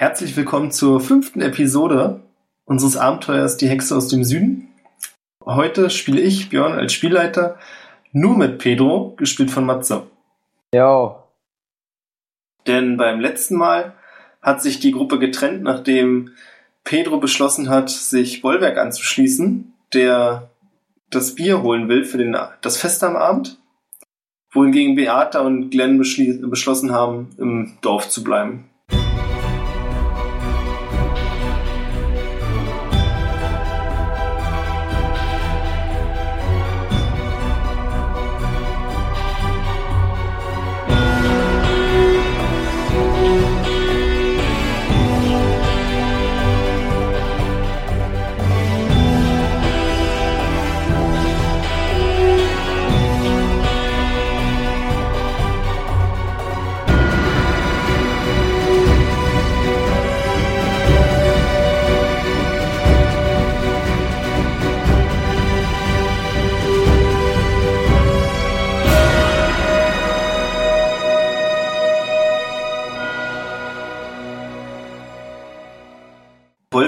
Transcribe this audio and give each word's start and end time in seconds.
Herzlich 0.00 0.34
willkommen 0.34 0.70
zur 0.70 0.98
fünften 0.98 1.42
Episode 1.42 2.22
unseres 2.64 2.96
Abenteuers 2.96 3.58
Die 3.58 3.68
Hexe 3.68 3.94
aus 3.94 4.08
dem 4.08 4.24
Süden. 4.24 4.68
Heute 5.44 5.90
spiele 5.90 6.22
ich, 6.22 6.48
Björn, 6.48 6.72
als 6.72 6.94
Spielleiter 6.94 7.58
nur 8.10 8.34
mit 8.34 8.56
Pedro, 8.56 9.12
gespielt 9.18 9.50
von 9.50 9.66
Matze. 9.66 10.06
Jo. 10.74 11.16
Denn 12.66 12.96
beim 12.96 13.20
letzten 13.20 13.56
Mal 13.56 13.92
hat 14.40 14.62
sich 14.62 14.80
die 14.80 14.92
Gruppe 14.92 15.18
getrennt, 15.18 15.64
nachdem 15.64 16.30
Pedro 16.82 17.18
beschlossen 17.18 17.68
hat, 17.68 17.90
sich 17.90 18.40
Bollwerk 18.40 18.78
anzuschließen, 18.78 19.74
der 19.92 20.48
das 21.10 21.34
Bier 21.34 21.60
holen 21.60 21.90
will 21.90 22.06
für 22.06 22.16
den, 22.16 22.34
das 22.62 22.78
Fest 22.78 23.04
am 23.04 23.16
Abend, 23.16 23.58
wohingegen 24.50 24.96
Beata 24.96 25.40
und 25.40 25.68
Glenn 25.68 25.98
beschlossen 25.98 26.90
haben, 26.90 27.28
im 27.36 27.76
Dorf 27.82 28.08
zu 28.08 28.24
bleiben. 28.24 28.69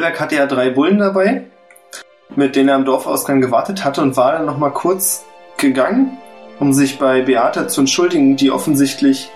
Bollwerk 0.02 0.20
hatte 0.20 0.34
ja 0.34 0.46
drei 0.46 0.70
Bullen 0.70 0.98
dabei, 0.98 1.44
mit 2.34 2.56
denen 2.56 2.70
er 2.70 2.74
am 2.74 2.84
Dorfausgang 2.84 3.40
gewartet 3.40 3.84
hatte 3.84 4.02
und 4.02 4.16
war 4.16 4.32
dann 4.32 4.46
nochmal 4.46 4.72
kurz 4.72 5.24
gegangen, 5.58 6.18
um 6.58 6.72
sich 6.72 6.98
bei 6.98 7.22
Beata 7.22 7.68
zu 7.68 7.82
entschuldigen, 7.82 8.34
die 8.34 8.50
offensichtlich 8.50 9.30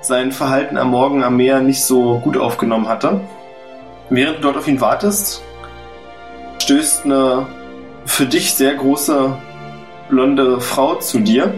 sein 0.00 0.32
Verhalten 0.32 0.78
am 0.78 0.90
Morgen 0.90 1.22
am 1.22 1.36
Meer 1.36 1.60
nicht 1.60 1.84
so 1.84 2.18
gut 2.18 2.36
aufgenommen 2.36 2.88
hatte. 2.88 3.20
Während 4.08 4.38
du 4.38 4.42
dort 4.42 4.56
auf 4.56 4.66
ihn 4.66 4.80
wartest, 4.80 5.44
stößt 6.60 7.04
eine 7.04 7.46
für 8.04 8.26
dich 8.26 8.54
sehr 8.54 8.74
große 8.74 9.36
blonde 10.08 10.60
Frau 10.60 10.96
zu 10.96 11.20
dir. 11.20 11.54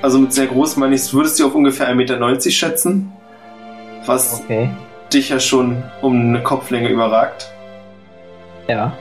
Also 0.00 0.18
mit 0.18 0.32
sehr 0.32 0.46
groß 0.46 0.78
meine 0.78 0.94
ich, 0.94 1.12
würdest 1.12 1.38
du 1.38 1.46
auf 1.46 1.54
ungefähr 1.54 1.90
1,90 1.90 1.94
Meter 1.94 2.50
schätzen. 2.50 3.12
Was 4.06 4.40
Okay. 4.44 4.70
Dich 5.14 5.28
ja 5.28 5.40
schon 5.40 5.82
um 6.00 6.20
eine 6.20 6.42
Kopflänge 6.42 6.88
überragt. 6.88 7.52
Ja. 8.68 8.92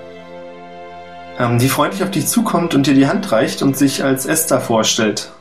Ähm, 1.39 1.59
die 1.59 1.69
freundlich 1.69 2.03
auf 2.03 2.11
dich 2.11 2.27
zukommt 2.27 2.75
und 2.75 2.87
dir 2.87 2.93
die 2.93 3.07
Hand 3.07 3.31
reicht 3.31 3.61
und 3.61 3.77
sich 3.77 4.03
als 4.03 4.25
Esther 4.25 4.59
vorstellt. 4.59 5.31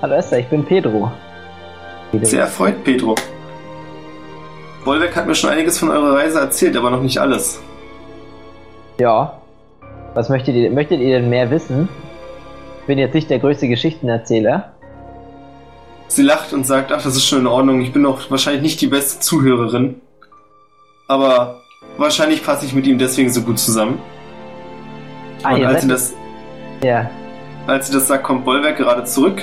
Hallo 0.00 0.14
Esther, 0.14 0.40
ich 0.40 0.48
bin 0.48 0.64
Pedro. 0.64 1.12
Sehr 2.22 2.42
erfreut, 2.42 2.82
Pedro. 2.84 3.14
Bollwerk 4.84 5.14
hat 5.14 5.26
mir 5.26 5.34
schon 5.34 5.50
einiges 5.50 5.78
von 5.78 5.90
eurer 5.90 6.16
Reise 6.16 6.40
erzählt, 6.40 6.76
aber 6.76 6.90
noch 6.90 7.02
nicht 7.02 7.18
alles. 7.18 7.62
Ja. 8.98 9.38
Was 10.14 10.28
möchtet 10.28 10.56
ihr, 10.56 10.70
möchtet 10.70 11.00
ihr 11.00 11.20
denn 11.20 11.30
mehr 11.30 11.50
wissen? 11.50 11.88
Ich 12.80 12.86
bin 12.86 12.98
jetzt 12.98 13.14
nicht 13.14 13.30
der 13.30 13.38
größte 13.38 13.68
Geschichtenerzähler. 13.68 14.71
Sie 16.14 16.22
lacht 16.22 16.52
und 16.52 16.66
sagt, 16.66 16.92
ach, 16.92 17.02
das 17.02 17.16
ist 17.16 17.26
schon 17.26 17.38
in 17.40 17.46
Ordnung, 17.46 17.80
ich 17.80 17.90
bin 17.94 18.02
doch 18.02 18.30
wahrscheinlich 18.30 18.60
nicht 18.60 18.80
die 18.82 18.86
beste 18.86 19.20
Zuhörerin. 19.20 19.98
Aber 21.08 21.62
wahrscheinlich 21.96 22.44
passe 22.44 22.66
ich 22.66 22.74
mit 22.74 22.86
ihm 22.86 22.98
deswegen 22.98 23.30
so 23.30 23.40
gut 23.40 23.58
zusammen. 23.58 23.98
Ah, 25.42 25.54
und 25.54 25.64
als 25.64 25.80
sie, 25.82 25.88
das, 25.88 26.12
Ja. 26.84 27.10
als 27.66 27.86
sie 27.86 27.94
das 27.94 28.08
sagt, 28.08 28.24
kommt 28.24 28.44
Bollwerk 28.44 28.76
gerade 28.76 29.04
zurück 29.04 29.42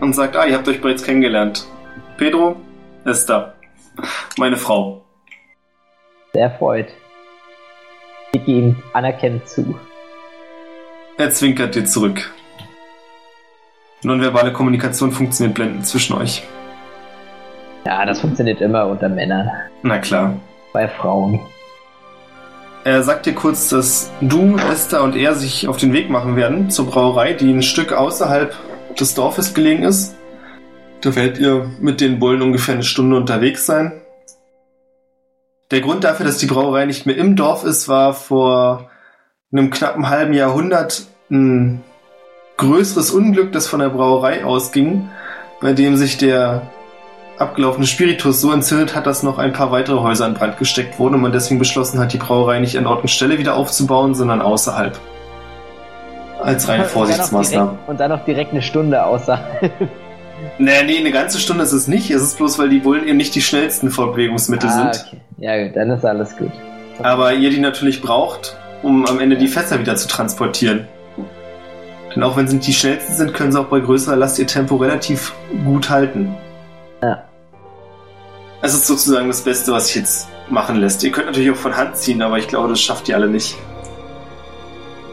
und 0.00 0.12
sagt, 0.14 0.36
ah, 0.36 0.46
ihr 0.46 0.54
habt 0.56 0.68
euch 0.68 0.80
bereits 0.80 1.02
kennengelernt. 1.02 1.66
Pedro, 2.16 2.54
Esther, 3.04 3.54
meine 4.38 4.56
Frau. 4.56 5.04
Sehr 6.32 6.44
erfreut. 6.44 6.86
Ich 8.32 8.44
gehe 8.44 8.58
ihm 8.58 8.76
anerkennend 8.92 9.48
zu. 9.48 9.76
Er 11.18 11.30
zwinkert 11.30 11.74
dir 11.74 11.84
zurück. 11.84 12.32
Nonverbale 14.02 14.52
Kommunikation 14.52 15.12
funktioniert 15.12 15.54
blendend 15.54 15.86
zwischen 15.86 16.14
euch. 16.14 16.42
Ja, 17.84 18.04
das 18.06 18.20
funktioniert 18.20 18.60
immer 18.60 18.86
unter 18.86 19.08
Männern. 19.08 19.50
Na 19.82 19.98
klar. 19.98 20.36
Bei 20.72 20.88
Frauen. 20.88 21.40
Er 22.84 23.02
sagt 23.02 23.26
dir 23.26 23.34
kurz, 23.34 23.68
dass 23.68 24.10
du, 24.22 24.56
Esther 24.56 25.02
und 25.02 25.14
er 25.14 25.34
sich 25.34 25.68
auf 25.68 25.76
den 25.76 25.92
Weg 25.92 26.08
machen 26.08 26.36
werden 26.36 26.70
zur 26.70 26.86
Brauerei, 26.86 27.34
die 27.34 27.52
ein 27.52 27.62
Stück 27.62 27.92
außerhalb 27.92 28.54
des 28.98 29.14
Dorfes 29.14 29.52
gelegen 29.52 29.82
ist. 29.82 30.16
Da 31.02 31.14
werdet 31.14 31.38
ihr 31.38 31.70
mit 31.80 32.00
den 32.00 32.18
Bullen 32.18 32.40
ungefähr 32.40 32.74
eine 32.74 32.82
Stunde 32.82 33.16
unterwegs 33.16 33.66
sein. 33.66 34.00
Der 35.70 35.82
Grund 35.82 36.04
dafür, 36.04 36.26
dass 36.26 36.38
die 36.38 36.46
Brauerei 36.46 36.86
nicht 36.86 37.06
mehr 37.06 37.16
im 37.16 37.36
Dorf 37.36 37.64
ist, 37.64 37.88
war 37.88 38.14
vor 38.14 38.90
einem 39.52 39.70
knappen 39.70 40.08
halben 40.08 40.32
Jahrhundert 40.32 41.06
ein 41.30 41.82
größeres 42.60 43.10
Unglück, 43.10 43.52
das 43.52 43.66
von 43.66 43.80
der 43.80 43.88
Brauerei 43.88 44.44
ausging, 44.44 45.08
bei 45.60 45.72
dem 45.72 45.96
sich 45.96 46.16
der 46.16 46.62
abgelaufene 47.38 47.86
Spiritus 47.86 48.40
so 48.40 48.52
entzündet 48.52 48.94
hat, 48.94 49.06
dass 49.06 49.22
noch 49.22 49.38
ein 49.38 49.52
paar 49.52 49.72
weitere 49.72 49.98
Häuser 50.00 50.26
in 50.26 50.34
Brand 50.34 50.58
gesteckt 50.58 50.98
wurden 50.98 51.14
und 51.14 51.22
man 51.22 51.32
deswegen 51.32 51.58
beschlossen 51.58 51.98
hat, 51.98 52.12
die 52.12 52.18
Brauerei 52.18 52.60
nicht 52.60 52.76
an 52.76 52.86
Ort 52.86 53.02
und 53.02 53.08
Stelle 53.08 53.38
wieder 53.38 53.56
aufzubauen, 53.56 54.14
sondern 54.14 54.42
außerhalb. 54.42 54.98
Als 56.42 56.68
reine 56.68 56.84
Vorsichtsmaßnahme. 56.86 57.78
Und 57.86 57.98
dann 57.98 58.10
noch 58.10 58.24
direkt 58.24 58.52
eine 58.52 58.62
Stunde 58.62 59.02
außer. 59.02 59.40
Nee, 60.58 60.82
nee, 60.84 60.98
eine 60.98 61.10
ganze 61.10 61.38
Stunde 61.38 61.64
ist 61.64 61.72
es 61.72 61.86
nicht. 61.86 62.10
Es 62.10 62.22
ist 62.22 62.36
bloß, 62.36 62.58
weil 62.58 62.68
die 62.68 62.78
Bullen 62.78 63.06
eben 63.06 63.16
nicht 63.16 63.34
die 63.34 63.42
schnellsten 63.42 63.90
Fortbewegungsmittel 63.90 64.68
ah, 64.68 64.92
sind. 64.92 65.06
okay. 65.06 65.20
Ja, 65.38 65.64
gut, 65.64 65.76
dann 65.76 65.90
ist 65.90 66.04
alles 66.04 66.36
gut. 66.36 66.50
Aber 67.02 67.32
ihr 67.32 67.50
die 67.50 67.60
natürlich 67.60 68.02
braucht, 68.02 68.56
um 68.82 69.06
am 69.06 69.20
Ende 69.20 69.36
die 69.36 69.48
Fässer 69.48 69.80
wieder 69.80 69.96
zu 69.96 70.08
transportieren. 70.08 70.86
Denn 72.14 72.22
auch 72.22 72.36
wenn 72.36 72.48
sie 72.48 72.56
nicht 72.56 72.68
die 72.68 72.72
schnellsten 72.72 73.14
sind, 73.14 73.34
können 73.34 73.52
sie 73.52 73.60
auch 73.60 73.66
bei 73.66 73.80
größerer 73.80 74.16
Last 74.16 74.38
ihr 74.38 74.46
Tempo 74.46 74.76
relativ 74.76 75.32
gut 75.64 75.90
halten. 75.90 76.34
Ja. 77.02 77.22
Es 78.62 78.74
ist 78.74 78.86
sozusagen 78.86 79.28
das 79.28 79.42
Beste, 79.42 79.72
was 79.72 79.86
sich 79.86 79.96
jetzt 79.96 80.28
machen 80.50 80.76
lässt. 80.76 81.02
Ihr 81.04 81.12
könnt 81.12 81.26
natürlich 81.26 81.50
auch 81.50 81.56
von 81.56 81.76
Hand 81.76 81.96
ziehen, 81.96 82.20
aber 82.20 82.38
ich 82.38 82.48
glaube, 82.48 82.68
das 82.68 82.80
schafft 82.80 83.08
ihr 83.08 83.16
alle 83.16 83.28
nicht. 83.28 83.56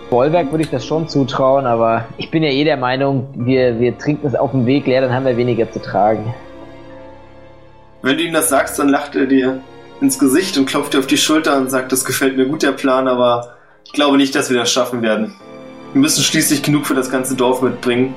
Bollwerk 0.09 0.52
würde 0.52 0.63
ich 0.63 0.69
das 0.69 0.85
schon 0.85 1.08
zutrauen, 1.08 1.66
aber 1.66 2.06
ich 2.18 2.31
bin 2.31 2.41
ja 2.41 2.50
eh 2.50 2.63
der 2.63 2.78
Meinung, 2.78 3.28
wir, 3.35 3.79
wir 3.79 3.97
trinken 3.97 4.25
es 4.25 4.35
auf 4.35 4.52
dem 4.52 4.66
Weg 4.66 4.88
leer, 4.88 5.02
dann 5.02 5.14
haben 5.14 5.25
wir 5.25 5.35
weniger 5.35 5.69
zu 5.72 5.81
tragen. 5.81 6.34
Wenn 8.02 8.18
du 8.18 8.24
ihm 8.24 8.34
das 8.34 8.50
sagst, 8.50 8.79
dann 8.79 8.90
lacht 8.90 9.16
er 9.16 9.25
dir 9.25 9.59
ins 10.00 10.18
Gesicht 10.18 10.58
und 10.58 10.66
klopft 10.66 10.94
dir 10.94 11.00
auf 11.00 11.08
die 11.08 11.18
Schulter 11.18 11.58
und 11.58 11.69
sagt, 11.69 11.91
das 11.91 12.06
gefällt 12.06 12.38
mir 12.38 12.46
gut, 12.46 12.64
der 12.64 12.72
Plan, 12.72 13.08
aber 13.08 13.56
ich 13.84 13.91
glaube 13.91 14.18
nicht, 14.18 14.34
dass 14.35 14.50
wir 14.50 14.58
das 14.58 14.72
schaffen 14.72 15.02
werden. 15.02 15.35
Wir 15.97 16.02
müssen 16.02 16.22
schließlich 16.24 16.62
genug 16.62 16.85
für 16.85 16.94
das 16.94 17.09
ganze 17.09 17.35
Dorf 17.35 17.63
mitbringen. 17.63 18.13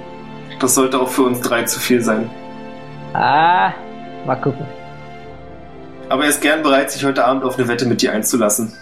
Das 0.60 0.74
sollte 0.74 1.00
auch 1.00 1.08
für 1.08 1.22
uns 1.22 1.40
drei 1.40 1.62
zu 1.62 1.80
viel 1.80 2.02
sein. 2.02 2.28
Ah, 3.14 3.72
mal 4.26 4.36
gucken. 4.36 4.66
Aber 6.10 6.24
er 6.24 6.28
ist 6.28 6.42
gern 6.42 6.62
bereit, 6.62 6.90
sich 6.90 7.02
heute 7.06 7.24
Abend 7.24 7.42
auf 7.42 7.56
eine 7.58 7.68
Wette 7.68 7.86
mit 7.86 8.02
dir 8.02 8.12
einzulassen. 8.12 8.74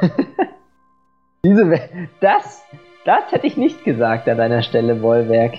Diese, 1.44 1.68
We- 1.68 1.88
das, 2.20 2.62
das 3.04 3.32
hätte 3.32 3.48
ich 3.48 3.56
nicht 3.56 3.82
gesagt 3.82 4.28
an 4.28 4.38
deiner 4.38 4.62
Stelle, 4.62 4.94
Bollwerk. 4.94 5.54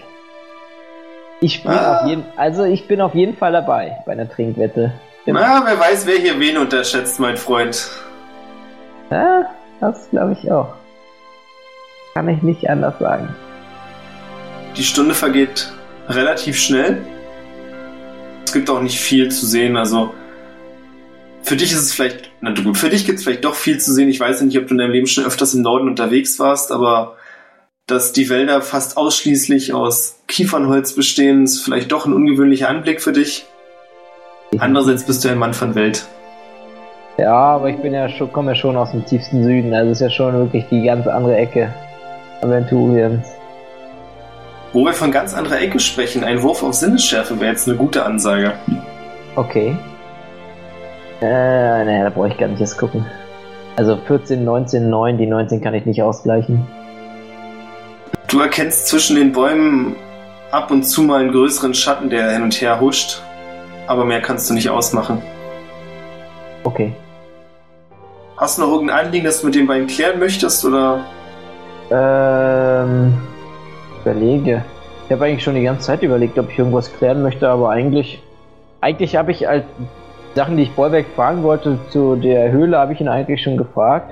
Ich 1.42 1.62
bin 1.62 1.74
Ah. 1.74 2.00
auf 2.04 2.08
jeden, 2.08 2.24
also 2.38 2.64
ich 2.64 2.88
bin 2.88 3.02
auf 3.02 3.14
jeden 3.16 3.36
Fall 3.36 3.52
dabei 3.52 3.98
bei 4.06 4.14
einer 4.14 4.30
Trinkwette. 4.30 4.94
Immer. 5.26 5.42
Na, 5.42 5.62
wer 5.66 5.78
weiß, 5.78 6.08
wer 6.08 6.20
hier 6.20 6.40
wen 6.40 6.58
unterschätzt, 6.58 7.20
mein 7.20 7.36
Freund. 7.36 7.92
Ja, 9.12 9.44
das 9.82 10.10
glaube 10.10 10.38
ich 10.42 10.50
auch. 10.50 10.74
Kann 12.18 12.30
ich 12.30 12.42
nicht 12.44 12.70
anders 12.70 12.98
sagen. 12.98 13.28
Die 14.78 14.86
Stunde 14.86 15.14
vergeht 15.14 15.74
relativ 16.08 16.58
schnell. 16.58 17.00
Es 18.46 18.54
gibt 18.54 18.70
auch 18.70 18.82
nicht 18.82 19.02
viel 19.02 19.30
zu 19.32 19.46
sehen, 19.46 19.76
also 19.76 20.14
für 21.44 21.58
dich 21.58 21.74
ist 21.74 21.80
es 21.80 21.92
vielleicht, 21.92 22.32
na 22.40 22.54
gut, 22.54 22.78
für 22.78 22.88
dich 22.88 23.06
gibt 23.06 23.18
es 23.18 23.26
vielleicht 23.26 23.44
doch 23.44 23.56
viel 23.56 23.82
zu 23.82 23.94
sehen. 23.94 24.08
Ich 24.08 24.22
weiß 24.22 24.40
ja 24.40 24.46
nicht, 24.46 24.58
ob 24.58 24.66
du 24.66 24.76
in 24.76 24.78
deinem 24.78 24.92
Leben 24.92 25.08
schon 25.08 25.26
öfters 25.26 25.56
im 25.56 25.62
Norden 25.62 25.90
unterwegs 25.90 26.40
warst, 26.40 26.72
aber 26.72 27.18
dass 27.86 28.14
die 28.14 28.30
Wälder 28.30 28.62
fast 28.62 28.96
ausschließlich 28.96 29.74
aus 29.74 30.22
Kiefernholz 30.30 30.96
bestehen, 30.96 31.44
ist 31.44 31.66
vielleicht 31.66 31.92
doch 31.92 32.06
ein 32.06 32.14
ungewöhnlicher 32.14 32.70
Anblick 32.70 33.02
für 33.02 33.12
dich. 33.12 33.46
Andererseits 34.58 35.06
bist 35.06 35.26
du 35.26 35.30
ein 35.30 35.38
Mann 35.38 35.54
von 35.54 35.76
Welt. 35.76 36.08
Ja, 37.18 37.56
aber 37.56 37.70
ich 37.70 37.78
bin 37.78 37.94
ja 37.94 38.08
schon, 38.08 38.32
komme 38.32 38.52
ja 38.52 38.56
schon 38.56 38.78
aus 38.78 38.92
dem 38.92 39.06
tiefsten 39.06 39.44
Süden, 39.44 39.74
also 39.74 39.92
ist 39.92 40.00
ja 40.00 40.10
schon 40.10 40.34
wirklich 40.34 40.64
die 40.72 40.84
ganz 40.84 41.08
andere 41.08 41.36
Ecke 41.36 41.74
Aventuriens. 42.46 43.28
Wo 44.74 44.86
wir 44.86 44.94
von 44.94 45.12
ganz 45.12 45.34
anderer 45.34 45.60
Ecke 45.62 45.80
sprechen, 45.80 46.24
ein 46.24 46.42
Wurf 46.42 46.62
auf 46.62 46.74
Sinnesschärfe 46.74 47.40
wäre 47.40 47.52
jetzt 47.52 47.68
eine 47.68 47.78
gute 47.78 48.06
Ansage. 48.06 48.54
Okay. 49.36 49.76
Äh, 51.22 51.86
naja, 51.86 52.04
da 52.04 52.10
brauche 52.10 52.28
ich 52.28 52.38
gar 52.38 52.48
nicht 52.48 52.62
erst 52.62 52.78
gucken. 52.78 53.06
Also 53.78 53.98
14, 53.98 54.44
19, 54.44 54.90
9, 54.90 55.18
die 55.18 55.28
19 55.28 55.62
kann 55.62 55.74
ich 55.74 55.86
nicht 55.86 56.02
ausgleichen. 56.02 56.66
Du 58.28 58.40
erkennst 58.40 58.88
zwischen 58.88 59.16
den 59.16 59.32
Bäumen 59.32 59.96
ab 60.52 60.72
und 60.72 60.84
zu 60.84 61.04
mal 61.04 61.22
einen 61.22 61.32
größeren 61.32 61.74
Schatten, 61.74 62.10
der 62.10 62.32
hin 62.32 62.44
und 62.44 62.54
her 62.62 62.80
huscht, 62.80 63.22
aber 63.88 64.06
mehr 64.06 64.22
kannst 64.22 64.50
du 64.50 64.54
nicht 64.54 64.70
ausmachen. 64.70 65.22
Okay. 66.64 66.94
Hast 68.38 68.58
du 68.58 68.64
noch 68.64 68.72
irgendein 68.72 69.06
Anliegen, 69.06 69.26
das 69.26 69.40
du 69.40 69.46
mit 69.46 69.56
den 69.56 69.68
beiden 69.68 69.88
klären 69.88 70.20
möchtest, 70.20 70.66
oder? 70.66 71.06
Ähm, 71.92 73.14
überlege. 74.02 74.64
Ich 75.06 75.12
habe 75.12 75.26
eigentlich 75.26 75.44
schon 75.44 75.56
die 75.56 75.64
ganze 75.64 75.86
Zeit 75.88 76.02
überlegt, 76.04 76.38
ob 76.40 76.50
ich 76.50 76.58
irgendwas 76.58 76.92
klären 76.92 77.22
möchte, 77.22 77.48
aber 77.48 77.70
eigentlich, 77.70 78.24
eigentlich 78.82 79.16
habe 79.16 79.32
ich 79.32 79.46
halt 79.46 79.66
Sachen, 80.36 80.58
die 80.58 80.64
ich 80.64 80.72
Bollwerk 80.72 81.06
fragen 81.16 81.44
wollte 81.44 81.80
zu 81.90 82.16
der 82.16 82.52
Höhle, 82.52 82.78
habe 82.78 82.94
ich 82.94 83.02
ihn 83.02 83.08
eigentlich 83.08 83.42
schon 83.42 83.58
gefragt. 83.58 84.12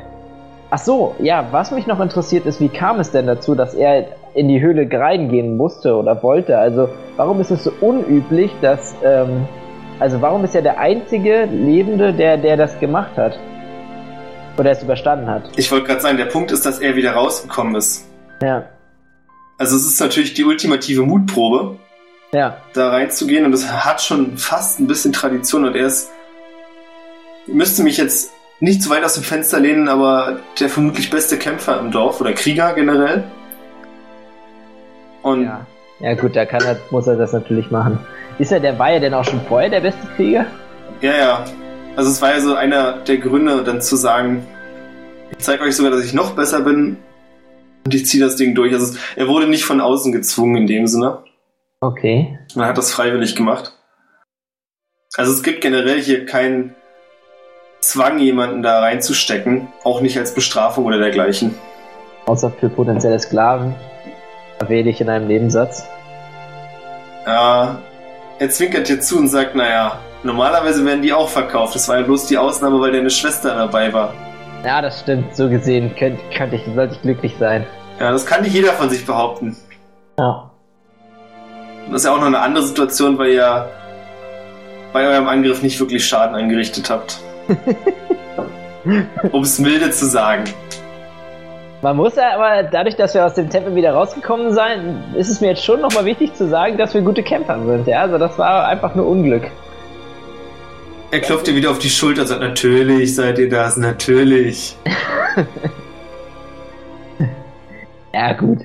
Ach 0.70 0.78
so, 0.78 1.16
ja, 1.20 1.46
was 1.52 1.72
mich 1.72 1.86
noch 1.86 2.00
interessiert 2.00 2.46
ist, 2.46 2.60
wie 2.60 2.70
kam 2.70 3.00
es 3.00 3.12
denn 3.12 3.28
dazu, 3.28 3.56
dass 3.56 3.76
er 3.76 4.06
in 4.34 4.48
die 4.48 4.62
Höhle 4.62 4.88
reingehen 4.92 5.58
musste 5.58 5.96
oder 5.96 6.24
wollte? 6.24 6.58
Also, 6.58 6.90
warum 7.18 7.42
ist 7.42 7.52
es 7.52 7.64
so 7.64 7.72
unüblich, 7.82 8.52
dass, 8.62 8.96
ähm, 9.04 9.48
also 10.00 10.22
warum 10.22 10.44
ist 10.44 10.56
er 10.56 10.62
der 10.62 10.80
einzige 10.80 11.46
Lebende, 11.46 12.14
der, 12.14 12.38
der 12.38 12.58
das 12.58 12.80
gemacht 12.80 13.18
hat? 13.18 13.38
Oder 14.58 14.72
es 14.72 14.84
überstanden 14.84 15.28
hat? 15.28 15.50
Ich 15.56 15.72
wollte 15.72 15.88
gerade 15.88 16.02
sagen, 16.02 16.18
der 16.18 16.26
Punkt 16.26 16.52
ist, 16.52 16.66
dass 16.66 16.80
er 16.80 16.96
wieder 16.96 17.14
rausgekommen 17.14 17.76
ist. 17.76 18.06
Ja, 18.42 18.64
Also 19.58 19.76
es 19.76 19.86
ist 19.86 20.00
natürlich 20.00 20.34
die 20.34 20.44
ultimative 20.44 21.04
Mutprobe, 21.04 21.78
ja, 22.34 22.58
da 22.74 22.90
reinzugehen 22.90 23.46
und 23.46 23.54
es 23.54 23.72
hat 23.72 24.02
schon 24.02 24.38
fast 24.38 24.80
ein 24.80 24.88
bisschen 24.88 25.14
Tradition 25.14 25.66
und 25.66 25.76
er 25.76 25.86
ist, 25.86 26.10
müsste 27.48 27.84
mich 27.84 27.98
jetzt 27.98 28.32
nicht 28.60 28.82
zu 28.82 28.90
weit 28.90 29.04
aus 29.04 29.14
dem 29.14 29.24
Fenster 29.24 29.60
lehnen, 29.60 29.88
aber 29.88 30.40
der 30.60 30.70
vermutlich 30.70 31.10
beste 31.10 31.38
Kämpfer 31.38 31.80
im 31.80 31.92
Dorf 31.92 32.22
oder 32.22 32.34
Krieger 32.34 32.74
generell. 32.74 33.24
Und 35.22 35.46
ja. 35.46 35.66
Ja 36.00 36.16
gut, 36.16 36.36
da 36.36 36.46
kann 36.46 36.62
er, 36.64 36.78
muss 36.90 37.08
er 37.08 37.16
das 37.16 37.34
natürlich 37.34 37.72
machen. 37.72 38.00
Ist 38.40 38.52
er, 38.52 38.60
der 38.60 38.78
war 38.80 38.92
ja 38.92 39.00
denn 39.00 39.14
auch 39.14 39.24
schon 39.24 39.42
vorher 39.42 39.70
der 39.70 39.82
beste 39.82 40.06
Krieger? 40.16 40.46
Ja, 41.02 41.16
ja. 41.16 41.46
Also 41.96 42.10
es 42.10 42.22
war 42.22 42.34
ja 42.34 42.40
so 42.40 42.56
einer 42.56 43.00
der 43.00 43.18
Gründe, 43.18 43.64
dann 43.64 43.82
zu 43.82 43.96
sagen, 43.96 44.48
ich 45.32 45.38
zeige 45.38 45.64
euch 45.64 45.76
sogar, 45.76 45.92
dass 45.92 46.04
ich 46.04 46.14
noch 46.14 46.36
besser 46.36 46.62
bin 46.62 46.98
und 47.86 47.94
ich 47.94 48.06
ziehe 48.08 48.24
das 48.24 48.36
Ding 48.36 48.56
durch. 48.56 48.74
Also 48.74 48.98
er 49.16 49.28
wurde 49.28 49.48
nicht 49.48 49.64
von 49.66 49.80
außen 49.80 50.12
gezwungen 50.12 50.56
in 50.56 50.68
dem 50.68 50.88
Sinne. 50.88 51.24
Okay. 51.82 52.40
Man 52.56 52.68
hat 52.68 52.78
das 52.78 52.92
freiwillig 52.92 53.36
gemacht. 53.36 53.78
Also 55.16 55.32
es 55.32 55.44
gibt 55.44 55.62
generell 55.62 56.02
hier 56.02 56.26
keinen 56.26 56.76
Zwang, 57.82 58.18
jemanden 58.18 58.64
da 58.64 58.80
reinzustecken, 58.80 59.68
auch 59.84 60.02
nicht 60.02 60.18
als 60.18 60.34
Bestrafung 60.34 60.86
oder 60.86 60.98
dergleichen. 60.98 61.54
Außer 62.26 62.50
für 62.52 62.70
potenzielle 62.70 63.20
Sklaven. 63.20 63.76
Erwähne 64.60 64.90
ich 64.90 65.02
in 65.02 65.10
einem 65.10 65.28
Nebensatz. 65.28 65.86
Ja, 67.28 67.80
er 68.40 68.50
zwinkert 68.50 68.90
dir 68.90 69.00
zu 69.00 69.18
und 69.18 69.28
sagt, 69.28 69.56
naja, 69.56 70.00
normalerweise 70.24 70.86
werden 70.86 71.02
die 71.02 71.14
auch 71.14 71.30
verkauft. 71.30 71.76
Das 71.76 71.88
war 71.88 72.00
ja 72.00 72.04
bloß 72.04 72.28
die 72.28 72.38
Ausnahme, 72.38 72.80
weil 72.82 72.92
deine 72.92 73.10
Schwester 73.10 73.56
dabei 73.56 73.94
war. 73.94 74.14
Ja, 74.64 74.82
das 74.82 75.02
stimmt. 75.02 75.36
So 75.36 75.50
gesehen 75.50 75.94
könnte, 75.96 76.22
könnte 76.36 76.56
ich, 76.56 76.64
sollte 76.74 76.96
ich 76.96 77.02
glücklich 77.02 77.36
sein. 77.40 77.66
Ja, 78.00 78.12
das 78.12 78.26
kann 78.26 78.42
nicht 78.42 78.54
jeder 78.54 78.74
von 78.74 78.90
sich 78.90 79.06
behaupten. 79.06 79.56
Ja. 80.18 80.50
Das 81.88 82.02
ist 82.02 82.06
ja 82.06 82.14
auch 82.14 82.20
noch 82.20 82.28
eine 82.28 82.40
andere 82.40 82.64
Situation, 82.64 83.18
weil 83.18 83.32
ihr 83.32 83.70
bei 84.94 85.06
eurem 85.08 85.28
Angriff 85.28 85.62
nicht 85.62 85.80
wirklich 85.80 86.06
Schaden 86.06 86.36
angerichtet 86.36 86.90
habt. 86.90 87.20
um 89.32 89.44
es 89.44 89.60
milde 89.60 89.92
zu 89.92 90.06
sagen. 90.06 90.44
Man 91.84 91.98
muss 91.98 92.16
ja 92.16 92.34
aber, 92.34 92.64
dadurch, 92.64 92.96
dass 92.96 93.14
wir 93.14 93.26
aus 93.26 93.34
dem 93.34 93.50
Tempel 93.50 93.76
wieder 93.76 93.92
rausgekommen 93.92 94.54
sind, 94.54 95.16
ist 95.18 95.30
es 95.30 95.42
mir 95.42 95.50
jetzt 95.50 95.66
schon 95.66 95.82
nochmal 95.82 96.06
wichtig 96.06 96.34
zu 96.34 96.48
sagen, 96.48 96.78
dass 96.78 96.94
wir 96.94 97.02
gute 97.02 97.22
Kämpfer 97.22 97.60
sind. 97.62 97.86
Ja, 97.88 98.04
also 98.04 98.18
das 98.18 98.38
war 98.38 98.66
einfach 98.70 98.96
nur 98.96 99.06
Unglück. 99.06 99.52
Er 101.12 101.20
klopft 101.20 101.46
dir 101.46 101.56
wieder 101.56 101.72
auf 101.72 101.80
die 101.80 101.90
Schulter 101.90 102.22
und 102.22 102.28
sagt, 102.28 102.40
natürlich 102.40 103.14
seid 103.14 103.38
ihr 103.38 103.50
das, 103.50 103.78
natürlich. 103.78 104.78
Ja, 108.16 108.32
gut. 108.34 108.60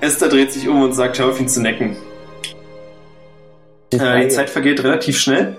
Esther 0.00 0.28
dreht 0.28 0.52
sich 0.52 0.68
um 0.68 0.82
und 0.82 0.94
sagt, 0.94 1.20
hör 1.20 1.28
auf 1.28 1.40
ihn 1.40 1.46
zu 1.46 1.62
necken. 1.62 1.96
Äh, 3.92 4.22
die 4.22 4.28
Zeit 4.28 4.50
vergeht 4.50 4.82
relativ 4.82 5.16
schnell. 5.16 5.56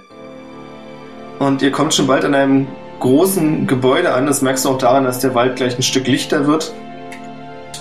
Und 1.39 1.61
ihr 1.61 1.71
kommt 1.71 1.93
schon 1.93 2.07
bald 2.07 2.25
an 2.25 2.35
einem 2.35 2.67
großen 3.01 3.67
Gebäude 3.67 4.13
an. 4.13 4.25
Das 4.25 4.41
merkst 4.41 4.63
du 4.63 4.69
auch 4.69 4.77
daran, 4.77 5.03
dass 5.03 5.19
der 5.19 5.35
Wald 5.35 5.57
gleich 5.57 5.75
ein 5.75 5.83
Stück 5.83 6.07
lichter 6.07 6.47
wird. 6.47 6.73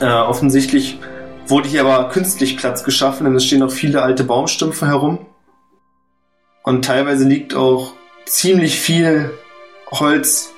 Äh, 0.00 0.06
offensichtlich 0.06 0.99
wurde 1.46 1.69
hier 1.69 1.84
aber 1.84 2.08
künstlich 2.08 2.56
Platz 2.56 2.82
geschaffen, 2.82 3.25
denn 3.25 3.34
es 3.37 3.44
stehen 3.44 3.61
noch 3.61 3.70
viele 3.70 4.02
alte 4.02 4.25
Baumstümpfe 4.25 4.88
herum. 4.88 5.26
Und 6.62 6.84
teilweise 6.84 7.25
liegt 7.25 7.55
auch 7.55 7.93
ziemlich 8.26 8.81
viel 8.81 9.31
Holz 9.90 10.52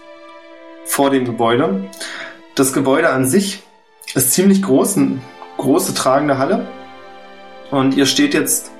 vor 0.85 1.11
dem 1.11 1.25
Gebäude. 1.25 1.85
Das 2.55 2.73
Gebäude 2.73 3.11
an 3.11 3.27
sich 3.27 3.63
ist 4.15 4.33
ziemlich 4.33 4.63
groß, 4.63 4.97
eine 4.97 5.19
große 5.57 5.95
tragende 5.95 6.39
Halle. 6.39 6.67
Und 7.71 7.97
ihr 7.97 8.07
steht 8.07 8.35
jetzt, 8.35 8.71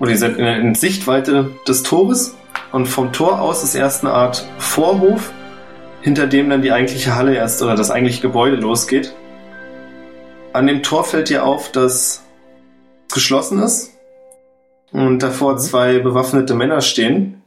oder 0.00 0.10
ihr 0.10 0.18
seid 0.18 0.36
in, 0.36 0.44
in 0.44 0.74
Sichtweite 0.74 1.52
des 1.66 1.82
Tores. 1.84 2.34
Und 2.72 2.86
vom 2.86 3.12
Tor 3.12 3.40
aus 3.40 3.64
ist 3.64 3.74
erst 3.74 4.04
eine 4.04 4.12
Art 4.12 4.46
Vorhof, 4.58 5.32
hinter 6.02 6.26
dem 6.26 6.50
dann 6.50 6.62
die 6.62 6.72
eigentliche 6.72 7.14
Halle 7.14 7.34
erst 7.34 7.62
oder 7.62 7.74
das 7.74 7.90
eigentliche 7.90 8.22
Gebäude 8.22 8.56
losgeht. 8.56 9.14
An 10.52 10.66
dem 10.66 10.82
Tor 10.82 11.04
fällt 11.04 11.28
dir 11.28 11.44
auf, 11.44 11.72
dass 11.72 11.94
es 11.94 12.22
geschlossen 13.12 13.62
ist 13.62 13.92
und 14.92 15.22
davor 15.22 15.56
zwei 15.56 15.98
bewaffnete 15.98 16.54
Männer 16.54 16.80
stehen. 16.80 17.42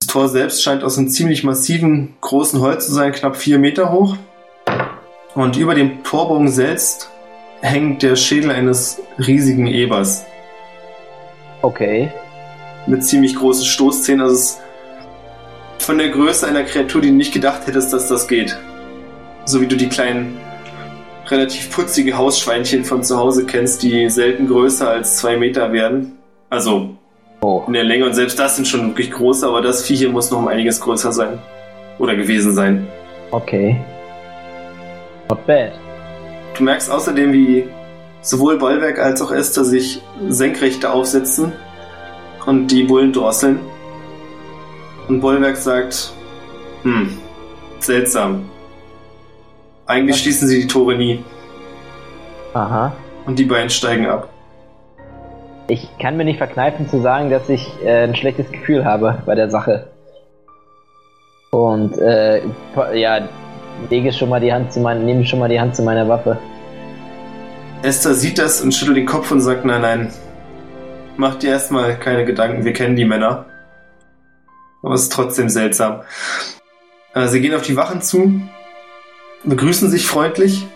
Das 0.00 0.08
Tor 0.08 0.28
selbst 0.28 0.62
scheint 0.62 0.84
aus 0.84 0.98
einem 0.98 1.08
ziemlich 1.08 1.42
massiven, 1.42 2.16
großen 2.20 2.60
Holz 2.60 2.86
zu 2.86 2.92
sein, 2.92 3.12
knapp 3.12 3.36
vier 3.36 3.58
Meter 3.58 3.92
hoch. 3.92 4.16
Und 5.34 5.56
über 5.56 5.74
dem 5.74 6.02
Torbogen 6.02 6.48
selbst 6.48 7.10
hängt 7.60 8.02
der 8.02 8.16
Schädel 8.16 8.50
eines 8.50 9.00
riesigen 9.18 9.66
Ebers 9.66 10.24
Okay. 11.66 12.12
Mit 12.86 13.04
ziemlich 13.04 13.36
großen 13.36 13.64
Stoßzähnen. 13.64 14.22
Also 14.22 14.34
es 14.34 14.40
ist 14.50 14.60
von 15.78 15.98
der 15.98 16.08
Größe 16.08 16.46
einer 16.46 16.64
Kreatur, 16.64 17.00
die 17.00 17.08
du 17.08 17.14
nicht 17.14 17.32
gedacht 17.32 17.66
hättest, 17.66 17.92
dass 17.92 18.08
das 18.08 18.26
geht. 18.28 18.56
So 19.44 19.60
wie 19.60 19.66
du 19.66 19.76
die 19.76 19.88
kleinen, 19.88 20.38
relativ 21.28 21.70
putzigen 21.70 22.16
Hausschweinchen 22.16 22.84
von 22.84 23.02
zu 23.02 23.16
Hause 23.16 23.46
kennst, 23.46 23.82
die 23.82 24.08
selten 24.10 24.48
größer 24.48 24.88
als 24.88 25.18
zwei 25.18 25.36
Meter 25.36 25.72
werden. 25.72 26.18
Also 26.50 26.96
Oh. 27.42 27.62
in 27.66 27.74
der 27.74 27.84
Länge 27.84 28.06
und 28.06 28.14
selbst 28.14 28.38
das 28.38 28.56
sind 28.56 28.66
schon 28.66 28.88
wirklich 28.88 29.10
groß, 29.10 29.44
aber 29.44 29.60
das 29.60 29.84
Vieh 29.84 29.94
hier 29.94 30.08
muss 30.08 30.30
noch 30.30 30.38
um 30.38 30.48
einiges 30.48 30.80
größer 30.80 31.12
sein. 31.12 31.38
Oder 31.98 32.16
gewesen 32.16 32.54
sein. 32.54 32.86
Okay. 33.30 33.76
Not 35.28 35.46
bad. 35.46 35.72
Du 36.56 36.64
merkst 36.64 36.90
außerdem, 36.90 37.32
wie 37.32 37.68
sowohl 38.22 38.58
Bollwerk 38.58 38.98
als 38.98 39.20
auch 39.20 39.30
Esther 39.30 39.64
sich 39.64 40.00
senkrechter 40.28 40.92
aufsetzen 40.92 41.52
und 42.46 42.68
die 42.68 42.84
Bullen 42.84 43.12
drosseln. 43.12 43.60
Und 45.08 45.20
Bollwerk 45.20 45.56
sagt, 45.56 46.12
hm, 46.82 47.16
seltsam. 47.78 48.48
Eigentlich 49.86 50.16
Was? 50.16 50.22
schließen 50.22 50.48
sie 50.48 50.62
die 50.62 50.66
Tore 50.66 50.96
nie 50.96 51.22
Aha. 52.54 52.92
und 53.26 53.38
die 53.38 53.44
beiden 53.44 53.70
steigen 53.70 54.06
ab. 54.06 54.28
Ich 55.68 55.88
kann 55.98 56.16
mir 56.16 56.24
nicht 56.24 56.38
verkneifen 56.38 56.88
zu 56.88 57.00
sagen, 57.00 57.30
dass 57.30 57.48
ich 57.48 57.68
äh, 57.84 58.04
ein 58.04 58.14
schlechtes 58.14 58.50
Gefühl 58.50 58.84
habe 58.84 59.22
bei 59.26 59.34
der 59.34 59.50
Sache. 59.50 59.88
Und 61.50 61.98
äh, 61.98 62.42
ja, 62.94 63.28
lege 63.90 64.12
schon 64.12 64.28
mal 64.28 64.40
die 64.40 64.52
Hand 64.52 64.72
zu 64.72 64.80
meiner, 64.80 65.00
nehme 65.00 65.24
schon 65.24 65.38
mal 65.38 65.48
die 65.48 65.60
Hand 65.60 65.74
zu 65.74 65.82
meiner 65.82 66.08
Waffe. 66.08 66.38
Esther 67.82 68.14
sieht 68.14 68.38
das 68.38 68.60
und 68.60 68.72
schüttelt 68.72 68.96
den 68.96 69.06
Kopf 69.06 69.30
und 69.30 69.40
sagt, 69.40 69.64
nein, 69.64 69.82
nein, 69.82 70.12
mach 71.18 71.36
dir 71.36 71.50
erstmal 71.50 71.98
keine 71.98 72.24
Gedanken, 72.24 72.64
wir 72.64 72.72
kennen 72.72 72.96
die 72.96 73.04
Männer. 73.04 73.46
Aber 74.82 74.94
es 74.94 75.02
ist 75.02 75.12
trotzdem 75.12 75.48
seltsam. 75.48 76.02
Äh, 77.14 77.28
Sie 77.28 77.40
gehen 77.40 77.54
auf 77.54 77.62
die 77.62 77.76
Wachen 77.76 78.02
zu, 78.02 78.40
begrüßen 79.44 79.90
sich 79.90 80.06
freundlich 80.06 80.66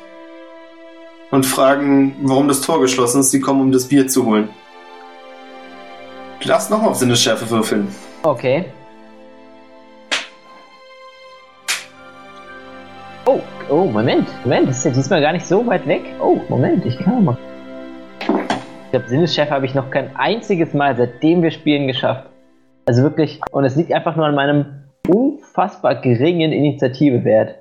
und 1.31 1.47
fragen, 1.47 2.17
warum 2.23 2.49
das 2.49 2.61
Tor 2.61 2.81
geschlossen 2.81 3.21
ist. 3.21 3.31
Sie 3.31 3.41
kommen, 3.41 3.61
um 3.61 3.73
das 3.73 3.87
Bier 3.87 4.09
zu 4.09 4.25
holen. 4.27 4.49
Du 6.41 6.49
darfst 6.49 6.71
nochmal 6.71 6.91
auf 6.91 6.97
Sinnesschärfe 6.97 7.49
würfeln. 7.51 7.89
Okay. 8.23 8.65
Oh, 13.27 13.41
oh, 13.69 13.85
Moment, 13.85 14.27
Moment, 14.45 14.69
das 14.69 14.79
ist 14.79 14.85
ja 14.85 14.91
diesmal 14.91 15.21
gar 15.21 15.33
nicht 15.33 15.47
so 15.47 15.67
weit 15.67 15.87
weg. 15.87 16.03
Oh, 16.21 16.41
Moment, 16.49 16.85
ich 16.87 16.99
kann 16.99 17.25
mal. 17.25 17.39
Ich 18.91 18.93
glaube, 18.93 19.09
Sinnesschärfe 19.09 19.53
habe 19.53 19.67
ich 19.67 19.75
noch 19.77 19.89
kein 19.93 20.17
einziges 20.17 20.75
Mal, 20.75 20.97
seitdem 20.97 21.43
wir 21.45 21.53
spielen, 21.53 21.87
geschafft. 21.87 22.29
Also 22.87 23.05
wirklich, 23.05 23.41
und 23.53 23.63
es 23.65 23.77
liegt 23.77 23.93
einfach 23.93 24.17
nur 24.17 24.27
an 24.27 24.35
meinem 24.35 24.83
unfassbar 25.09 25.95
geringen 26.01 26.51
Initiativewert. 26.51 27.55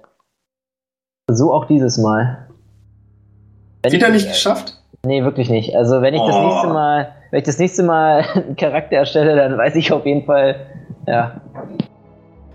So 1.29 1.53
auch 1.53 1.65
dieses 1.65 1.99
Mal. 1.99 2.47
Wenn 3.83 3.91
Wieder 3.91 4.07
ich- 4.07 4.13
nicht 4.13 4.29
geschafft? 4.29 4.81
Nee, 5.05 5.23
wirklich 5.23 5.51
nicht. 5.51 5.75
Also 5.75 6.01
wenn 6.01 6.15
ich 6.15 6.21
das 6.21 6.35
Oh. 6.35 6.47
nächste 6.47 6.67
Mal, 6.69 7.13
wenn 7.29 7.37
ich 7.37 7.45
das 7.45 7.59
nächste 7.59 7.83
Mal 7.83 8.23
einen 8.33 8.55
Charakter 8.55 8.95
erstelle, 8.95 9.35
dann 9.35 9.55
weiß 9.55 9.75
ich 9.75 9.91
auf 9.91 10.07
jeden 10.07 10.25
Fall, 10.25 10.55
ja, 11.05 11.41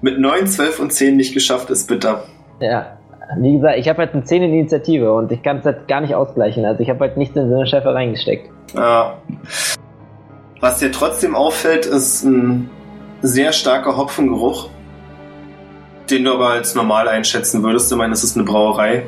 Mit 0.02 0.18
9, 0.18 0.48
12 0.48 0.80
und 0.80 0.92
10 0.92 1.16
nicht 1.16 1.32
geschafft 1.32 1.70
ist 1.70 1.86
bitter. 1.86 2.24
ja. 2.58 2.93
Wie 3.38 3.52
gesagt, 3.54 3.78
ich 3.78 3.88
habe 3.88 3.98
halt 3.98 4.14
eine 4.14 4.24
10 4.24 4.42
in 4.42 4.52
Initiative 4.52 5.12
und 5.12 5.32
ich 5.32 5.42
kann 5.42 5.58
es 5.58 5.64
halt 5.64 5.88
gar 5.88 6.00
nicht 6.00 6.14
ausgleichen. 6.14 6.64
Also 6.64 6.80
ich 6.80 6.90
habe 6.90 7.00
halt 7.00 7.16
nichts 7.16 7.36
in 7.36 7.48
so 7.48 7.56
eine 7.56 7.66
Schärfe 7.66 7.94
reingesteckt. 7.94 8.50
Ja. 8.74 9.18
Was 10.60 10.78
dir 10.78 10.92
trotzdem 10.92 11.34
auffällt, 11.34 11.86
ist 11.86 12.24
ein 12.24 12.70
sehr 13.22 13.52
starker 13.52 13.96
Hopfengeruch, 13.96 14.68
den 16.10 16.24
du 16.24 16.34
aber 16.34 16.50
als 16.50 16.74
normal 16.74 17.08
einschätzen 17.08 17.62
würdest. 17.62 17.90
Ich 17.90 17.98
meine, 17.98 18.12
es 18.12 18.24
ist 18.24 18.36
eine 18.36 18.44
Brauerei. 18.44 19.04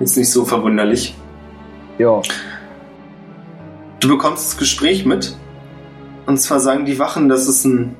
Ist 0.00 0.16
nicht 0.16 0.30
so 0.30 0.44
verwunderlich. 0.44 1.14
Ja. 1.98 2.20
Du 4.00 4.08
bekommst 4.08 4.48
das 4.48 4.56
Gespräch 4.58 5.06
mit. 5.06 5.36
Und 6.26 6.38
zwar 6.38 6.58
sagen 6.58 6.84
die 6.84 6.98
Wachen, 6.98 7.28
dass 7.28 7.46
es 7.46 7.64
einen 7.64 7.96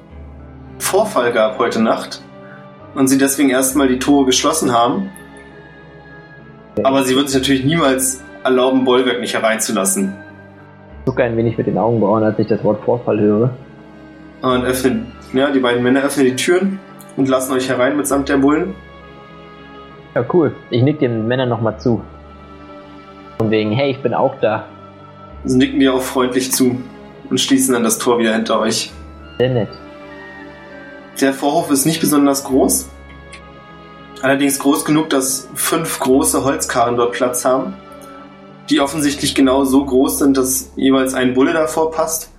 Vorfall 0.78 1.32
gab 1.32 1.58
heute 1.58 1.80
Nacht. 1.80 2.22
Und 2.94 3.08
sie 3.08 3.18
deswegen 3.18 3.50
erstmal 3.50 3.88
die 3.88 3.98
Tore 3.98 4.26
geschlossen 4.26 4.72
haben. 4.72 5.10
Aber 6.82 7.04
sie 7.04 7.14
würden 7.14 7.28
sich 7.28 7.40
natürlich 7.40 7.64
niemals 7.64 8.22
erlauben, 8.44 8.84
Bollwerk 8.84 9.20
nicht 9.20 9.34
hereinzulassen. 9.34 10.14
Zucker 11.04 11.24
ein 11.24 11.36
wenig 11.36 11.58
mit 11.58 11.66
den 11.66 11.78
Augenbrauen, 11.78 12.22
als 12.24 12.38
ich 12.38 12.46
das 12.46 12.62
Wort 12.64 12.82
Vorfall 12.84 13.20
höre. 13.20 13.50
Und 14.42 14.64
öffnen, 14.64 15.06
ja, 15.32 15.50
die 15.50 15.60
beiden 15.60 15.82
Männer 15.82 16.02
öffnen 16.02 16.26
die 16.26 16.36
Türen 16.36 16.78
und 17.16 17.28
lassen 17.28 17.52
euch 17.52 17.68
herein 17.68 17.96
mitsamt 17.96 18.28
der 18.28 18.36
Bullen. 18.38 18.74
Ja, 20.14 20.24
cool. 20.32 20.54
Ich 20.70 20.82
nick 20.82 21.00
den 21.00 21.26
Männern 21.26 21.48
nochmal 21.48 21.78
zu. 21.78 22.02
Von 23.38 23.50
wegen, 23.50 23.72
hey, 23.72 23.90
ich 23.90 24.02
bin 24.02 24.14
auch 24.14 24.34
da. 24.40 24.66
Sie 25.44 25.58
nicken 25.58 25.80
dir 25.80 25.94
auch 25.94 26.02
freundlich 26.02 26.52
zu 26.52 26.80
und 27.28 27.40
schließen 27.40 27.74
dann 27.74 27.82
das 27.82 27.98
Tor 27.98 28.18
wieder 28.18 28.32
hinter 28.32 28.60
euch. 28.60 28.92
Sehr 29.38 29.50
nett. 29.50 29.68
Der 31.20 31.32
Vorhof 31.32 31.70
ist 31.70 31.86
nicht 31.86 32.00
besonders 32.00 32.44
groß. 32.44 32.88
Allerdings 34.22 34.58
groß 34.58 34.84
genug, 34.84 35.10
dass 35.10 35.48
fünf 35.54 36.00
große 36.00 36.44
Holzkarren 36.44 36.96
dort 36.96 37.12
Platz 37.12 37.44
haben, 37.44 37.74
die 38.70 38.80
offensichtlich 38.80 39.34
genau 39.34 39.64
so 39.64 39.84
groß 39.84 40.18
sind, 40.18 40.36
dass 40.36 40.70
jeweils 40.76 41.14
ein 41.14 41.34
Bulle 41.34 41.52
davor 41.52 41.90
passt. 41.90 42.30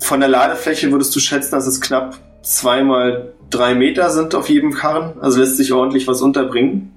Von 0.00 0.20
der 0.20 0.28
Ladefläche 0.28 0.90
würdest 0.90 1.14
du 1.14 1.20
schätzen, 1.20 1.52
dass 1.52 1.66
es 1.66 1.80
knapp 1.80 2.18
zwei 2.42 2.82
mal 2.82 3.32
drei 3.50 3.74
Meter 3.74 4.10
sind 4.10 4.34
auf 4.34 4.48
jedem 4.50 4.72
Karren, 4.72 5.14
also 5.20 5.38
lässt 5.38 5.56
sich 5.56 5.72
ordentlich 5.72 6.06
was 6.06 6.20
unterbringen. 6.20 6.92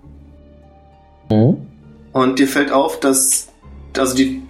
Mhm. 1.29 1.57
Und 2.11 2.39
dir 2.39 2.47
fällt 2.47 2.71
auf, 2.71 2.99
dass, 2.99 3.49
also 3.95 4.15
die, 4.15 4.41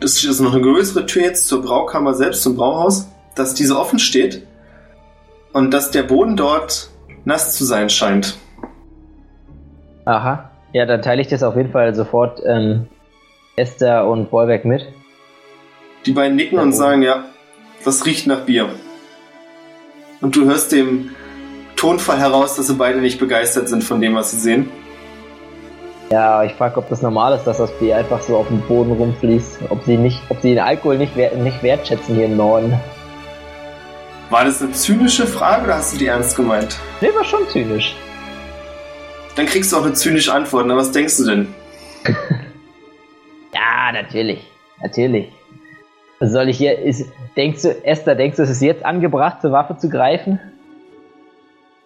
das 0.00 0.22
ist 0.22 0.40
noch 0.40 0.54
eine 0.54 0.62
größere 0.62 1.06
Tür 1.06 1.22
jetzt 1.22 1.46
zur 1.46 1.62
Braukammer 1.62 2.14
selbst, 2.14 2.42
zum 2.42 2.56
Brauhaus, 2.56 3.06
dass 3.36 3.54
diese 3.54 3.78
offen 3.78 3.98
steht 3.98 4.42
und 5.52 5.72
dass 5.72 5.90
der 5.90 6.02
Boden 6.02 6.36
dort 6.36 6.90
nass 7.24 7.56
zu 7.56 7.64
sein 7.64 7.90
scheint. 7.90 8.36
Aha. 10.04 10.50
Ja, 10.72 10.86
dann 10.86 11.02
teile 11.02 11.20
ich 11.20 11.28
das 11.28 11.42
auf 11.42 11.56
jeden 11.56 11.70
Fall 11.70 11.94
sofort 11.94 12.40
ähm, 12.46 12.86
Esther 13.56 14.06
und 14.06 14.30
Bollwerk 14.30 14.64
mit. 14.64 14.86
Die 16.06 16.12
beiden 16.12 16.36
nicken 16.36 16.58
und 16.58 16.72
sagen, 16.72 17.02
ja, 17.02 17.26
das 17.84 18.06
riecht 18.06 18.26
nach 18.26 18.40
Bier. 18.40 18.68
Und 20.20 20.34
du 20.34 20.44
hörst 20.46 20.72
dem 20.72 21.10
Tonfall 21.76 22.18
heraus, 22.18 22.56
dass 22.56 22.68
sie 22.68 22.74
beide 22.74 23.00
nicht 23.00 23.18
begeistert 23.18 23.68
sind 23.68 23.84
von 23.84 24.00
dem, 24.00 24.14
was 24.14 24.30
sie 24.30 24.38
sehen. 24.38 24.70
Ja, 26.10 26.44
ich 26.44 26.52
frage, 26.52 26.76
ob 26.76 26.88
das 26.88 27.02
normal 27.02 27.34
ist, 27.34 27.44
dass 27.44 27.58
das 27.58 27.72
Bier 27.78 27.96
einfach 27.96 28.20
so 28.20 28.36
auf 28.36 28.48
dem 28.48 28.60
Boden 28.62 28.92
rumfließt. 28.92 29.60
Ob 29.70 29.82
sie 29.84 29.96
nicht, 29.96 30.20
ob 30.28 30.40
sie 30.40 30.50
den 30.50 30.58
Alkohol 30.58 30.98
nicht, 30.98 31.12
wer 31.16 31.34
nicht 31.34 31.62
wertschätzen 31.62 32.14
hier 32.14 32.26
im 32.26 32.36
Norden. 32.36 32.74
War 34.32 34.46
das 34.46 34.62
eine 34.62 34.72
zynische 34.72 35.26
Frage 35.26 35.64
oder 35.64 35.74
hast 35.76 35.92
du 35.92 35.98
die 35.98 36.06
ernst 36.06 36.34
gemeint? 36.36 36.78
Nee, 37.02 37.08
war 37.14 37.22
schon 37.22 37.46
zynisch. 37.50 37.94
Dann 39.36 39.44
kriegst 39.44 39.70
du 39.70 39.76
auch 39.76 39.84
eine 39.84 39.92
zynische 39.92 40.32
Antwort. 40.32 40.66
Na, 40.66 40.74
was 40.74 40.90
denkst 40.90 41.18
du 41.18 41.24
denn? 41.26 41.54
Ja, 43.54 43.92
natürlich. 43.92 44.50
Natürlich. 44.82 45.30
Soll 46.20 46.48
ich 46.48 46.56
hier. 46.56 46.78
Ist, 46.78 47.12
denkst 47.36 47.60
du, 47.60 47.84
Esther, 47.84 48.14
denkst 48.14 48.38
du, 48.38 48.44
es 48.44 48.48
ist 48.48 48.62
jetzt 48.62 48.82
angebracht, 48.86 49.42
zur 49.42 49.52
Waffe 49.52 49.76
zu 49.76 49.90
greifen? 49.90 50.40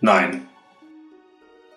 Nein. 0.00 0.42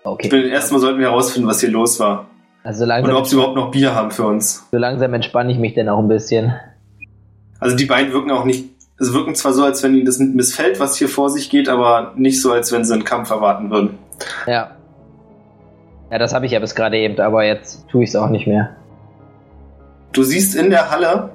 Okay. 0.04 0.28
Ich 0.28 0.32
will, 0.32 0.48
erstmal 0.50 0.80
sollten 0.80 1.00
wir 1.00 1.08
herausfinden, 1.08 1.48
was 1.50 1.62
hier 1.62 1.72
los 1.72 2.00
war. 2.00 2.28
also 2.64 2.84
Und 2.84 2.90
langsam, 2.90 3.16
ob 3.16 3.26
sie 3.26 3.36
überhaupt 3.36 3.56
noch 3.56 3.72
Bier 3.72 3.96
haben 3.96 4.12
für 4.12 4.28
uns. 4.28 4.68
so 4.72 4.78
langsam 4.78 5.12
entspanne 5.16 5.52
ich 5.52 5.58
mich 5.58 5.74
dann 5.74 5.90
auch 5.90 5.98
ein 6.00 6.08
bisschen. 6.08 6.54
Also 7.60 7.76
die 7.76 7.86
beiden 7.86 8.14
wirken 8.14 8.30
auch 8.30 8.46
nicht, 8.46 8.70
es 9.00 9.14
wirken 9.14 9.36
zwar 9.36 9.54
so, 9.54 9.64
als 9.64 9.82
wenn 9.84 9.96
ihnen 9.96 10.06
das 10.06 10.20
missfällt, 10.20 10.80
was 10.80 10.98
hier 10.98 11.10
vor 11.10 11.30
sich 11.30 11.50
geht, 11.50 11.70
aber 11.70 12.14
nicht 12.16 12.42
so, 12.42 12.52
als 12.52 12.72
wenn 12.72 12.84
sie 12.84 12.94
einen 12.94 13.04
Kampf 13.06 13.30
erwarten 13.30 13.70
würden. 13.72 13.98
Ja. 14.46 14.72
Ja, 16.12 16.18
das 16.18 16.34
habe 16.34 16.46
ich 16.46 16.52
ja 16.52 16.60
bis 16.60 16.76
gerade 16.76 16.98
eben, 16.98 17.20
aber 17.20 17.46
jetzt 17.46 17.88
tue 17.90 18.04
ich 18.04 18.10
es 18.10 18.16
auch 18.16 18.30
nicht 18.30 18.48
mehr. 18.48 18.76
Du 20.12 20.24
siehst 20.24 20.56
in 20.56 20.70
der 20.72 20.90
Halle, 20.90 21.30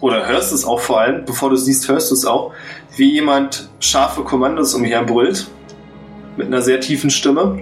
oder 0.00 0.26
hörst 0.26 0.52
es 0.52 0.64
auch 0.64 0.80
vor 0.80 1.00
allem, 1.00 1.24
bevor 1.24 1.50
du 1.50 1.56
siehst, 1.56 1.88
hörst 1.88 2.10
du 2.10 2.14
es 2.14 2.26
auch, 2.26 2.52
wie 2.96 3.12
jemand 3.12 3.68
scharfe 3.78 4.22
Kommandos 4.24 4.74
umherbrüllt. 4.74 5.46
Mit 6.36 6.48
einer 6.48 6.62
sehr 6.62 6.80
tiefen 6.80 7.10
Stimme. 7.10 7.60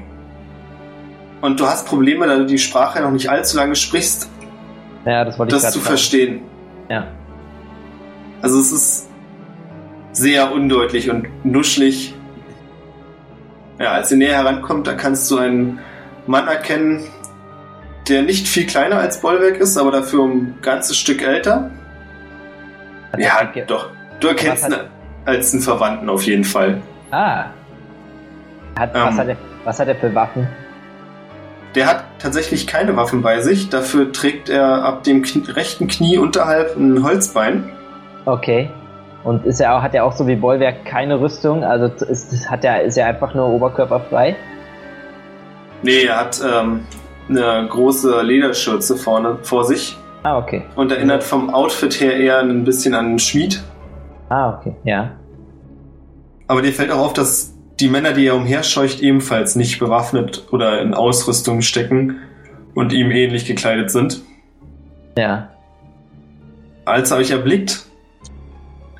Und 1.42 1.60
du 1.60 1.66
hast 1.66 1.86
Probleme, 1.86 2.26
da 2.26 2.36
du 2.38 2.46
die 2.46 2.58
Sprache 2.58 3.02
noch 3.02 3.10
nicht 3.10 3.28
allzu 3.28 3.56
lange 3.56 3.74
sprichst, 3.74 4.28
Ja, 5.04 5.24
das 5.24 5.38
wollte 5.38 5.56
ich 5.56 5.60
das 5.60 5.62
gerade 5.62 5.72
zu 5.74 5.78
fragen. 5.80 5.88
verstehen. 5.88 6.40
Ja. 6.88 7.06
Also 8.42 8.60
es 8.60 8.72
ist 8.72 9.08
sehr 10.12 10.52
undeutlich 10.52 11.10
und 11.10 11.28
nuschlig. 11.44 12.14
Ja, 13.78 13.92
als 13.92 14.10
ihr 14.10 14.18
näher 14.18 14.36
herankommt, 14.36 14.86
da 14.86 14.94
kannst 14.94 15.30
du 15.30 15.38
einen 15.38 15.78
Mann 16.26 16.48
erkennen, 16.48 17.04
der 18.08 18.22
nicht 18.22 18.46
viel 18.48 18.66
kleiner 18.66 18.98
als 18.98 19.20
Bollwerk 19.20 19.58
ist, 19.58 19.76
aber 19.76 19.90
dafür 19.90 20.24
ein 20.24 20.58
ganzes 20.62 20.98
Stück 20.98 21.22
älter. 21.22 21.70
Hat 23.12 23.20
Ja, 23.20 23.50
doch. 23.66 23.90
Du 24.20 24.28
erkennst 24.28 24.64
Was 24.64 24.70
ihn 24.70 24.78
als 25.24 25.52
einen 25.52 25.62
Verwandten 25.62 26.08
auf 26.08 26.22
jeden 26.22 26.44
Fall. 26.44 26.82
Ah. 27.10 27.46
Hat, 28.78 28.94
was, 28.94 29.12
Ähm. 29.12 29.18
hat 29.18 29.28
er, 29.28 29.36
was 29.64 29.78
hat 29.78 29.88
er 29.88 29.96
für 29.96 30.14
Waffen? 30.14 30.46
Der 31.74 31.86
hat 31.86 32.04
tatsächlich 32.18 32.66
keine 32.66 32.96
Waffen 32.96 33.22
bei 33.22 33.40
sich. 33.40 33.68
Dafür 33.68 34.12
trägt 34.12 34.48
er 34.48 34.84
ab 34.84 35.04
dem 35.04 35.22
Knie, 35.22 35.44
rechten 35.48 35.86
Knie 35.86 36.18
unterhalb 36.18 36.76
ein 36.76 37.02
Holzbein. 37.02 37.70
Okay. 38.26 38.70
Und 39.24 39.44
ist 39.44 39.60
er 39.60 39.76
auch, 39.76 39.82
hat 39.82 39.94
er 39.94 40.04
auch 40.04 40.12
so 40.12 40.26
wie 40.26 40.36
Bollwerk 40.36 40.84
keine 40.84 41.20
Rüstung? 41.20 41.62
Also 41.62 41.86
ist, 42.06 42.50
hat 42.50 42.64
er, 42.64 42.82
ist 42.82 42.96
er 42.96 43.06
einfach 43.06 43.34
nur 43.34 43.46
oberkörperfrei? 43.48 44.34
Nee, 45.82 46.04
er 46.04 46.20
hat 46.20 46.40
ähm, 46.42 46.86
eine 47.28 47.66
große 47.68 48.22
Lederschürze 48.22 48.96
vorne 48.96 49.38
vor 49.42 49.64
sich 49.64 49.96
Ah, 50.22 50.38
okay. 50.38 50.62
und 50.76 50.92
erinnert 50.92 51.22
vom 51.22 51.52
Outfit 51.52 52.00
her 52.00 52.16
eher 52.16 52.40
ein 52.40 52.64
bisschen 52.64 52.94
an 52.94 53.06
einen 53.06 53.18
Schmied. 53.18 53.62
Ah, 54.28 54.56
okay. 54.58 54.74
Ja. 54.84 55.12
Aber 56.46 56.62
dir 56.62 56.72
fällt 56.72 56.90
auch 56.90 56.98
auf, 56.98 57.12
dass 57.12 57.54
die 57.78 57.88
Männer, 57.88 58.12
die 58.12 58.26
er 58.26 58.34
umherscheucht, 58.36 59.00
ebenfalls 59.00 59.56
nicht 59.56 59.78
bewaffnet 59.78 60.46
oder 60.50 60.80
in 60.82 60.92
Ausrüstung 60.94 61.62
stecken 61.62 62.16
und 62.74 62.92
ihm 62.92 63.10
ähnlich 63.10 63.46
gekleidet 63.46 63.90
sind. 63.90 64.20
Ja. 65.16 65.48
Als 66.84 67.10
er 67.10 67.18
euch 67.18 67.30
erblickt, 67.30 67.86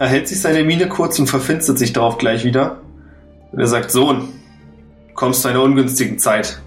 erhält 0.00 0.26
sich 0.28 0.40
seine 0.40 0.64
Miene 0.64 0.88
kurz 0.88 1.18
und 1.18 1.28
verfinstert 1.28 1.78
sich 1.78 1.92
darauf 1.92 2.18
gleich 2.18 2.44
wieder. 2.44 2.78
Und 3.52 3.60
er 3.60 3.66
sagt, 3.66 3.90
Sohn, 3.92 4.30
kommst 5.14 5.42
zu 5.42 5.48
einer 5.48 5.62
ungünstigen 5.62 6.18
Zeit. 6.18 6.60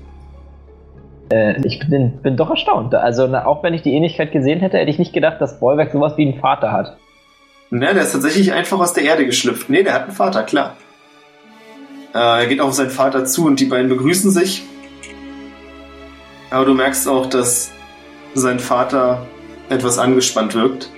Äh, 1.30 1.60
ich 1.66 1.80
bin, 1.90 2.20
bin 2.22 2.38
doch 2.38 2.52
erstaunt. 2.52 2.94
Also 2.94 3.26
na, 3.28 3.46
auch 3.46 3.64
wenn 3.64 3.74
ich 3.74 3.82
die 3.82 3.94
Ähnlichkeit 3.94 4.32
gesehen 4.32 4.60
hätte, 4.60 4.78
hätte 4.78 4.92
ich 4.92 5.00
nicht 5.00 5.14
gedacht, 5.14 5.42
dass 5.42 5.60
Bollwerk 5.60 5.92
sowas 5.92 6.14
wie 6.16 6.28
einen 6.28 6.40
Vater 6.40 6.72
hat. 6.72 6.98
Ne, 7.72 7.92
der 7.92 8.04
ist 8.04 8.12
tatsächlich 8.12 8.54
einfach 8.54 8.80
aus 8.80 8.94
der 8.94 9.04
Erde 9.04 9.26
geschlüpft. 9.26 9.68
Nee, 9.68 9.82
der 9.82 9.96
hat 9.96 10.04
einen 10.04 10.12
Vater, 10.12 10.44
klar. 10.44 10.78
Äh, 12.14 12.42
er 12.42 12.46
geht 12.46 12.62
auf 12.62 12.74
seinen 12.74 12.92
Vater 12.92 13.26
zu 13.26 13.48
und 13.48 13.60
die 13.60 13.66
beiden 13.66 13.90
begrüßen 13.90 14.30
sich. 14.30 14.62
Aber 16.52 16.66
du 16.66 16.76
merkst 16.76 17.08
auch, 17.08 17.26
dass 17.26 17.72
sein 18.36 18.60
Vater 18.60 19.26
etwas 19.70 19.98
angespannt 19.98 20.54
wirkt. 20.54 20.92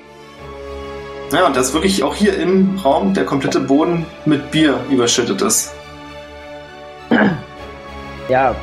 Ja, 1.35 1.45
und 1.47 1.57
dass 1.57 1.73
wirklich 1.73 2.01
auch 2.01 2.15
hier 2.15 2.37
im 2.37 2.79
Raum 2.81 3.13
der 3.13 3.25
komplette 3.25 3.59
Boden 3.59 4.05
mit 4.25 4.51
Bier 4.51 4.79
überschüttet 4.89 5.41
ist. 5.41 5.73
Ja, 8.29 8.55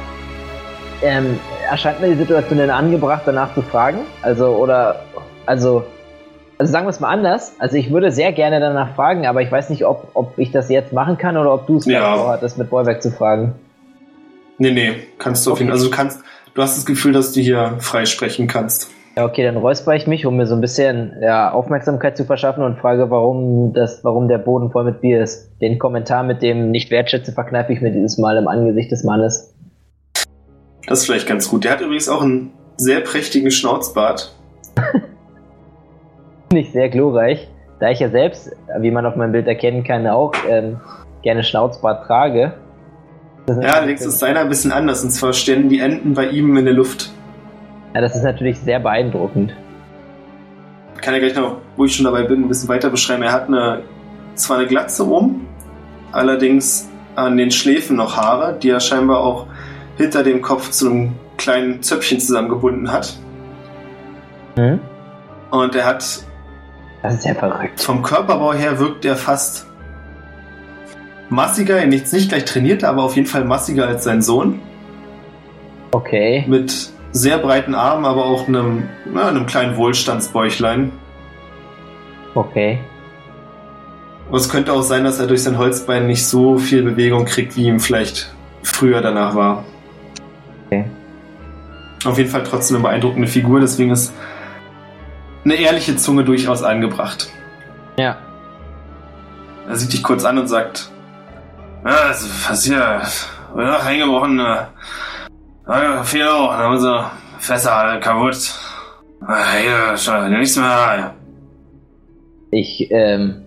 ähm, 1.03 1.39
erscheint 1.71 2.01
mir 2.01 2.09
die 2.09 2.17
Situation 2.17 2.57
denn 2.57 2.71
angebracht, 2.71 3.23
danach 3.27 3.53
zu 3.55 3.61
fragen? 3.61 3.99
Also, 4.23 4.47
oder, 4.47 5.05
also, 5.45 5.85
also 6.57 6.73
sagen 6.73 6.87
wir 6.87 6.91
es 6.91 7.01
mal 7.01 7.11
anders. 7.11 7.53
Also 7.59 7.77
ich 7.77 7.93
würde 7.93 8.11
sehr 8.11 8.33
gerne 8.33 8.59
danach 8.59 8.95
fragen, 8.95 9.27
aber 9.27 9.43
ich 9.43 9.53
weiß 9.53 9.69
nicht, 9.69 9.85
ob, 9.85 10.09
ob 10.15 10.39
ich 10.39 10.51
das 10.51 10.71
jetzt 10.71 10.95
machen 10.95 11.19
kann 11.19 11.37
oder 11.37 11.53
ob 11.53 11.67
du 11.67 11.77
es 11.77 11.85
Ja. 11.85 12.17
vorhattest, 12.17 12.57
mit 12.57 12.71
Bollwerk 12.71 13.03
zu 13.03 13.11
fragen. 13.11 13.55
Nee, 14.57 14.71
nee, 14.71 14.95
kannst 15.19 15.47
du 15.47 15.53
auf 15.53 15.59
jeden 15.59 15.71
Okay. 15.71 15.79
Also 15.79 15.91
du 15.91 15.97
kannst, 15.97 16.21
du 16.55 16.63
hast 16.63 16.79
das 16.79 16.87
Gefühl, 16.87 17.13
dass 17.13 17.33
du 17.33 17.41
hier 17.41 17.75
frei 17.81 18.07
sprechen 18.07 18.47
kannst. 18.47 18.91
Ja, 19.17 19.27
okay, 19.27 19.45
dann 19.45 19.59
räusper 19.59 19.95
ich 19.95 20.07
mich, 20.07 20.25
um 20.25 20.37
mir 20.37 20.47
so 20.47 20.55
ein 20.55 20.63
bisschen 20.63 21.13
ja, 21.21 21.53
Aufmerksamkeit 21.53 22.17
zu 22.17 22.25
verschaffen 22.25 22.65
und 22.65 22.79
frage, 22.79 23.11
warum 23.11 23.75
das, 23.75 24.03
warum 24.05 24.27
der 24.27 24.39
Boden 24.39 24.71
voll 24.71 24.85
mit 24.85 25.03
Bier 25.03 25.23
ist. 25.23 25.51
Den 25.61 25.79
Kommentar 25.79 26.23
mit 26.23 26.41
dem 26.41 26.71
nicht 26.71 26.91
wertschätze 26.91 27.33
verkneife 27.33 27.75
ich 27.75 27.83
mir 27.83 27.91
dieses 27.91 28.17
Mal 28.17 28.39
im 28.39 28.49
Angesicht 28.49 28.91
des 28.91 29.05
Mannes. 29.05 29.55
Das 30.87 31.01
ist 31.01 31.07
vielleicht 31.07 31.27
ganz 31.27 31.49
gut. 31.49 31.65
Der 31.65 31.73
hat 31.73 31.83
übrigens 31.83 32.09
auch 32.09 32.23
einen 32.23 32.53
sehr 32.79 33.01
prächtigen 33.01 33.51
Schnauzbart. 33.51 34.35
Nicht 36.53 36.73
sehr 36.73 36.89
glorreich, 36.89 37.49
da 37.81 37.91
ich 37.91 38.01
ja 38.01 38.09
selbst, 38.09 38.51
wie 38.81 38.91
man 38.91 39.05
auf 39.05 39.17
meinem 39.17 39.33
Bild 39.33 39.47
erkennen 39.47 39.85
kann, 39.85 40.07
auch 40.07 40.33
ähm, 40.49 40.81
gerne 41.23 41.45
Schnauzbart 41.45 42.07
trage. 42.07 42.55
Ja, 43.47 43.75
allerdings 43.75 44.07
ist 44.07 44.19
seiner 44.19 44.41
ein 44.41 44.49
bisschen 44.49 44.73
anders. 44.73 45.05
Und 45.05 45.11
zwar 45.11 45.35
stehen 45.35 45.69
die 45.69 45.81
Enden 45.81 46.15
bei 46.15 46.29
ihm 46.29 46.57
in 46.57 46.65
der 46.65 46.75
Luft. 46.75 47.13
Ja, 47.95 48.01
das 48.01 48.17
ist 48.17 48.23
natürlich 48.23 48.59
sehr 48.61 48.81
beeindruckend. 48.81 49.55
kann 51.01 51.15
ja 51.15 51.21
gleich 51.21 51.35
noch, 51.35 51.59
wo 51.77 51.85
ich 51.85 51.95
schon 51.95 52.05
dabei 52.05 52.23
bin, 52.23 52.43
ein 52.43 52.49
bisschen 52.49 52.69
weiter 52.69 52.91
beschreiben. 52.91 53.23
Er 53.23 53.33
hat 53.33 53.49
eine, 53.49 53.83
zwar 54.35 54.59
eine 54.59 54.67
Glatze 54.67 55.05
um, 55.05 55.47
allerdings 56.13 56.89
an 57.17 57.37
den 57.37 57.51
Schläfen 57.51 57.97
noch 57.97 58.17
Haare, 58.17 58.59
die 58.59 58.71
er 58.71 58.81
scheinbar 58.81 59.21
auch 59.21 59.47
hinter 59.97 60.23
dem 60.23 60.41
Kopf 60.41 60.71
zu 60.71 60.91
einem 60.91 61.13
kleinen 61.37 61.83
Zöpfchen 61.83 62.21
zusammengebunden 62.21 62.91
hat. 62.91 63.19
Hm? 64.57 64.81
Und 65.51 65.75
er 65.75 65.85
hat 65.85 66.25
Das 67.03 67.15
ist 67.15 67.25
ja 67.25 67.35
verrückt. 67.35 67.81
vom 67.81 68.03
Körperbau 68.03 68.55
her 68.55 68.79
wirkt 68.79 69.05
er 69.05 69.17
fast 69.17 69.67
massiger, 71.29 71.85
nichts 71.87 72.13
nicht 72.13 72.29
gleich 72.29 72.45
trainiert, 72.45 72.85
aber 72.85 73.03
auf 73.03 73.17
jeden 73.17 73.27
Fall 73.27 73.45
massiger 73.45 73.87
als 73.89 74.05
sein 74.05 74.23
Sohn. 74.23 74.61
Okay. 75.91 76.45
Mit 76.47 76.92
sehr 77.13 77.39
breiten 77.39 77.75
Armen, 77.75 78.05
aber 78.05 78.25
auch 78.25 78.49
einem, 78.49 78.89
na, 79.05 79.29
einem 79.29 79.47
kleinen 79.47 79.77
Wohlstandsbäuchlein. 79.77 80.93
Okay. 82.35 82.81
Und 84.31 84.39
es 84.39 84.49
könnte 84.49 84.73
auch 84.73 84.83
sein, 84.83 85.05
dass 85.05 85.21
er 85.21 85.27
durch 85.27 85.43
sein 85.43 85.59
Holzbein 85.59 86.07
nicht 86.07 86.27
so 86.27 86.59
viel 86.59 86.83
Bewegung 86.83 87.27
kriegt, 87.27 87.57
wie 87.57 87.67
ihm 87.67 87.81
vielleicht 87.81 88.35
früher 88.63 89.03
danach 89.03 89.35
war. 89.35 89.65
Okay. 90.67 90.87
Auf 92.05 92.17
jeden 92.17 92.31
Fall 92.31 92.43
trotzdem 92.43 92.79
eine 92.79 92.85
beeindruckende 92.85 93.29
Figur, 93.29 93.61
deswegen 93.61 93.91
ist 93.91 94.13
eine 95.45 95.55
ehrliche 95.55 95.97
Zunge 95.97 96.25
durchaus 96.25 96.63
angebracht. 96.63 97.29
Ja. 97.99 98.17
Er 99.69 99.77
sieht 99.77 99.93
dich 99.93 100.03
kurz 100.03 100.25
an 100.25 100.39
und 100.39 100.49
sagt: 100.49 100.91
also, 101.85 102.27
was 102.49 102.65
hier? 102.65 103.03
Oder 103.55 103.83
eingebrochen, 103.83 104.41
äh, 105.67 106.05
viel 106.05 106.27
auch, 106.27 106.51
dann 106.51 106.59
haben 106.59 106.75
unsere 106.75 107.11
Fässer 107.39 107.75
alle 107.75 108.01
kaputt. 108.01 108.55
Äh, 109.29 109.63
Hier, 109.63 109.97
schon 109.97 110.31
nichts 110.31 110.57
mehr. 110.57 111.15
Ich, 112.51 112.91
ähm, 112.91 113.43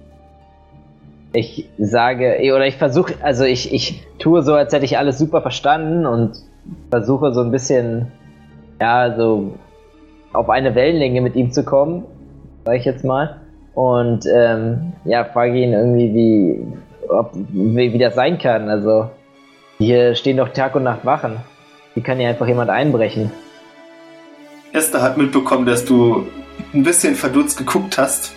ich 1.33 1.69
sage, 1.77 2.37
oder 2.53 2.65
ich 2.65 2.77
versuche, 2.77 3.13
also 3.21 3.43
ich, 3.43 3.73
ich 3.73 4.03
tue 4.19 4.41
so, 4.41 4.55
als 4.55 4.73
hätte 4.73 4.85
ich 4.85 4.97
alles 4.97 5.17
super 5.17 5.41
verstanden 5.41 6.05
und 6.05 6.37
versuche 6.89 7.33
so 7.33 7.41
ein 7.41 7.51
bisschen, 7.51 8.11
ja, 8.81 9.15
so 9.15 9.55
auf 10.33 10.49
eine 10.49 10.75
Wellenlänge 10.75 11.21
mit 11.21 11.35
ihm 11.35 11.51
zu 11.51 11.63
kommen, 11.63 12.05
sage 12.65 12.77
ich 12.77 12.85
jetzt 12.85 13.03
mal. 13.03 13.41
Und 13.73 14.25
ähm, 14.33 14.93
ja, 15.03 15.25
frage 15.25 15.57
ihn 15.57 15.73
irgendwie, 15.73 16.13
wie, 16.13 17.09
ob, 17.09 17.31
wie, 17.33 17.93
wie 17.93 17.97
das 17.97 18.15
sein 18.15 18.37
kann. 18.37 18.69
Also 18.69 19.09
hier 19.77 20.15
stehen 20.15 20.37
doch 20.37 20.49
Tag 20.49 20.75
und 20.75 20.83
Nacht 20.83 21.05
Wachen. 21.05 21.37
Wie 21.95 22.01
kann 22.01 22.19
hier 22.19 22.29
einfach 22.29 22.47
jemand 22.47 22.69
einbrechen? 22.69 23.31
Esther 24.73 25.01
hat 25.01 25.17
mitbekommen, 25.17 25.65
dass 25.65 25.85
du 25.85 26.27
ein 26.73 26.83
bisschen 26.83 27.15
verdutzt 27.15 27.57
geguckt 27.57 27.97
hast. 27.97 28.33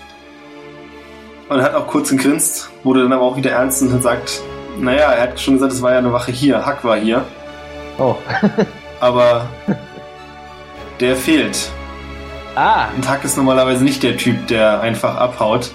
Und 1.48 1.62
hat 1.62 1.74
auch 1.74 1.86
kurz 1.86 2.10
gegrinst, 2.10 2.70
wurde 2.84 3.02
dann 3.02 3.12
aber 3.12 3.22
auch 3.22 3.36
wieder 3.36 3.50
ernst 3.52 3.80
und 3.82 3.88
hat 3.88 3.96
gesagt, 3.98 4.42
naja, 4.78 5.12
er 5.12 5.22
hat 5.22 5.40
schon 5.40 5.54
gesagt, 5.54 5.72
es 5.72 5.80
war 5.82 5.92
ja 5.92 5.98
eine 5.98 6.12
Wache 6.12 6.30
hier, 6.30 6.64
Hack 6.64 6.84
war 6.84 6.96
hier, 6.98 7.24
Oh. 7.98 8.14
aber 9.00 9.48
der 11.00 11.16
fehlt. 11.16 11.70
ah, 12.54 12.88
Und 12.94 13.08
Hack 13.08 13.24
ist 13.24 13.36
normalerweise 13.36 13.82
nicht 13.82 14.02
der 14.04 14.16
Typ, 14.16 14.46
der 14.48 14.80
einfach 14.82 15.16
abhaut. 15.16 15.72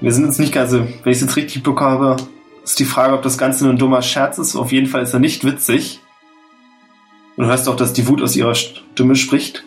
Wir 0.00 0.12
sind 0.12 0.26
uns 0.26 0.38
nicht 0.38 0.52
ganz, 0.52 0.72
also, 0.72 0.84
wenn 0.84 1.10
ich 1.10 1.16
es 1.16 1.22
jetzt 1.22 1.36
richtig 1.36 1.62
bekommen 1.64 1.90
habe, 1.98 2.16
ist 2.62 2.78
die 2.78 2.84
Frage, 2.84 3.14
ob 3.14 3.22
das 3.22 3.38
Ganze 3.38 3.64
nur 3.64 3.72
ein 3.72 3.78
dummer 3.78 4.02
Scherz 4.02 4.38
ist. 4.38 4.54
Auf 4.54 4.70
jeden 4.70 4.86
Fall 4.86 5.02
ist 5.02 5.14
er 5.14 5.18
nicht 5.18 5.44
witzig. 5.44 6.00
Und 7.36 7.44
du 7.44 7.50
hörst 7.50 7.68
auch, 7.68 7.76
dass 7.76 7.92
die 7.92 8.08
Wut 8.08 8.22
aus 8.22 8.34
ihrer 8.34 8.54
Stimme 8.54 9.14
spricht. 9.14 9.64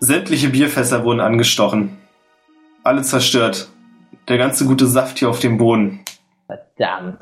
Sämtliche 0.00 0.48
Bierfässer 0.48 1.04
wurden 1.04 1.20
angestochen. 1.20 1.98
Alle 2.82 3.02
zerstört. 3.02 3.68
Der 4.28 4.38
ganze 4.38 4.66
gute 4.66 4.86
Saft 4.86 5.18
hier 5.18 5.30
auf 5.30 5.38
dem 5.38 5.58
Boden. 5.58 6.00
verdammt. 6.46 7.20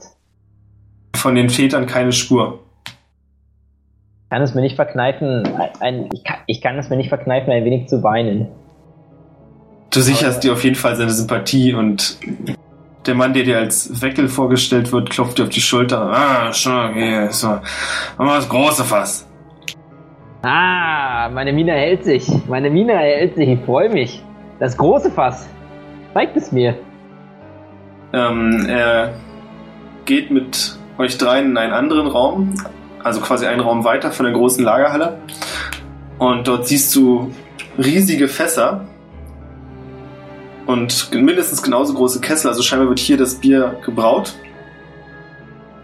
Von 1.14 1.34
den 1.34 1.50
Vätern 1.50 1.86
keine 1.86 2.12
Spur. 2.12 2.60
kann 4.30 4.42
es 4.42 4.54
mir 4.54 4.62
nicht 4.62 4.76
verkneifen, 4.76 5.46
ein, 5.80 6.08
ich, 6.12 6.24
kann, 6.24 6.38
ich 6.46 6.62
kann 6.62 6.78
es 6.78 6.88
mir 6.88 6.96
nicht 6.96 7.08
verkneifen, 7.08 7.52
ein 7.52 7.64
wenig 7.64 7.88
zu 7.88 8.02
weinen. 8.02 8.48
Du 9.90 10.00
sicherst 10.00 10.44
dir 10.44 10.52
auf 10.52 10.62
jeden 10.62 10.76
Fall 10.76 10.96
seine 10.96 11.10
Sympathie 11.10 11.74
und 11.74 12.16
der 13.06 13.14
Mann, 13.14 13.32
der 13.32 13.44
dir 13.44 13.58
als 13.58 14.02
Weckel 14.02 14.28
vorgestellt 14.28 14.92
wird, 14.92 15.10
klopft 15.10 15.38
dir 15.38 15.44
auf 15.44 15.48
die 15.48 15.60
Schulter. 15.60 16.02
Ah, 16.02 16.52
schon 16.52 16.90
okay. 16.90 17.28
So. 17.30 17.48
Machen 17.48 17.62
wir 18.18 18.36
das 18.36 18.48
große 18.48 18.84
Fass. 18.84 19.26
Ah, 20.42 21.28
meine 21.32 21.52
Mine 21.52 21.72
hält 21.72 22.04
sich. 22.04 22.28
Meine 22.48 22.70
Mine 22.70 22.96
hält 22.96 23.36
sich. 23.36 23.48
Ich 23.48 23.60
freue 23.60 23.90
mich. 23.90 24.22
Das 24.58 24.76
große 24.76 25.10
Fass. 25.10 25.48
Zeigt 26.14 26.36
es 26.36 26.52
mir. 26.52 26.76
Ähm, 28.12 28.66
er 28.68 29.14
geht 30.04 30.30
mit 30.30 30.76
euch 30.98 31.16
dreien 31.16 31.50
in 31.50 31.56
einen 31.56 31.72
anderen 31.72 32.06
Raum, 32.06 32.54
also 33.02 33.20
quasi 33.20 33.46
einen 33.46 33.60
Raum 33.60 33.84
weiter 33.84 34.10
von 34.10 34.26
der 34.26 34.34
großen 34.34 34.64
Lagerhalle. 34.64 35.18
Und 36.18 36.46
dort 36.48 36.66
siehst 36.66 36.94
du 36.94 37.32
riesige 37.78 38.28
Fässer 38.28 38.86
und 40.70 41.12
mindestens 41.12 41.62
genauso 41.62 41.94
große 41.94 42.20
Kessel. 42.20 42.48
Also 42.48 42.62
scheinbar 42.62 42.88
wird 42.88 43.00
hier 43.00 43.16
das 43.16 43.34
Bier 43.34 43.80
gebraut. 43.84 44.34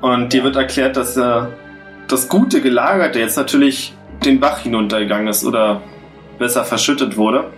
Und 0.01 0.33
dir 0.33 0.45
wird 0.45 0.55
erklärt, 0.55 0.97
dass 0.97 1.17
äh, 1.17 1.43
das 2.07 2.29
gute 2.29 2.61
Gelagerte 2.61 3.19
jetzt 3.19 3.37
natürlich 3.37 3.95
den 4.25 4.39
Bach 4.39 4.61
hinuntergegangen 4.61 5.27
ist 5.27 5.45
oder 5.45 5.83
besser 6.39 6.65
verschüttet 6.65 7.17
wurde. 7.17 7.51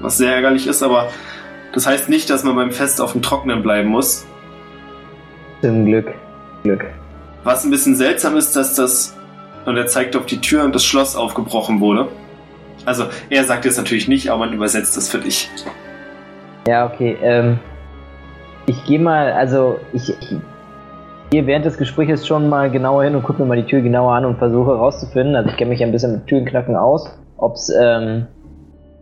Was 0.00 0.18
sehr 0.18 0.34
ärgerlich 0.34 0.66
ist, 0.66 0.82
aber 0.82 1.10
das 1.72 1.86
heißt 1.86 2.08
nicht, 2.08 2.28
dass 2.28 2.42
man 2.42 2.56
beim 2.56 2.72
Fest 2.72 3.00
auf 3.00 3.12
dem 3.12 3.22
Trockenen 3.22 3.62
bleiben 3.62 3.88
muss. 3.88 4.26
Zum 5.60 5.86
Glück. 5.86 6.12
Glück. 6.64 6.84
Was 7.44 7.64
ein 7.64 7.70
bisschen 7.70 7.94
seltsam 7.94 8.36
ist, 8.36 8.56
dass 8.56 8.74
das, 8.74 9.16
und 9.64 9.76
er 9.76 9.86
zeigt 9.86 10.16
auf 10.16 10.26
die 10.26 10.40
Tür, 10.40 10.64
und 10.64 10.74
das 10.74 10.84
Schloss 10.84 11.14
aufgebrochen 11.14 11.80
wurde. 11.80 12.08
Also, 12.84 13.06
er 13.30 13.44
sagt 13.44 13.64
es 13.64 13.76
natürlich 13.76 14.08
nicht, 14.08 14.30
aber 14.30 14.46
man 14.46 14.54
übersetzt 14.54 14.96
es 14.96 15.08
für 15.08 15.18
dich. 15.18 15.48
Ja, 16.68 16.86
okay. 16.86 17.16
Ähm, 17.22 17.58
ich 18.66 18.84
gehe 18.84 18.98
mal, 19.00 19.32
also 19.32 19.78
ich, 19.92 20.08
ich 20.10 20.36
gehe 21.30 21.46
während 21.46 21.64
des 21.64 21.76
Gesprächs 21.78 22.26
schon 22.26 22.48
mal 22.48 22.70
genauer 22.70 23.04
hin 23.04 23.14
und 23.16 23.22
gucke 23.24 23.42
mir 23.42 23.48
mal 23.48 23.56
die 23.56 23.66
Tür 23.66 23.80
genauer 23.80 24.12
an 24.12 24.24
und 24.24 24.38
versuche 24.38 24.70
herauszufinden. 24.72 25.34
Also 25.34 25.50
ich 25.50 25.56
kenne 25.56 25.70
mich 25.70 25.82
ein 25.82 25.90
bisschen 25.92 26.12
mit 26.12 26.26
Türenknacken 26.26 26.76
aus, 26.76 27.10
ob 27.36 27.54
es, 27.54 27.68
ähm, 27.76 28.26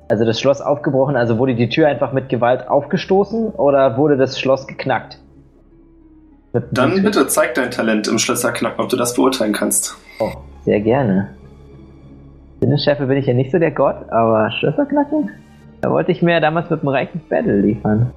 also 0.08 0.24
das 0.24 0.40
Schloss 0.40 0.60
aufgebrochen, 0.60 1.16
also 1.16 1.38
wurde 1.38 1.54
die 1.54 1.68
Tür 1.68 1.88
einfach 1.88 2.12
mit 2.12 2.28
Gewalt 2.28 2.68
aufgestoßen 2.68 3.50
oder 3.50 3.96
wurde 3.96 4.16
das 4.16 4.40
Schloss 4.40 4.66
geknackt? 4.66 5.18
Mit- 6.52 6.64
Dann 6.72 6.94
mit- 6.94 7.04
bitte 7.04 7.26
zeig 7.28 7.54
dein 7.54 7.70
Talent 7.70 8.08
im 8.08 8.18
Schlösserknacken, 8.18 8.82
ob 8.82 8.88
du 8.88 8.96
das 8.96 9.14
beurteilen 9.14 9.52
kannst. 9.52 9.96
Oh, 10.18 10.32
sehr 10.64 10.80
gerne. 10.80 11.28
Sinneschärfe 12.60 13.06
bin 13.06 13.18
ich 13.18 13.26
ja 13.26 13.34
nicht 13.34 13.52
so 13.52 13.58
der 13.58 13.70
Gott, 13.70 14.10
aber 14.10 14.50
Schlösserknacken? 14.58 15.30
Da 15.80 15.90
wollte 15.90 16.12
ich 16.12 16.22
mir 16.22 16.32
ja 16.32 16.40
damals 16.40 16.68
mit 16.70 16.82
dem 16.82 16.88
reichen 16.88 17.20
Battle 17.28 17.60
liefern. 17.60 18.12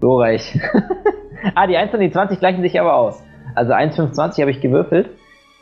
Glorreich. 0.00 0.58
ah, 1.54 1.66
die 1.66 1.76
1 1.76 1.92
und 1.94 2.00
die 2.00 2.10
20 2.10 2.38
gleichen 2.38 2.62
sich 2.62 2.80
aber 2.80 2.94
aus. 2.94 3.22
Also 3.54 3.72
1, 3.72 3.96
5, 3.96 4.12
20 4.12 4.40
habe 4.42 4.50
ich 4.50 4.60
gewürfelt. 4.60 5.10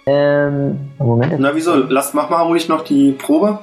Ähm, 0.07 0.91
Moment. 0.99 1.35
Na, 1.39 1.55
wieso? 1.55 1.75
Lass, 1.75 2.15
mach 2.15 2.31
mal 2.31 2.43
ruhig 2.43 2.69
noch 2.69 2.83
die 2.85 3.13
Probe. 3.13 3.59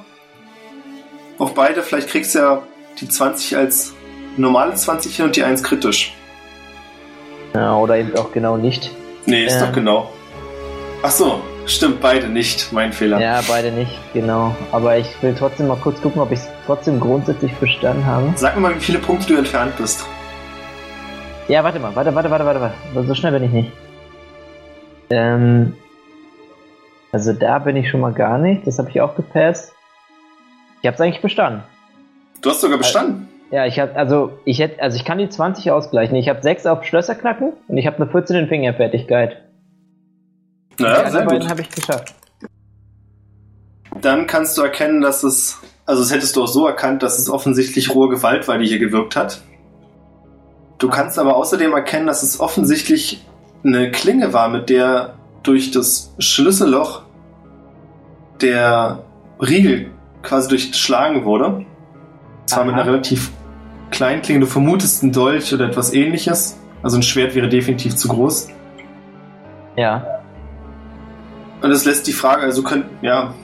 Auf 1.38 1.54
beide, 1.54 1.82
vielleicht 1.82 2.08
kriegst 2.08 2.34
du 2.34 2.40
ja 2.40 2.62
die 3.00 3.08
20 3.08 3.56
als 3.56 3.94
normale 4.36 4.74
20 4.74 5.16
hin 5.16 5.24
und 5.26 5.36
die 5.36 5.42
1 5.44 5.62
kritisch. 5.62 6.14
Ja, 7.54 7.76
oder 7.76 7.96
eben 7.96 8.14
auch 8.16 8.32
genau 8.32 8.56
nicht. 8.56 8.90
Nee, 9.26 9.44
ist 9.44 9.58
Ja. 9.60 9.66
doch 9.66 9.72
genau. 9.72 10.10
Ach 11.02 11.10
so, 11.10 11.40
stimmt, 11.70 12.00
beide 12.00 12.28
nicht. 12.28 12.72
Mein 12.72 12.92
Fehler. 12.92 13.20
Ja, 13.20 13.40
beide 13.48 13.70
nicht, 13.70 13.92
genau. 14.12 14.54
Aber 14.72 14.96
ich 14.96 15.06
will 15.22 15.34
trotzdem 15.38 15.68
mal 15.68 15.76
kurz 15.76 16.00
gucken, 16.00 16.20
ob 16.20 16.32
ich 16.32 16.40
es 16.40 16.48
trotzdem 16.66 17.00
grundsätzlich 17.00 17.52
bestanden 17.54 18.04
habe. 18.04 18.32
Sag 18.36 18.54
mir 18.54 18.62
mal, 18.62 18.74
wie 18.74 18.80
viele 18.80 18.98
Punkte 18.98 19.28
du 19.28 19.38
entfernt 19.38 19.76
bist. 19.76 20.06
Ja, 21.48 21.64
warte 21.64 21.78
mal, 21.78 21.94
warte, 21.96 22.14
warte, 22.14 22.30
warte, 22.30 22.44
warte, 22.44 22.60
warte. 22.60 23.06
So 23.06 23.14
schnell 23.14 23.32
bin 23.32 23.44
ich 23.44 23.50
nicht. 23.50 23.72
Ähm, 25.10 25.74
also 27.12 27.32
da 27.32 27.58
bin 27.58 27.76
ich 27.76 27.88
schon 27.88 28.00
mal 28.00 28.12
gar 28.12 28.38
nicht. 28.38 28.66
Das 28.66 28.78
habe 28.78 28.90
ich 28.90 29.00
auch 29.00 29.16
gepasst. 29.16 29.72
Ich 30.82 30.86
habe 30.86 30.94
es 30.94 31.00
eigentlich 31.00 31.22
bestanden. 31.22 31.62
Du 32.42 32.50
hast 32.50 32.60
sogar 32.60 32.78
bestanden. 32.78 33.28
Ja, 33.50 33.64
ich 33.64 33.80
habe 33.80 33.96
also 33.96 34.38
ich 34.44 34.58
hätte 34.58 34.82
also 34.82 34.96
ich 34.96 35.04
kann 35.04 35.18
die 35.18 35.28
20 35.28 35.70
ausgleichen. 35.70 36.16
Ich 36.16 36.28
habe 36.28 36.42
6 36.42 36.66
auf 36.66 36.84
Schlösser 36.84 37.14
knacken 37.14 37.54
und 37.66 37.76
ich 37.78 37.86
habe 37.86 37.96
eine 37.96 38.06
14 38.06 38.36
in 38.36 38.48
Fingerfertigkeit. 38.48 39.42
Die 40.78 40.82
Naja, 40.82 40.96
anderen 40.96 41.12
sehr 41.12 41.26
beiden 41.26 41.48
habe 41.48 41.60
ich 41.62 41.70
geschafft. 41.70 42.14
Dann 44.00 44.26
kannst 44.26 44.56
du 44.56 44.62
erkennen, 44.62 45.00
dass 45.00 45.22
es, 45.22 45.58
also 45.86 46.02
das 46.02 46.12
hättest 46.12 46.36
du 46.36 46.44
auch 46.44 46.48
so 46.48 46.66
erkannt, 46.66 47.02
dass 47.02 47.18
es 47.18 47.28
offensichtlich 47.28 47.94
rohe 47.94 48.08
Gewalt 48.08 48.46
war, 48.46 48.58
die 48.58 48.66
hier 48.66 48.78
gewirkt 48.78 49.16
hat. 49.16 49.42
Du 50.78 50.88
kannst 50.88 51.18
aber 51.18 51.36
außerdem 51.36 51.72
erkennen, 51.72 52.06
dass 52.06 52.22
es 52.22 52.38
offensichtlich 52.38 53.26
eine 53.64 53.90
Klinge 53.90 54.32
war, 54.32 54.48
mit 54.48 54.70
der 54.70 55.14
durch 55.42 55.70
das 55.72 56.14
Schlüsselloch 56.18 57.02
der 58.40 59.02
Riegel 59.40 59.90
quasi 60.22 60.48
durchschlagen 60.48 61.24
wurde. 61.24 61.64
Zwar 62.46 62.64
mit 62.64 62.74
Aha. 62.74 62.82
einer 62.82 62.92
relativ 62.92 63.30
kleinen 63.90 64.22
Klinge, 64.22 64.40
du 64.40 64.46
vermutest 64.46 65.02
ein 65.02 65.12
Dolch 65.12 65.52
oder 65.52 65.66
etwas 65.66 65.92
ähnliches. 65.92 66.58
Also 66.82 66.98
ein 66.98 67.02
Schwert 67.02 67.34
wäre 67.34 67.48
definitiv 67.48 67.96
zu 67.96 68.08
groß. 68.08 68.48
Ja. 69.76 70.17
Und 71.60 71.70
das 71.70 71.84
lässt 71.84 72.06
die 72.06 72.12
Frage, 72.12 72.42
also 72.42 72.62
könnt, 72.62 72.86
ja. 73.02 73.34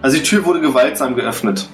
Also 0.00 0.16
die 0.16 0.22
Tür 0.22 0.44
wurde 0.44 0.60
gewaltsam 0.60 1.14
geöffnet. 1.14 1.68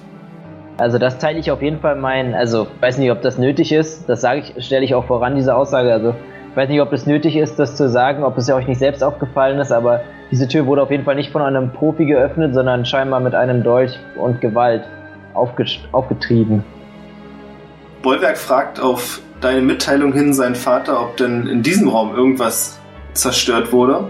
Also 0.78 0.98
das 0.98 1.18
teile 1.18 1.38
ich 1.38 1.50
auf 1.50 1.62
jeden 1.62 1.80
Fall 1.80 1.96
mein, 1.96 2.34
also 2.34 2.68
weiß 2.80 2.98
nicht, 2.98 3.10
ob 3.10 3.22
das 3.22 3.38
nötig 3.38 3.72
ist. 3.72 4.08
Das 4.08 4.20
sage 4.20 4.40
ich, 4.40 4.64
stelle 4.64 4.84
ich 4.84 4.94
auch 4.94 5.06
voran 5.06 5.34
diese 5.34 5.54
Aussage. 5.54 5.92
Also 5.92 6.14
ich 6.50 6.56
weiß 6.56 6.68
nicht, 6.68 6.80
ob 6.80 6.92
es 6.92 7.06
nötig 7.06 7.36
ist, 7.36 7.58
das 7.58 7.76
zu 7.76 7.88
sagen, 7.88 8.22
ob 8.22 8.36
es 8.38 8.46
ja 8.46 8.54
euch 8.54 8.66
nicht 8.66 8.78
selbst 8.78 9.02
aufgefallen 9.02 9.58
ist, 9.58 9.72
aber 9.72 10.02
diese 10.30 10.46
Tür 10.46 10.66
wurde 10.66 10.82
auf 10.82 10.90
jeden 10.90 11.04
Fall 11.04 11.14
nicht 11.14 11.32
von 11.32 11.42
einem 11.42 11.72
Profi 11.72 12.04
geöffnet, 12.04 12.54
sondern 12.54 12.84
scheinbar 12.84 13.20
mit 13.20 13.34
einem 13.34 13.62
Dolch 13.62 13.98
und 14.16 14.40
Gewalt 14.40 14.82
aufget 15.34 15.80
aufgetrieben. 15.92 16.64
Bollwerk 18.02 18.38
fragt 18.38 18.80
auf 18.80 19.20
deine 19.40 19.60
Mitteilung 19.62 20.12
hin 20.12 20.32
seinen 20.32 20.54
Vater, 20.54 21.00
ob 21.00 21.16
denn 21.16 21.46
in 21.46 21.62
diesem 21.62 21.88
Raum 21.88 22.14
irgendwas 22.14 22.78
zerstört 23.14 23.72
wurde, 23.72 24.08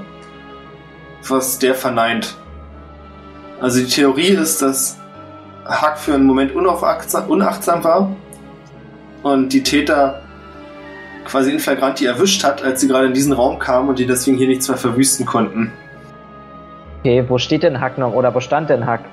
was 1.27 1.59
der 1.59 1.75
verneint. 1.75 2.37
Also 3.61 3.81
die 3.81 3.87
Theorie 3.87 4.29
ist, 4.29 4.63
dass 4.63 4.99
Hack 5.65 5.99
für 5.99 6.15
einen 6.15 6.25
Moment 6.25 6.53
unachtsam 6.55 7.85
war 7.85 8.11
und 9.23 9.53
die 9.53 9.63
Täter 9.63 10.21
quasi 11.25 11.53
in 11.53 11.59
Flagranti 11.59 12.07
erwischt 12.07 12.43
hat, 12.45 12.63
als 12.63 12.81
sie 12.81 12.89
gerade 12.89 13.07
in 13.07 13.13
diesen 13.13 13.33
Raum 13.33 13.59
kamen 13.59 13.89
und 13.89 13.99
die 13.99 14.07
deswegen 14.07 14.39
hier 14.39 14.49
nichts 14.49 14.69
mehr 14.69 14.79
verwüsten 14.79 15.27
konnten. 15.27 15.73
Okay, 17.01 17.25
wo 17.29 17.39
steht 17.39 17.63
denn 17.63 17.81
Hack 17.81 17.99
noch 17.99 18.15
oder 18.15 18.35
wo 18.35 18.41
stand 18.41 18.71
denn 18.71 18.87
Hack? 18.87 19.05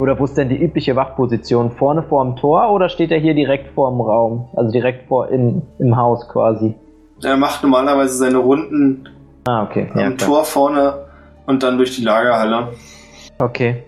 Oder 0.00 0.18
wo 0.18 0.24
ist 0.24 0.36
denn 0.36 0.48
die 0.48 0.56
übliche 0.56 0.96
Wachposition? 0.96 1.72
Vorne 1.72 2.02
vorm 2.02 2.36
Tor 2.36 2.70
oder 2.70 2.88
steht 2.88 3.10
er 3.10 3.18
hier 3.18 3.34
direkt 3.34 3.74
vorm 3.74 4.00
Raum? 4.00 4.48
Also 4.56 4.72
direkt 4.72 5.08
vor 5.08 5.28
in, 5.28 5.62
im 5.78 5.96
Haus 5.96 6.26
quasi. 6.28 6.74
Er 7.22 7.36
macht 7.36 7.62
normalerweise 7.62 8.14
seine 8.14 8.38
Runden 8.38 9.06
Ah, 9.46 9.62
okay. 9.62 9.90
Ja, 9.94 10.06
am 10.06 10.16
klar. 10.16 10.28
Tor 10.28 10.44
vorne 10.44 11.06
und 11.46 11.62
dann 11.62 11.76
durch 11.76 11.96
die 11.96 12.02
Lagerhalle. 12.02 12.68
Okay. 13.38 13.82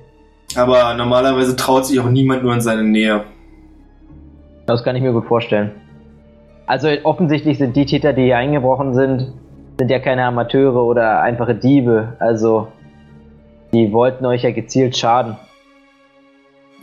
Aber 0.57 0.95
normalerweise 0.95 1.57
traut 1.57 1.87
sich 1.87 2.01
auch 2.01 2.09
niemand 2.09 2.43
nur 2.43 2.55
in 2.55 2.61
seine 2.61 2.83
Nähe. 2.83 3.25
Das 4.67 4.85
kann 4.85 4.97
ich 4.97 5.03
mir 5.03 5.13
gut 5.13 5.27
vorstellen. 5.27 5.73
Also 6.67 6.89
offensichtlich 7.05 7.59
sind 7.59 7.77
die 7.77 7.87
Täter, 7.87 8.13
die 8.13 8.25
hier 8.25 8.37
eingebrochen 8.37 8.95
sind, 8.95 9.33
sind 9.79 9.91
ja 9.91 9.99
keine 9.99 10.25
Amateure 10.25 10.83
oder 10.85 11.21
einfache 11.21 11.55
Diebe. 11.55 12.17
Also 12.19 12.69
die 13.73 13.93
wollten 13.93 14.25
euch 14.27 14.43
ja 14.43 14.53
gezielt 14.53 14.97
schaden. 14.97 15.37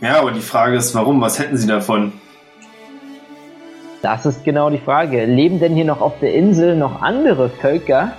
Ja, 0.00 0.20
aber 0.20 0.32
die 0.32 0.40
Frage 0.40 0.76
ist, 0.76 0.94
warum? 0.94 1.20
Was 1.20 1.38
hätten 1.38 1.56
sie 1.56 1.66
davon? 1.66 2.12
Das 4.02 4.24
ist 4.24 4.44
genau 4.44 4.70
die 4.70 4.78
Frage. 4.78 5.24
Leben 5.26 5.60
denn 5.60 5.74
hier 5.74 5.84
noch 5.84 6.00
auf 6.00 6.18
der 6.20 6.34
Insel 6.34 6.76
noch 6.76 7.02
andere 7.02 7.48
Völker 7.48 8.12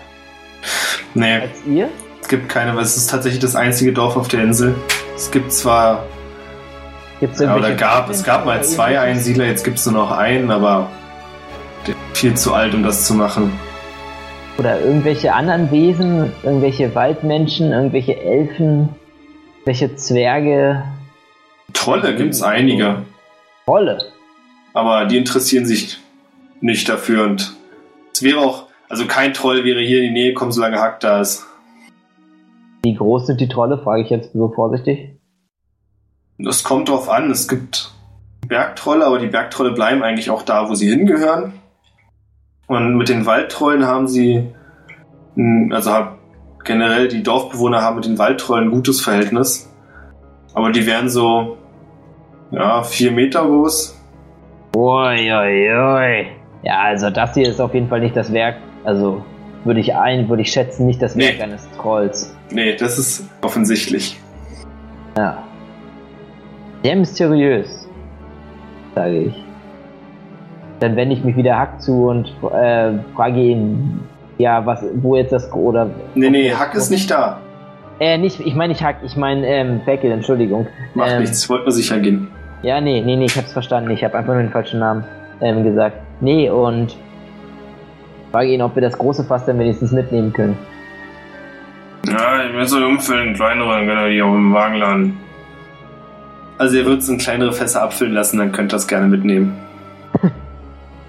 Nee, 1.13 1.41
als 1.41 1.65
ihr? 1.65 1.89
es 2.21 2.27
gibt 2.27 2.49
keine, 2.49 2.75
weil 2.75 2.83
es 2.83 2.95
ist 2.95 3.09
tatsächlich 3.09 3.41
das 3.41 3.55
einzige 3.55 3.91
Dorf 3.93 4.15
auf 4.15 4.27
der 4.27 4.43
Insel. 4.43 4.75
Es 5.15 5.31
gibt 5.31 5.51
zwar, 5.51 6.05
Gibt's 7.19 7.39
ja, 7.39 7.55
oder 7.55 7.73
gab, 7.73 8.09
es 8.09 8.23
gab 8.23 8.45
mal 8.45 8.63
zwei? 8.63 8.99
Einsiedler, 8.99 9.45
jetzt 9.45 9.63
gibt 9.63 9.77
es 9.77 9.85
nur 9.85 9.95
noch 9.95 10.11
einen, 10.11 10.49
aber 10.49 10.89
der 11.85 11.93
ist 11.93 12.17
viel 12.17 12.33
zu 12.35 12.53
alt, 12.53 12.73
um 12.73 12.83
das 12.83 13.05
zu 13.05 13.13
machen. 13.13 13.51
Oder 14.57 14.79
irgendwelche 14.81 15.33
anderen 15.33 15.71
Wesen, 15.71 16.31
irgendwelche 16.43 16.93
Waldmenschen, 16.95 17.71
irgendwelche 17.71 18.19
Elfen, 18.19 18.89
welche 19.65 19.95
Zwerge, 19.95 20.83
Trolle 21.73 22.15
gibt 22.15 22.33
es 22.33 22.41
einige, 22.41 23.03
Rolle. 23.67 23.99
aber 24.73 25.05
die 25.05 25.17
interessieren 25.17 25.65
sich 25.65 25.97
nicht 26.59 26.89
dafür 26.89 27.23
und 27.23 27.53
es 28.13 28.23
wäre 28.23 28.39
auch, 28.39 28.67
also 28.91 29.07
kein 29.07 29.33
Troll 29.33 29.63
wäre 29.63 29.79
hier 29.79 29.99
in 29.99 30.03
die 30.03 30.11
Nähe 30.11 30.33
gekommen, 30.33 30.51
solange 30.51 30.79
Hack 30.79 30.99
da 30.99 31.21
ist. 31.21 31.47
Wie 32.83 32.93
groß 32.93 33.27
sind 33.27 33.39
die 33.39 33.47
Trolle, 33.47 33.77
frage 33.77 34.01
ich 34.01 34.09
jetzt 34.09 34.33
so 34.33 34.49
vorsichtig. 34.49 35.17
Das 36.37 36.65
kommt 36.65 36.89
drauf 36.89 37.09
an. 37.09 37.31
Es 37.31 37.47
gibt 37.47 37.93
Bergtrolle, 38.45 39.05
aber 39.05 39.17
die 39.19 39.27
Bergtrolle 39.27 39.71
bleiben 39.71 40.03
eigentlich 40.03 40.29
auch 40.29 40.41
da, 40.41 40.67
wo 40.67 40.75
sie 40.75 40.89
hingehören. 40.89 41.53
Und 42.67 42.97
mit 42.97 43.07
den 43.07 43.25
Waldtrollen 43.25 43.85
haben 43.85 44.09
sie, 44.09 44.53
also 45.69 46.07
generell 46.65 47.07
die 47.07 47.23
Dorfbewohner 47.23 47.81
haben 47.81 47.95
mit 47.95 48.05
den 48.05 48.17
Waldtrollen 48.17 48.67
ein 48.67 48.71
gutes 48.71 48.99
Verhältnis. 48.99 49.73
Aber 50.53 50.71
die 50.71 50.85
wären 50.85 51.07
so, 51.07 51.57
ja, 52.51 52.83
vier 52.83 53.13
Meter 53.13 53.45
groß. 53.45 53.97
Ui, 54.75 55.31
ui, 55.31 55.71
ui. 55.71 56.27
Ja, 56.63 56.81
also 56.81 57.09
das 57.09 57.33
hier 57.35 57.47
ist 57.47 57.61
auf 57.61 57.73
jeden 57.73 57.87
Fall 57.87 58.01
nicht 58.01 58.17
das 58.17 58.33
Werk, 58.33 58.57
also 58.83 59.23
würde 59.63 59.79
ich 59.79 59.95
ein, 59.95 60.27
würde 60.29 60.41
ich 60.41 60.51
schätzen, 60.51 60.87
nicht 60.87 61.01
das 61.01 61.15
Werk 61.17 61.35
Nee. 61.37 61.43
eines 61.43 61.69
Trolls. 61.77 62.35
Nee, 62.49 62.75
das 62.75 62.97
ist 62.97 63.23
offensichtlich. 63.41 64.19
Ja. 65.17 65.43
Sehr 66.83 66.95
mysteriös, 66.95 67.87
sage 68.95 69.17
ich. 69.23 69.43
Dann 70.79 70.95
wende 70.95 71.13
ich 71.15 71.23
mich 71.23 71.35
wieder 71.35 71.57
Hack 71.57 71.79
zu 71.81 72.07
und 72.07 72.27
äh, 72.53 72.93
frage 73.15 73.39
ihn, 73.39 73.99
ja, 74.39 74.65
was, 74.65 74.83
wo 74.95 75.15
jetzt 75.15 75.31
das, 75.31 75.51
oder... 75.53 75.89
Nee, 76.15 76.31
nee, 76.31 76.51
Hack 76.51 76.73
ist 76.73 76.89
nicht 76.89 77.11
da. 77.11 77.39
Äh, 77.99 78.17
nicht, 78.17 78.39
ich 78.39 78.55
meine 78.55 78.69
nicht 78.73 78.81
Hack, 78.81 78.95
ich 79.03 79.15
meine, 79.15 79.45
ähm, 79.45 79.81
Beckel, 79.85 80.11
Entschuldigung. 80.11 80.65
Macht 80.95 81.11
ähm, 81.11 81.19
nichts, 81.19 81.43
ich 81.43 81.49
wollte 81.49 81.65
nur 81.65 81.71
sicher 81.71 81.99
gehen. 81.99 82.29
Ja, 82.63 82.81
nee, 82.81 83.01
nee, 83.01 83.15
nee, 83.15 83.25
ich 83.25 83.37
hab's 83.37 83.53
verstanden. 83.53 83.91
Ich 83.91 84.03
habe 84.03 84.17
einfach 84.17 84.33
nur 84.33 84.41
den 84.41 84.51
falschen 84.51 84.79
Namen 84.79 85.03
ähm, 85.39 85.63
gesagt. 85.63 85.97
Nee, 86.19 86.49
und 86.49 86.95
frage 88.31 88.53
ihn, 88.53 88.61
ob 88.61 88.75
wir 88.75 88.81
das 88.81 88.97
große 88.97 89.23
Fass 89.23 89.45
dann 89.45 89.59
wenigstens 89.59 89.91
mitnehmen 89.91 90.33
können. 90.33 90.57
Ja, 92.07 92.43
ich 92.43 92.53
will 92.53 92.65
so 92.65 92.77
umfüllen, 92.77 93.35
kleinere, 93.35 93.85
genau, 93.85 94.07
die 94.07 94.21
auch 94.21 94.33
im 94.33 94.53
Wagen 94.53 94.75
laden. 94.75 95.17
Also 96.57 96.77
er 96.77 96.85
wird 96.85 96.99
es 96.99 97.09
in 97.09 97.17
kleinere 97.17 97.53
Fässer 97.53 97.83
abfüllen 97.83 98.13
lassen, 98.13 98.37
dann 98.37 98.51
könnt 98.51 98.71
ihr 98.71 98.75
das 98.75 98.87
gerne 98.87 99.07
mitnehmen. 99.07 99.57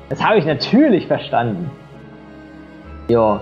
Das 0.09 0.23
habe 0.23 0.37
ich 0.37 0.45
natürlich 0.45 1.07
verstanden. 1.07 1.71
Ja, 3.09 3.41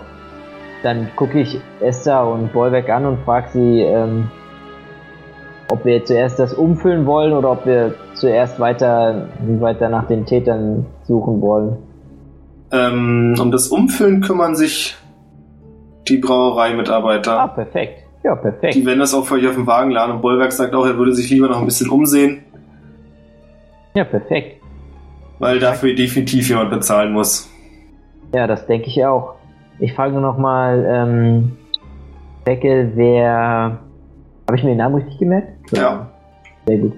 dann 0.84 1.08
gucke 1.16 1.40
ich 1.40 1.60
Esther 1.80 2.24
und 2.24 2.52
Bollwerk 2.52 2.88
an 2.90 3.06
und 3.06 3.24
frage 3.24 3.48
sie, 3.48 3.80
ähm, 3.80 4.30
ob 5.68 5.84
wir 5.84 6.04
zuerst 6.04 6.38
das 6.38 6.54
umfüllen 6.54 7.06
wollen 7.06 7.32
oder 7.32 7.50
ob 7.50 7.66
wir 7.66 7.94
zuerst 8.14 8.60
weiter, 8.60 9.26
weiter 9.58 9.88
nach 9.88 10.06
den 10.06 10.26
Tätern 10.26 10.86
suchen 11.08 11.40
wollen. 11.40 11.76
Ähm, 12.72 13.34
um 13.40 13.50
das 13.50 13.68
Umfüllen 13.68 14.20
kümmern 14.20 14.54
sich 14.54 14.96
die 16.08 16.18
Ah, 16.22 16.26
Brauereimitarbeiter. 16.26 17.48
perfekt. 17.48 18.04
Ja, 18.22 18.34
perfekt. 18.34 18.74
Die 18.74 18.84
werden 18.84 18.98
das 19.00 19.14
auch 19.14 19.24
für 19.26 19.34
euch 19.34 19.46
auf 19.48 19.54
dem 19.54 19.66
Wagen 19.66 19.90
laden. 19.90 20.12
Und 20.16 20.20
Bollwerk 20.20 20.52
sagt 20.52 20.74
auch, 20.74 20.84
er 20.86 20.96
würde 20.96 21.14
sich 21.14 21.30
lieber 21.30 21.48
noch 21.48 21.58
ein 21.60 21.64
bisschen 21.64 21.88
umsehen, 21.88 22.42
Ja, 23.94 24.04
perfekt. 24.04 24.60
weil 25.38 25.58
dafür 25.58 25.94
definitiv 25.94 26.48
jemand 26.48 26.70
bezahlen 26.70 27.12
muss. 27.12 27.48
Ja, 28.34 28.46
das 28.46 28.66
denke 28.66 28.88
ich 28.88 29.04
auch. 29.04 29.34
Ich 29.78 29.94
frage 29.94 30.12
nur 30.12 30.20
noch 30.22 30.38
mal, 30.38 30.84
ähm, 30.88 31.56
Beckel, 32.44 32.92
wer... 32.94 33.78
Habe 34.48 34.56
ich 34.58 34.62
mir 34.64 34.70
den 34.70 34.78
Namen 34.78 34.96
richtig 34.96 35.18
gemerkt? 35.18 35.48
Ja. 35.72 36.08
Sehr 36.66 36.78
gut. 36.78 36.92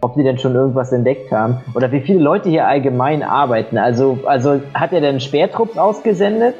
Ob 0.00 0.14
sie 0.14 0.22
denn 0.22 0.38
schon 0.38 0.54
irgendwas 0.54 0.92
entdeckt 0.92 1.32
haben 1.32 1.58
oder 1.74 1.90
wie 1.92 2.00
viele 2.00 2.20
Leute 2.20 2.48
hier 2.48 2.66
allgemein 2.66 3.22
arbeiten. 3.22 3.78
Also, 3.78 4.18
also 4.26 4.60
hat 4.74 4.92
er 4.92 5.00
denn 5.00 5.20
Sperrtrupps 5.20 5.76
ausgesendet? 5.76 6.54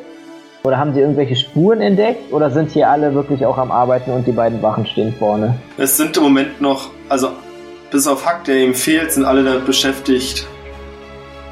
Oder 0.64 0.76
haben 0.76 0.92
sie 0.92 1.00
irgendwelche 1.00 1.36
Spuren 1.36 1.80
entdeckt? 1.80 2.32
Oder 2.32 2.50
sind 2.50 2.72
hier 2.72 2.90
alle 2.90 3.14
wirklich 3.14 3.46
auch 3.46 3.58
am 3.58 3.70
Arbeiten 3.70 4.10
und 4.10 4.26
die 4.26 4.32
beiden 4.32 4.60
Wachen 4.60 4.84
stehen 4.86 5.14
vorne? 5.14 5.54
Es 5.76 5.96
sind 5.96 6.16
im 6.16 6.24
Moment 6.24 6.60
noch, 6.60 6.90
also 7.08 7.28
bis 7.90 8.06
auf 8.06 8.26
Hack, 8.26 8.44
der 8.44 8.56
ihm 8.56 8.74
fehlt, 8.74 9.12
sind 9.12 9.24
alle 9.24 9.44
damit 9.44 9.66
beschäftigt, 9.66 10.46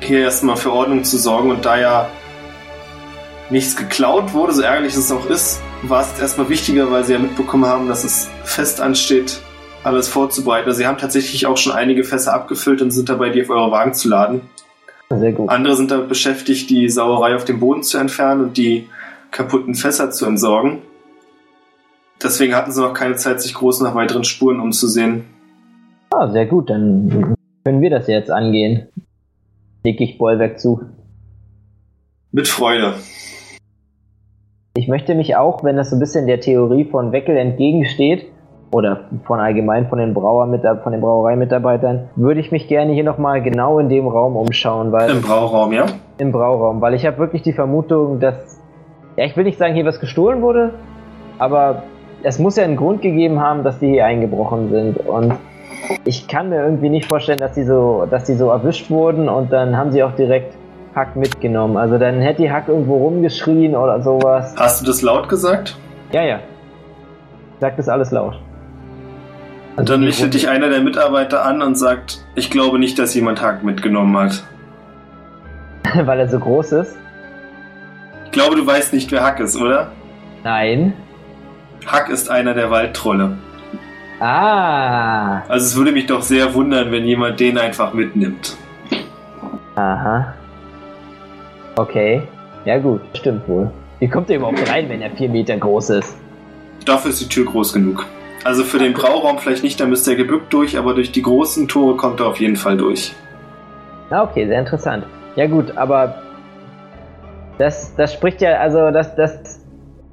hier 0.01 0.21
erstmal 0.21 0.57
für 0.57 0.73
Ordnung 0.73 1.05
zu 1.05 1.19
sorgen. 1.19 1.51
Und 1.51 1.65
da 1.65 1.79
ja 1.79 2.09
nichts 3.49 3.77
geklaut 3.77 4.35
wurde, 4.35 4.53
so 4.53 4.63
ärgerlich 4.63 4.97
es 4.97 5.11
auch 5.13 5.27
ist, 5.27 5.61
war 5.83 6.03
es 6.03 6.21
erstmal 6.21 6.49
wichtiger, 6.49 6.91
weil 6.91 7.05
sie 7.05 7.13
ja 7.13 7.19
mitbekommen 7.19 7.67
haben, 7.67 7.89
dass 7.89 8.03
es 8.03 8.29
fest 8.43 8.81
ansteht, 8.81 9.41
alles 9.87 10.09
vorzubereiten. 10.09 10.69
Also 10.69 10.79
sie 10.79 10.87
haben 10.87 10.99
tatsächlich 10.99 11.47
auch 11.47 11.57
schon 11.57 11.73
einige 11.73 12.05
Fässer 12.05 12.35
abgefüllt 12.35 12.83
und 12.83 12.91
sind 12.91 13.09
dabei, 13.09 13.31
die 13.31 13.43
auf 13.43 13.51
eure 13.51 13.71
Wagen 13.71 13.95
zu 13.95 14.09
laden. 14.09 14.43
Sehr 15.09 15.33
gut. 15.33 15.49
Andere 15.49 15.77
sind 15.77 15.91
damit 15.91 16.09
beschäftigt, 16.09 16.69
die 16.69 16.89
Sauerei 16.89 17.37
auf 17.37 17.45
dem 17.45 17.61
Boden 17.61 17.85
zu 17.85 17.97
entfernen 17.97 18.43
und 18.43 18.57
die 18.57 18.89
kaputten 19.31 19.75
Fässer 19.75 20.11
zu 20.11 20.27
entsorgen. 20.27 20.79
Deswegen 22.23 22.55
hatten 22.55 22.73
sie 22.73 22.81
noch 22.81 22.95
keine 22.95 23.15
Zeit, 23.15 23.41
sich 23.41 23.55
groß 23.55 23.83
nach 23.83 23.95
weiteren 23.95 24.25
Spuren 24.25 24.59
umzusehen. 24.59 25.25
Ah, 26.11 26.29
sehr 26.29 26.47
gut, 26.47 26.71
dann 26.71 27.37
können 27.65 27.81
wir 27.81 27.91
das 27.91 28.09
jetzt 28.09 28.31
angehen. 28.31 28.89
Leg 29.85 30.01
ich 30.01 30.19
Bollwerk 30.19 30.59
zu. 30.59 30.81
Mit 32.33 32.49
Freude. 32.49 32.95
Ich 34.75 34.89
möchte 34.89 35.15
mich 35.15 35.37
auch, 35.37 35.63
wenn 35.63 35.77
das 35.77 35.91
so 35.91 35.97
ein 35.97 36.01
bisschen 36.01 36.27
der 36.27 36.41
Theorie 36.41 36.85
von 36.85 37.13
Weckel 37.13 37.37
entgegensteht, 37.37 38.27
oder 38.71 39.01
von 39.25 39.41
allgemein 39.41 39.89
von 39.89 39.99
den 39.99 40.13
Brauer 40.13 40.47
von 40.83 40.93
den 40.93 41.01
Brauereimitarbeitern, 41.01 42.11
würde 42.17 42.41
ich 42.41 42.51
mich 42.53 42.69
gerne 42.69 42.93
hier 42.93 43.05
nochmal 43.05 43.43
genau 43.43 43.79
in 43.79 43.89
dem 43.89 44.09
Raum 44.09 44.37
umschauen, 44.37 44.93
weil. 44.93 45.11
Im 45.11 45.23
Brauraum, 45.23 45.73
ja? 45.73 45.87
Im 46.19 46.33
Brauraum, 46.33 46.81
weil 46.81 46.95
ich 46.95 47.07
habe 47.07 47.19
wirklich 47.19 47.43
die 47.43 47.53
Vermutung, 47.53 48.21
dass. 48.21 48.61
Ja, 49.17 49.25
ich 49.25 49.37
will 49.37 49.45
nicht 49.45 49.59
sagen, 49.59 49.75
hier 49.75 49.87
was 49.87 50.01
gestohlen 50.01 50.43
wurde, 50.43 50.75
aber 51.39 51.85
es 52.23 52.39
muss 52.39 52.57
ja 52.57 52.65
einen 52.65 52.77
Grund 52.77 53.03
gegeben 53.03 53.41
haben, 53.41 53.63
dass 53.63 53.79
die 53.79 53.89
hier 53.89 54.05
eingebrochen 54.05 54.71
sind. 54.71 54.99
Und 55.07 55.35
ich 56.05 56.29
kann 56.29 56.51
mir 56.51 56.63
irgendwie 56.63 56.89
nicht 56.89 57.09
vorstellen, 57.09 57.39
dass 57.39 57.53
die 57.53 57.65
so, 57.65 58.07
dass 58.11 58.25
die 58.25 58.35
so 58.35 58.51
erwischt 58.51 58.91
wurden 58.91 59.29
und 59.29 59.53
dann 59.53 59.77
haben 59.77 59.93
sie 59.93 60.03
auch 60.03 60.13
direkt 60.13 60.55
Hack 60.95 61.15
mitgenommen. 61.15 61.77
Also 61.77 61.99
dann 61.99 62.21
hätte 62.21 62.43
die 62.43 62.51
Hack 62.51 62.69
irgendwo 62.69 62.97
rumgeschrien 62.97 63.77
oder 63.77 64.03
sowas. 64.03 64.55
Hast 64.59 64.81
du 64.83 64.87
das 64.87 65.03
laut 65.03 65.29
gesagt? 65.29 65.77
Ja, 66.13 66.23
ja. 66.23 66.41
Sag 67.61 67.77
das 67.77 67.89
alles 67.89 68.11
laut. 68.11 68.39
Und 69.77 69.91
dann 69.91 70.03
richtet 70.03 70.33
dich 70.33 70.49
einer 70.49 70.71
der 70.71 70.81
Mitarbeiter 70.81 71.45
an 71.45 71.61
und 71.61 71.77
sagt, 71.77 72.25
ich 72.35 72.51
glaube 72.51 72.79
nicht, 72.79 72.99
dass 72.99 73.15
jemand 73.15 73.43
Hack 73.43 73.63
mitgenommen 73.63 74.17
hat. 74.17 74.43
Weil 76.07 76.21
er 76.21 76.29
so 76.29 76.39
groß 76.39 76.73
ist? 76.73 76.97
Ich 78.25 78.33
glaube, 78.33 78.57
du 78.57 78.67
weißt 78.67 78.95
nicht, 78.95 79.13
wer 79.13 79.23
Hack 79.23 79.39
ist, 79.41 79.57
oder? 79.57 79.93
Nein. 80.45 80.95
Hack 81.87 82.09
ist 82.09 82.31
einer 82.31 82.55
der 82.55 82.71
Waldtrolle. 82.71 83.37
Ah. 84.19 85.43
Also 85.49 85.67
es 85.67 85.77
würde 85.77 85.93
mich 85.93 86.07
doch 86.07 86.23
sehr 86.23 86.55
wundern, 86.55 86.91
wenn 86.91 87.05
jemand 87.05 87.39
den 87.39 87.59
einfach 87.59 87.93
mitnimmt. 87.93 88.57
Aha. 89.75 90.35
Okay. 91.77 92.23
Ja 92.65 92.79
gut, 92.79 93.03
stimmt 93.13 93.47
wohl. 93.47 93.71
Wie 93.99 94.09
kommt 94.09 94.31
er 94.31 94.37
überhaupt 94.37 94.71
rein, 94.71 94.89
wenn 94.89 95.03
er 95.03 95.11
vier 95.11 95.29
Meter 95.29 95.57
groß 95.57 95.91
ist? 95.91 96.17
Dafür 96.87 97.11
ist 97.11 97.21
die 97.21 97.29
Tür 97.29 97.45
groß 97.45 97.75
genug. 97.75 98.07
Also 98.47 98.63
für 98.63 98.79
den 98.79 98.93
Brauraum 98.93 99.39
vielleicht 99.39 99.65
nicht, 99.65 99.81
da 99.81 99.87
müsste 99.87 100.13
er 100.13 100.17
gebückt 100.17 100.53
durch, 100.53 100.79
aber 100.79 100.95
durch 100.95 101.11
die 101.11 101.21
großen 101.21 101.67
Tore 101.67 101.97
kommt 101.97 102.21
er 102.21 102.29
auf 102.29 102.39
jeden 102.39 102.55
Fall 102.55 102.77
durch. 102.77 103.13
Ah, 104.11 104.23
okay, 104.23 104.47
sehr 104.47 104.61
interessant. 104.61 105.05
Ja 105.35 105.49
gut, 105.49 105.77
aber 105.77 106.23
das, 107.59 107.93
das 107.97 108.13
spricht 108.13 108.41
ja, 108.41 108.59
also 108.59 108.93
das, 108.93 109.17
das, 109.17 109.61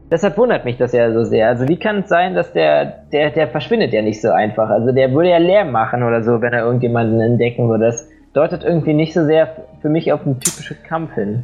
deshalb 0.10 0.36
wundert 0.36 0.66
mich 0.66 0.78
das 0.78 0.94
ja 0.94 1.14
so 1.14 1.24
sehr. 1.24 1.48
Also 1.48 1.68
wie 1.68 1.78
kann 1.78 2.00
es 2.00 2.10
sein, 2.10 2.34
dass 2.34 2.52
der, 2.54 3.04
der, 3.12 3.30
der 3.30 3.50
verschwindet 3.50 3.94
ja 3.94 4.02
nicht 4.02 4.20
so 4.20 4.32
einfach. 4.32 4.68
Also 4.68 4.92
der 4.92 5.14
würde 5.14 5.30
ja 5.30 5.38
Lärm 5.38 5.72
machen 5.72 6.02
oder 6.02 6.24
so, 6.24 6.42
wenn 6.42 6.54
er 6.54 6.66
irgendjemanden 6.66 7.22
entdecken 7.22 7.70
würde. 7.70 7.86
Das 7.86 8.10
deutet 8.34 8.64
irgendwie 8.64 8.96
nicht 8.96 9.14
so 9.14 9.26
sehr 9.26 9.58
für 9.84 9.90
mich 9.90 10.12
auf 10.12 10.26
einen 10.26 10.40
typischen 10.40 10.78
Kampf 10.90 11.14
hin. 11.14 11.44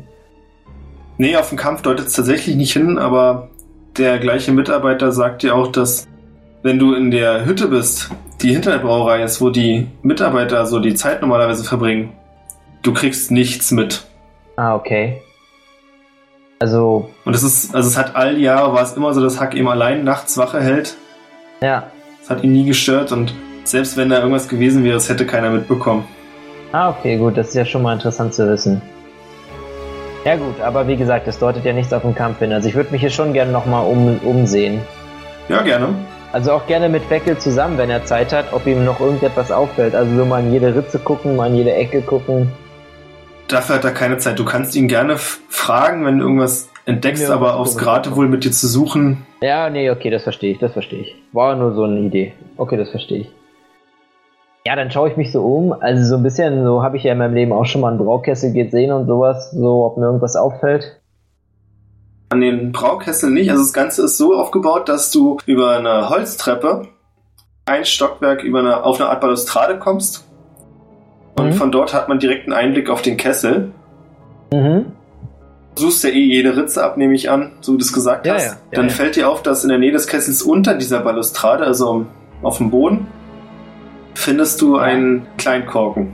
Nee, 1.20 1.38
auf 1.38 1.50
den 1.50 1.58
Kampf 1.60 1.84
deutet 1.84 2.08
es 2.08 2.14
tatsächlich 2.14 2.56
nicht 2.56 2.74
hin, 2.74 2.98
aber 2.98 3.50
der 3.96 4.18
gleiche 4.18 4.52
Mitarbeiter 4.52 5.12
sagt 5.12 5.44
ja 5.44 5.54
auch, 5.54 5.68
dass 5.68 6.08
wenn 6.62 6.80
du 6.80 6.94
in 6.94 7.12
der 7.12 7.46
Hütte 7.46 7.68
bist, 7.68 8.10
die 8.42 8.54
hinter 8.54 8.72
der 8.72 8.80
Brauerei 8.80 9.24
ist, 9.24 9.42
wo 9.42 9.50
die 9.50 9.88
Mitarbeiter 10.02 10.66
so 10.66 10.80
die 10.80 10.94
Zeit 10.94 11.22
normalerweise 11.22 11.64
verbringen, 11.64 12.14
du 12.82 12.94
kriegst 12.94 13.32
nichts 13.32 13.72
mit. 13.72 14.04
Ah, 14.56 14.76
okay. 14.76 15.22
Also. 16.60 17.10
Und 17.24 17.36
es 17.36 17.44
ist, 17.44 17.74
also 17.74 17.88
es 17.88 17.98
hat 17.98 18.16
all 18.16 18.38
Jahre 18.38 18.74
war 18.74 18.84
es 18.84 18.94
immer 18.94 19.14
so, 19.14 19.22
dass 19.22 19.40
Hack 19.40 19.56
eben 19.56 19.70
allein 19.70 20.04
nachts 20.04 20.38
Wache 20.38 20.60
hält. 20.60 20.98
Ja. 21.62 21.90
Es 22.22 22.30
hat 22.30 22.44
ihn 22.44 22.52
nie 22.52 22.66
gestört 22.66 23.12
und 23.12 23.34
selbst 23.64 23.96
wenn 23.96 24.10
da 24.10 24.18
irgendwas 24.18 24.50
gewesen 24.50 24.84
wäre, 24.84 24.98
es 24.98 25.08
hätte 25.08 25.26
keiner 25.26 25.50
mitbekommen. 25.50 26.04
Ah, 26.72 26.90
okay, 26.90 27.18
gut, 27.18 27.38
das 27.38 27.50
ist 27.50 27.56
ja 27.56 27.66
schon 27.66 27.82
mal 27.82 27.94
interessant 27.94 28.34
zu 28.34 28.48
wissen. 28.48 28.82
Ja 30.26 30.36
gut, 30.36 30.60
aber 30.62 30.88
wie 30.88 30.98
gesagt, 30.98 31.28
das 31.28 31.40
deutet 31.40 31.64
ja 31.64 31.72
nichts 31.72 31.94
auf 31.94 32.02
den 32.02 32.14
Kampf 32.14 32.40
hin. 32.40 32.52
Also 32.52 32.68
ich 32.68 32.76
würde 32.76 32.92
mich 32.92 33.02
hier 33.02 33.10
schon 33.10 33.32
gerne 33.32 33.52
nochmal 33.52 33.86
um, 33.86 34.20
umsehen. 34.20 34.82
Ja, 35.48 35.62
gerne. 35.62 35.96
Also 36.32 36.52
auch 36.52 36.68
gerne 36.68 36.90
mit 36.90 37.10
Beckel 37.10 37.40
zusammen, 37.40 37.80
wenn 37.80 37.90
er 37.90 38.06
Zeit 38.06 38.32
hat, 38.34 38.54
ob 38.54 38.68
ihm 38.68 38.86
noch 38.86 39.00
irgendetwas 39.00 39.52
auffällt. 39.52 39.96
Also 39.96 40.16
so 40.16 40.26
mal 40.26 40.44
in 40.44 40.54
jede 40.54 40.76
Ritze 40.76 41.00
gucken, 41.00 41.36
mal 41.36 41.50
in 41.50 41.56
jede 41.56 41.74
Ecke 41.74 42.02
gucken. 42.02 42.52
Dafür 43.48 43.76
hat 43.76 43.84
er 43.84 43.92
keine 43.92 44.20
Zeit. 44.20 44.38
Du 44.38 44.46
kannst 44.46 44.76
ihn 44.76 44.88
gerne 44.88 45.18
fragen, 45.18 46.06
wenn 46.06 46.20
du 46.20 46.26
irgendwas 46.26 46.70
entdeckst, 46.86 47.28
ja, 47.28 47.34
aber 47.34 47.56
aufs 47.56 47.78
Geratewohl 47.78 48.28
mit 48.28 48.44
dir 48.44 48.52
zu 48.52 48.68
suchen. 48.68 49.26
Ja, 49.42 49.72
nee, 49.72 49.90
okay, 49.90 50.12
das 50.12 50.22
verstehe 50.22 50.52
ich, 50.52 50.60
das 50.60 50.74
verstehe 50.74 51.00
ich. 51.00 51.16
War 51.34 51.56
nur 51.56 51.74
so 51.74 51.84
eine 51.86 52.00
Idee. 52.00 52.34
Okay, 52.58 52.78
das 52.78 52.92
verstehe 52.92 53.22
ich. 53.22 53.32
Ja, 54.68 54.76
dann 54.76 54.92
schaue 54.92 55.10
ich 55.10 55.18
mich 55.18 55.32
so 55.32 55.44
um. 55.44 55.74
Also 55.74 56.04
so 56.04 56.18
ein 56.18 56.24
bisschen, 56.24 56.64
so 56.64 56.84
habe 56.84 56.98
ich 56.98 57.04
ja 57.04 57.14
in 57.14 57.18
meinem 57.18 57.34
Leben 57.34 57.54
auch 57.54 57.66
schon 57.66 57.82
mal 57.82 57.90
einen 57.90 57.98
Braukessel 57.98 58.54
gesehen 58.54 58.92
und 58.92 59.08
sowas, 59.08 59.50
so 59.50 59.84
ob 59.84 59.98
mir 59.98 60.06
irgendwas 60.06 60.36
auffällt. 60.36 60.99
An 62.30 62.42
den 62.42 62.72
Braukessel 62.72 63.32
nicht. 63.32 63.50
Also 63.50 63.64
das 63.64 63.74
Ganze 63.74 64.04
ist 64.04 64.18
so 64.18 64.36
aufgebaut, 64.36 64.88
dass 64.88 65.12
du 65.12 65.38
über 65.46 65.78
eine 65.78 66.10
Holztreppe 66.10 66.88
ein 67.70 67.86
Stockwerk 67.86 68.44
über 68.44 68.60
eine, 68.60 68.84
auf 68.84 69.00
eine 69.00 69.10
Art 69.10 69.22
Balustrade 69.22 69.80
kommst. 69.80 70.28
Und 71.38 71.48
mhm. 71.48 71.54
von 71.54 71.72
dort 71.72 71.94
hat 71.94 72.10
man 72.10 72.20
direkt 72.20 72.46
einen 72.46 72.54
Einblick 72.54 72.90
auf 72.90 73.02
den 73.02 73.16
Kessel. 73.16 73.72
Mhm. 74.52 74.86
Du 75.76 75.84
suchst 75.84 76.04
ja 76.04 76.10
eh 76.10 76.20
jede 76.20 76.58
Ritze 76.58 76.84
ab, 76.84 76.98
nehme 76.98 77.14
ich 77.14 77.30
an, 77.30 77.54
so 77.62 77.74
wie 77.74 77.78
du 77.78 77.84
es 77.84 77.94
gesagt 77.94 78.26
ja, 78.26 78.34
hast. 78.34 78.46
Ja, 78.46 78.52
ja, 78.52 78.58
Dann 78.74 78.90
fällt 78.90 79.16
dir 79.16 79.30
auf, 79.30 79.44
dass 79.44 79.64
in 79.64 79.70
der 79.70 79.78
Nähe 79.78 79.92
des 79.92 80.08
Kessels 80.08 80.42
unter 80.42 80.74
dieser 80.74 81.00
Balustrade, 81.00 81.64
also 81.64 82.06
auf 82.42 82.58
dem 82.58 82.70
Boden, 82.72 83.08
findest 84.16 84.62
du 84.62 84.78
einen 84.78 85.28
Kleinkorken. 85.38 86.14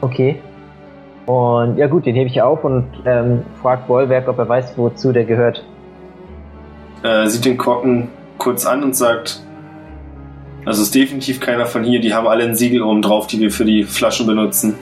Okay. 0.00 0.40
Und 1.26 1.78
ja 1.78 1.86
gut, 1.86 2.04
den 2.04 2.14
hebe 2.14 2.28
ich 2.28 2.42
auf 2.42 2.64
und 2.64 2.86
ähm, 3.06 3.42
fragt 3.62 3.86
Bollwerk, 3.86 4.28
ob 4.28 4.38
er 4.38 4.48
weiß, 4.48 4.76
wozu 4.76 5.12
der 5.12 5.24
gehört. 5.24 5.64
Äh, 7.02 7.26
sieht 7.28 7.44
den 7.44 7.56
Korken 7.56 8.08
kurz 8.38 8.66
an 8.66 8.82
und 8.82 8.94
sagt, 8.94 9.40
also 10.66 10.82
ist 10.82 10.94
definitiv 10.94 11.40
keiner 11.40 11.66
von 11.66 11.84
hier, 11.84 12.00
die 12.00 12.14
haben 12.14 12.26
alle 12.26 12.44
ein 12.44 12.54
Siegel 12.54 12.82
oben 12.82 13.02
drauf, 13.02 13.26
die 13.26 13.40
wir 13.40 13.50
für 13.50 13.64
die 13.64 13.84
Flaschen 13.84 14.26
benutzen. 14.26 14.74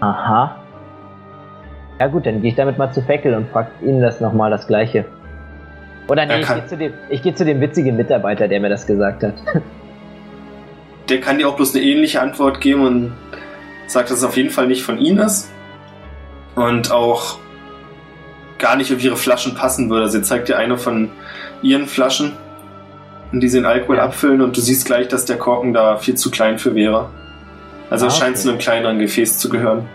Aha. 0.00 0.56
Ja 1.98 2.06
gut, 2.06 2.26
dann 2.26 2.40
gehe 2.40 2.50
ich 2.50 2.56
damit 2.56 2.78
mal 2.78 2.92
zu 2.92 3.02
Feckel 3.02 3.34
und 3.34 3.48
frage 3.48 3.70
ihn 3.82 4.00
das 4.00 4.20
nochmal 4.20 4.50
das 4.50 4.66
gleiche. 4.66 5.04
Oder 6.08 6.26
nee, 6.26 6.40
ich 6.40 6.48
gehe 6.48 6.66
zu, 6.66 6.76
dem, 6.76 6.92
geh 7.10 7.34
zu 7.34 7.44
dem 7.44 7.60
witzigen 7.60 7.96
Mitarbeiter, 7.96 8.48
der 8.48 8.60
mir 8.60 8.68
das 8.68 8.86
gesagt 8.86 9.22
hat. 9.22 9.34
Der 11.08 11.20
kann 11.20 11.38
dir 11.38 11.48
auch 11.48 11.56
bloß 11.56 11.74
eine 11.74 11.84
ähnliche 11.84 12.20
Antwort 12.20 12.60
geben 12.60 12.86
und 12.86 13.12
sagt, 13.86 14.10
dass 14.10 14.18
es 14.18 14.24
auf 14.24 14.36
jeden 14.36 14.50
Fall 14.50 14.66
nicht 14.66 14.82
von 14.82 14.98
ihnen 14.98 15.18
ist 15.18 15.50
und 16.54 16.90
auch 16.90 17.38
gar 18.58 18.76
nicht 18.76 18.92
auf 18.92 19.02
ihre 19.02 19.16
Flaschen 19.16 19.54
passen 19.54 19.90
würde. 19.90 20.08
Sie 20.08 20.22
zeigt 20.22 20.48
dir 20.48 20.58
eine 20.58 20.78
von 20.78 21.10
ihren 21.62 21.86
Flaschen, 21.86 22.32
in 23.32 23.40
die 23.40 23.48
sie 23.48 23.58
den 23.58 23.66
Alkohol 23.66 23.96
ja. 23.96 24.04
abfüllen 24.04 24.42
und 24.42 24.56
du 24.56 24.60
siehst 24.60 24.86
gleich, 24.86 25.08
dass 25.08 25.24
der 25.24 25.38
Korken 25.38 25.72
da 25.72 25.96
viel 25.96 26.14
zu 26.14 26.30
klein 26.30 26.58
für 26.58 26.74
wäre. 26.74 27.08
Also 27.88 28.06
ah, 28.06 28.08
es 28.08 28.16
scheint 28.16 28.32
okay. 28.32 28.40
zu 28.40 28.48
einem 28.50 28.58
kleineren 28.58 28.98
Gefäß 28.98 29.38
zu 29.38 29.48
gehören. 29.48 29.88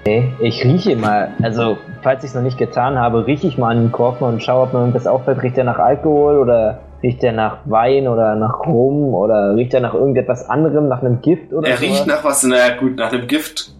Okay, 0.00 0.32
ich 0.40 0.62
rieche 0.64 0.96
mal, 0.96 1.32
also 1.42 1.78
falls 2.02 2.24
ich 2.24 2.30
es 2.30 2.34
noch 2.34 2.42
nicht 2.42 2.58
getan 2.58 2.98
habe, 2.98 3.26
rieche 3.26 3.46
ich 3.46 3.56
mal 3.56 3.70
an 3.70 3.84
den 3.84 3.92
Korken 3.92 4.26
und 4.26 4.42
schaue, 4.42 4.64
ob 4.64 4.74
mir 4.74 4.80
irgendwas 4.80 5.06
auffällt. 5.06 5.42
Riecht 5.42 5.56
der 5.56 5.64
nach 5.64 5.78
Alkohol 5.78 6.38
oder 6.38 6.80
riecht 7.02 7.22
der 7.22 7.32
nach 7.32 7.58
Wein 7.64 8.06
oder 8.06 8.34
nach 8.34 8.66
Rum 8.66 9.14
oder 9.14 9.56
riecht 9.56 9.72
er 9.72 9.80
nach 9.80 9.94
irgendetwas 9.94 10.48
anderem, 10.48 10.88
nach 10.88 11.00
einem 11.00 11.22
Gift 11.22 11.52
oder 11.52 11.68
Er 11.68 11.80
riecht 11.80 12.06
nach 12.06 12.22
was, 12.24 12.42
naja 12.42 12.76
gut, 12.76 12.96
nach 12.96 13.12
einem 13.12 13.26
Gift 13.26 13.74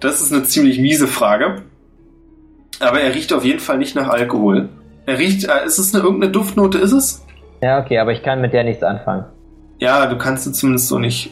das 0.00 0.20
ist 0.20 0.32
eine 0.32 0.42
ziemlich 0.44 0.78
miese 0.78 1.06
Frage. 1.08 1.62
Aber 2.80 3.00
er 3.00 3.14
riecht 3.14 3.32
auf 3.32 3.44
jeden 3.44 3.60
Fall 3.60 3.78
nicht 3.78 3.94
nach 3.96 4.08
Alkohol. 4.08 4.68
Er 5.06 5.18
riecht, 5.18 5.44
äh, 5.48 5.64
ist 5.64 5.78
es 5.78 5.94
eine 5.94 6.02
irgendeine 6.02 6.32
Duftnote, 6.32 6.78
ist 6.78 6.92
es? 6.92 7.24
Ja, 7.62 7.80
okay, 7.80 7.98
aber 7.98 8.12
ich 8.12 8.22
kann 8.22 8.40
mit 8.40 8.52
der 8.52 8.64
nichts 8.64 8.82
anfangen. 8.82 9.24
Ja, 9.78 10.06
du 10.06 10.18
kannst 10.18 10.44
sie 10.44 10.52
zumindest 10.52 10.88
so 10.88 10.98
nicht 10.98 11.30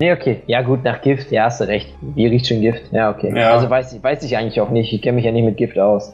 Nee, 0.00 0.12
okay. 0.12 0.42
Ja, 0.46 0.62
gut, 0.62 0.84
nach 0.84 1.02
Gift, 1.02 1.32
ja, 1.32 1.44
hast 1.46 1.60
du 1.60 1.64
recht. 1.64 1.92
Bier 2.00 2.30
riecht 2.30 2.46
schon 2.46 2.60
Gift. 2.60 2.82
Ja, 2.92 3.10
okay. 3.10 3.32
Ja. 3.36 3.50
Also 3.54 3.68
weiß, 3.68 3.94
ich- 3.94 4.02
weiß 4.02 4.22
ich 4.22 4.36
eigentlich 4.36 4.60
auch 4.60 4.70
nicht. 4.70 4.92
Ich 4.92 5.02
kenne 5.02 5.16
mich 5.16 5.24
ja 5.24 5.32
nicht 5.32 5.44
mit 5.44 5.56
Gift 5.56 5.76
aus. 5.76 6.12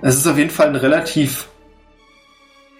Es 0.00 0.16
ist 0.16 0.26
auf 0.26 0.38
jeden 0.38 0.48
Fall 0.48 0.68
ein 0.68 0.76
relativ. 0.76 1.48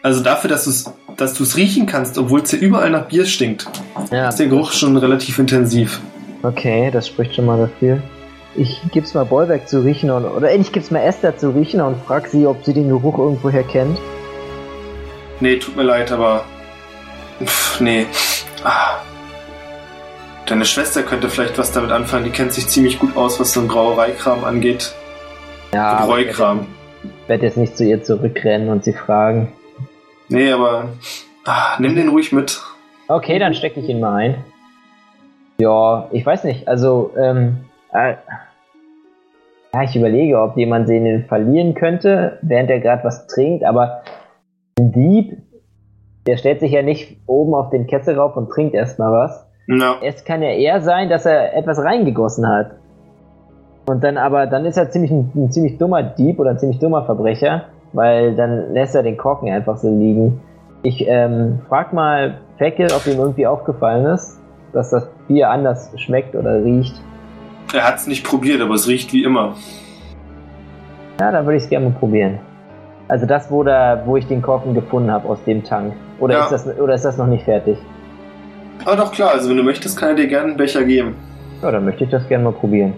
Also 0.02 0.22
dafür, 0.22 0.48
dass 0.48 0.64
du 0.64 0.70
es 0.70 0.90
dass 1.18 1.35
du's 1.35 1.58
riechen 1.58 1.85
kannst, 1.85 2.16
obwohl 2.16 2.40
es 2.40 2.50
ja 2.52 2.58
überall 2.58 2.88
nach 2.88 3.08
Bier 3.08 3.26
stinkt, 3.26 3.66
Ja, 4.11 4.30
ist 4.30 4.38
der 4.38 4.46
Geruch 4.46 4.72
schon 4.72 4.96
relativ 4.96 5.38
intensiv. 5.38 6.00
Okay, 6.42 6.90
das 6.90 7.09
spricht 7.09 7.35
schon 7.35 7.46
mal 7.46 7.59
dafür. 7.59 8.02
Ich 8.55 8.81
gib's 8.92 9.14
mal 9.14 9.24
Bollwerk 9.24 9.68
zu 9.68 9.81
riechen 9.81 10.11
und, 10.11 10.26
oder 10.26 10.55
ich 10.55 10.72
gib's 10.72 10.90
mal 10.90 11.00
Esther 11.00 11.37
zu 11.37 11.50
riechen 11.50 11.81
und 11.81 11.96
frag 12.05 12.26
sie, 12.26 12.46
ob 12.46 12.64
sie 12.64 12.74
den 12.74 12.88
Geruch 12.88 13.18
irgendwoher 13.18 13.62
kennt. 13.62 13.98
Nee, 15.40 15.57
tut 15.57 15.76
mir 15.76 15.85
leid, 15.85 16.12
aber. 16.12 16.44
Pff, 17.42 17.81
nee. 17.81 18.07
Ah. 18.62 18.98
Deine 20.46 20.64
Schwester 20.64 21.02
könnte 21.02 21.31
vielleicht 21.31 21.57
was 21.57 21.72
damit 21.72 21.90
anfangen, 21.92 22.24
die 22.24 22.31
kennt 22.31 22.52
sich 22.52 22.68
ziemlich 22.68 22.98
gut 22.98 23.16
aus, 23.16 23.40
was 23.40 23.52
so 23.52 23.61
ein 23.61 23.68
Brauereikram 23.68 24.44
angeht. 24.44 24.92
Ja, 25.72 25.96
aber 25.96 26.18
ich 26.18 26.38
werde 26.38 27.46
jetzt 27.46 27.57
nicht 27.57 27.76
zu 27.76 27.85
ihr 27.85 28.02
zurückrennen 28.02 28.68
und 28.68 28.85
sie 28.85 28.92
fragen. 28.92 29.52
Nee, 30.28 30.52
aber. 30.52 30.90
Ah, 31.44 31.76
nimm 31.78 31.96
den 31.96 32.09
ruhig 32.09 32.33
mit. 32.33 32.61
Okay, 33.09 33.38
dann 33.38 33.55
stecke 33.55 33.81
ich 33.81 33.88
ihn 33.88 34.00
mal 34.00 34.16
ein. 34.16 34.44
Ja, 35.62 36.09
ich 36.11 36.27
weiß 36.27 36.42
nicht. 36.42 36.66
Also, 36.66 37.12
ähm, 37.16 37.59
äh, 37.92 38.14
ja, 39.72 39.83
ich 39.85 39.94
überlege, 39.94 40.40
ob 40.42 40.57
jemand 40.57 40.88
den 40.88 41.25
verlieren 41.27 41.75
könnte, 41.75 42.38
während 42.42 42.68
er 42.68 42.81
gerade 42.81 43.05
was 43.05 43.29
trinkt, 43.29 43.64
aber 43.64 44.03
ein 44.77 44.90
Dieb, 44.90 45.38
der 46.27 46.37
stellt 46.37 46.59
sich 46.59 46.72
ja 46.72 46.83
nicht 46.83 47.16
oben 47.29 47.55
auf 47.55 47.70
den 47.70 47.87
Kessel 47.87 48.18
rauf 48.18 48.37
und 48.37 48.51
trinkt 48.51 48.75
erstmal 48.75 49.12
was. 49.12 49.46
Na, 49.68 49.94
Es 50.03 50.25
kann 50.25 50.42
ja 50.42 50.51
eher 50.51 50.81
sein, 50.81 51.09
dass 51.09 51.27
er 51.27 51.57
etwas 51.57 51.79
reingegossen 51.79 52.48
hat. 52.48 52.72
Und 53.87 54.03
dann 54.03 54.16
aber, 54.16 54.48
dann 54.48 54.64
ist 54.64 54.77
er 54.77 54.90
ziemlich 54.90 55.12
ein, 55.12 55.31
ein 55.37 55.53
ziemlich 55.53 55.79
dummer 55.79 56.03
Dieb 56.03 56.40
oder 56.40 56.51
ein 56.51 56.59
ziemlich 56.59 56.81
dummer 56.81 57.05
Verbrecher, 57.05 57.66
weil 57.92 58.35
dann 58.35 58.72
lässt 58.72 58.96
er 58.96 59.05
den 59.05 59.16
Korken 59.16 59.48
einfach 59.48 59.77
so 59.77 59.88
liegen. 59.88 60.40
Ich 60.83 61.07
ähm, 61.07 61.61
frag 61.68 61.92
mal 61.92 62.38
Feckel, 62.59 62.88
ob 62.92 63.07
ihm 63.07 63.20
irgendwie 63.20 63.46
aufgefallen 63.46 64.07
ist, 64.07 64.41
dass 64.72 64.90
das 64.90 65.06
Bier 65.28 65.50
anders 65.50 65.90
schmeckt 65.96 66.35
oder 66.35 66.62
riecht. 66.64 66.94
er 67.72 67.87
hat's 67.87 68.06
nicht 68.06 68.24
probiert, 68.24 68.61
aber 68.61 68.74
es 68.74 68.87
riecht 68.88 69.12
wie 69.12 69.24
immer. 69.24 69.54
Ja, 71.20 71.30
dann 71.30 71.44
würde 71.46 71.56
ich 71.58 71.64
es 71.64 71.68
gerne 71.68 71.88
mal 71.90 71.94
probieren. 71.98 72.38
Also 73.08 73.26
das, 73.26 73.50
wo, 73.50 73.62
da, 73.62 74.02
wo 74.06 74.16
ich 74.16 74.26
den 74.26 74.40
Korken 74.42 74.74
gefunden 74.74 75.11
habe 75.11 75.28
aus 75.28 75.38
dem 75.44 75.62
Tank. 75.62 75.92
Oder, 76.18 76.35
Ja. 76.35 76.44
ist 76.44 76.50
das, 76.50 76.66
oder 76.78 76.94
ist 76.94 77.04
das 77.04 77.16
noch 77.18 77.26
nicht 77.26 77.44
fertig? 77.44 77.76
Aber 78.85 78.96
doch 78.96 79.12
klar, 79.12 79.30
also 79.32 79.48
wenn 79.50 79.56
du 79.58 79.62
möchtest, 79.62 79.98
kann 79.98 80.11
er 80.11 80.14
dir 80.14 80.26
gerne 80.26 80.48
einen 80.48 80.56
Becher 80.56 80.82
geben. 80.85 81.14
Ja, 81.62 81.70
dann 81.70 81.85
möchte 81.85 82.04
ich 82.04 82.11
das 82.11 82.26
gerne 82.28 82.44
mal 82.44 82.52
probieren. 82.52 82.94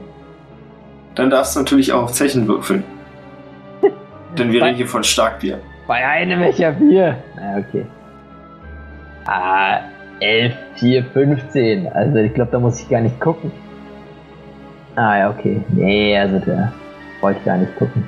Dann 1.16 1.30
darfst 1.30 1.54
du 1.56 1.60
natürlich 1.60 1.92
auch 1.92 2.04
auf 2.04 2.12
Zechen 2.12 2.46
würfeln. 2.48 2.84
Denn 4.38 4.50
wir 4.52 4.60
Bei- 4.60 4.66
reden 4.66 4.76
hier 4.76 4.86
von 4.88 5.04
Starkbier. 5.04 5.58
Bei 5.86 6.06
einem 6.06 6.40
Becher 6.40 6.72
Bier. 6.72 7.16
Na, 7.36 7.58
okay. 7.58 7.84
Ah, 9.26 9.80
11, 10.20 10.54
4, 10.76 11.04
15. 11.12 11.88
Also 11.92 12.16
ich 12.18 12.34
glaube, 12.34 12.50
da 12.52 12.58
muss 12.58 12.80
ich 12.80 12.88
gar 12.88 13.00
nicht 13.00 13.18
gucken. 13.20 13.50
Ah 14.96 15.18
ja, 15.18 15.30
okay. 15.30 15.60
Nee, 15.70 16.16
also 16.18 16.38
da 16.44 16.72
wollte 17.20 17.38
ich 17.40 17.44
gar 17.44 17.56
nicht 17.56 17.74
gucken. 17.76 18.06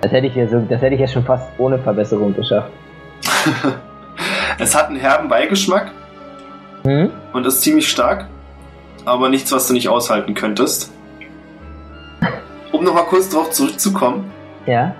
Das 0.00 0.10
hätte 0.12 0.26
ich 0.26 0.34
ja 0.34 0.48
so, 0.48 0.60
das 0.60 0.80
hätte 0.80 0.94
ich 0.94 1.00
ja 1.00 1.06
schon 1.06 1.24
fast 1.24 1.46
ohne 1.58 1.78
Verbesserung 1.78 2.34
geschafft. 2.34 2.70
es 4.58 4.74
hat 4.74 4.88
einen 4.88 4.96
herben 4.96 5.28
Beigeschmack 5.28 5.90
Hm? 6.84 7.10
und 7.32 7.46
ist 7.46 7.60
ziemlich 7.62 7.88
stark, 7.88 8.26
aber 9.04 9.28
nichts, 9.28 9.52
was 9.52 9.68
du 9.68 9.72
nicht 9.74 9.88
aushalten 9.88 10.34
könntest. 10.34 10.90
Um 12.72 12.82
nochmal 12.82 13.04
kurz 13.04 13.28
darauf 13.28 13.50
zurückzukommen, 13.50 14.32
Ja? 14.66 14.92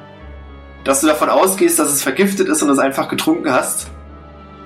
dass 0.85 1.01
du 1.01 1.09
davon 1.09 1.29
ausgehst, 1.29 1.79
dass 1.81 1.89
es 1.89 2.03
vergiftet 2.03 2.47
ist 2.49 2.63
und 2.63 2.71
es 2.71 2.79
einfach 2.79 3.09
getrunken 3.09 3.51
hast, 3.53 3.91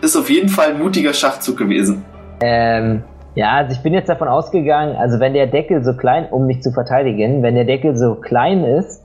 ist 0.02 0.16
auf 0.16 0.30
jeden 0.30 0.48
Fall 0.48 0.70
ein 0.70 0.78
mutiger 0.78 1.12
Schachzug 1.12 1.56
gewesen. 1.56 2.04
Ähm, 2.40 3.02
ja, 3.35 3.52
also 3.52 3.72
ich 3.72 3.82
bin 3.82 3.92
jetzt 3.92 4.09
davon 4.09 4.28
ausgegangen, 4.28 4.96
also 4.96 5.20
wenn 5.20 5.35
der 5.35 5.46
Deckel 5.46 5.85
so 5.85 5.94
klein, 5.94 6.26
um 6.30 6.46
mich 6.46 6.62
zu 6.62 6.72
verteidigen, 6.72 7.42
wenn 7.42 7.54
der 7.54 7.64
Deckel 7.64 7.96
so 7.96 8.14
klein 8.14 8.64
ist, 8.64 9.04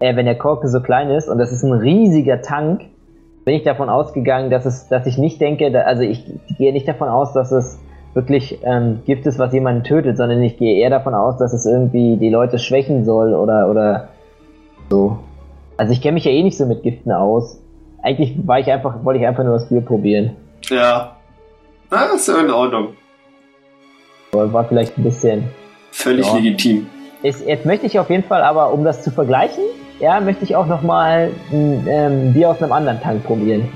äh, 0.00 0.16
wenn 0.16 0.26
der 0.26 0.36
Korken 0.36 0.68
so 0.68 0.80
klein 0.80 1.10
ist 1.10 1.28
und 1.28 1.38
das 1.38 1.52
ist 1.52 1.62
ein 1.62 1.72
riesiger 1.72 2.42
Tank, 2.42 2.82
bin 3.44 3.54
ich 3.54 3.62
davon 3.62 3.88
ausgegangen, 3.88 4.50
dass 4.50 4.66
es, 4.66 4.88
dass 4.88 5.06
ich 5.06 5.18
nicht 5.18 5.40
denke, 5.40 5.70
da, 5.70 5.80
also 5.82 6.02
ich 6.02 6.24
gehe 6.58 6.72
nicht 6.72 6.88
davon 6.88 7.08
aus, 7.08 7.32
dass 7.32 7.52
es 7.52 7.78
wirklich 8.12 8.58
ähm, 8.64 9.00
Gift 9.06 9.26
ist, 9.26 9.38
was 9.38 9.52
jemanden 9.52 9.84
tötet, 9.84 10.16
sondern 10.16 10.42
ich 10.42 10.56
gehe 10.56 10.78
eher 10.78 10.90
davon 10.90 11.14
aus, 11.14 11.38
dass 11.38 11.52
es 11.52 11.64
irgendwie 11.64 12.16
die 12.16 12.30
Leute 12.30 12.58
schwächen 12.58 13.04
soll 13.04 13.34
oder 13.34 13.70
oder 13.70 14.08
so. 14.90 15.18
Also 15.76 15.92
ich 15.92 16.02
kenne 16.02 16.14
mich 16.14 16.24
ja 16.24 16.32
eh 16.32 16.42
nicht 16.42 16.58
so 16.58 16.66
mit 16.66 16.82
Giften 16.82 17.12
aus. 17.12 17.60
Eigentlich 18.02 18.34
war 18.46 18.58
ich 18.58 18.70
einfach, 18.70 19.04
wollte 19.04 19.20
ich 19.20 19.26
einfach 19.26 19.44
nur 19.44 19.54
das 19.54 19.68
Bier 19.68 19.80
probieren. 19.82 20.36
Ja. 20.68 21.16
Na, 21.90 22.04
ist 22.14 22.28
ja 22.28 22.38
in 22.40 22.50
Ordnung. 22.50 22.94
Aber 24.32 24.52
War 24.52 24.64
vielleicht 24.64 24.96
ein 24.96 25.02
bisschen 25.04 25.44
Völlig 25.92 26.26
Ja. 26.26 26.34
legitim. 26.36 26.86
Ist, 27.22 27.46
jetzt 27.46 27.66
möchte 27.66 27.86
ich 27.86 27.98
auf 27.98 28.08
jeden 28.08 28.24
Fall, 28.24 28.42
aber 28.42 28.72
um 28.72 28.84
das 28.84 29.02
zu 29.02 29.10
vergleichen, 29.10 29.64
ja, 29.98 30.20
möchte 30.20 30.44
ich 30.44 30.56
auch 30.56 30.66
nochmal 30.66 31.30
ein 31.52 31.86
ähm, 31.86 32.32
Bier 32.32 32.48
aus 32.50 32.62
einem 32.62 32.72
anderen 32.72 33.00
Tank 33.02 33.24
probieren. 33.24 33.68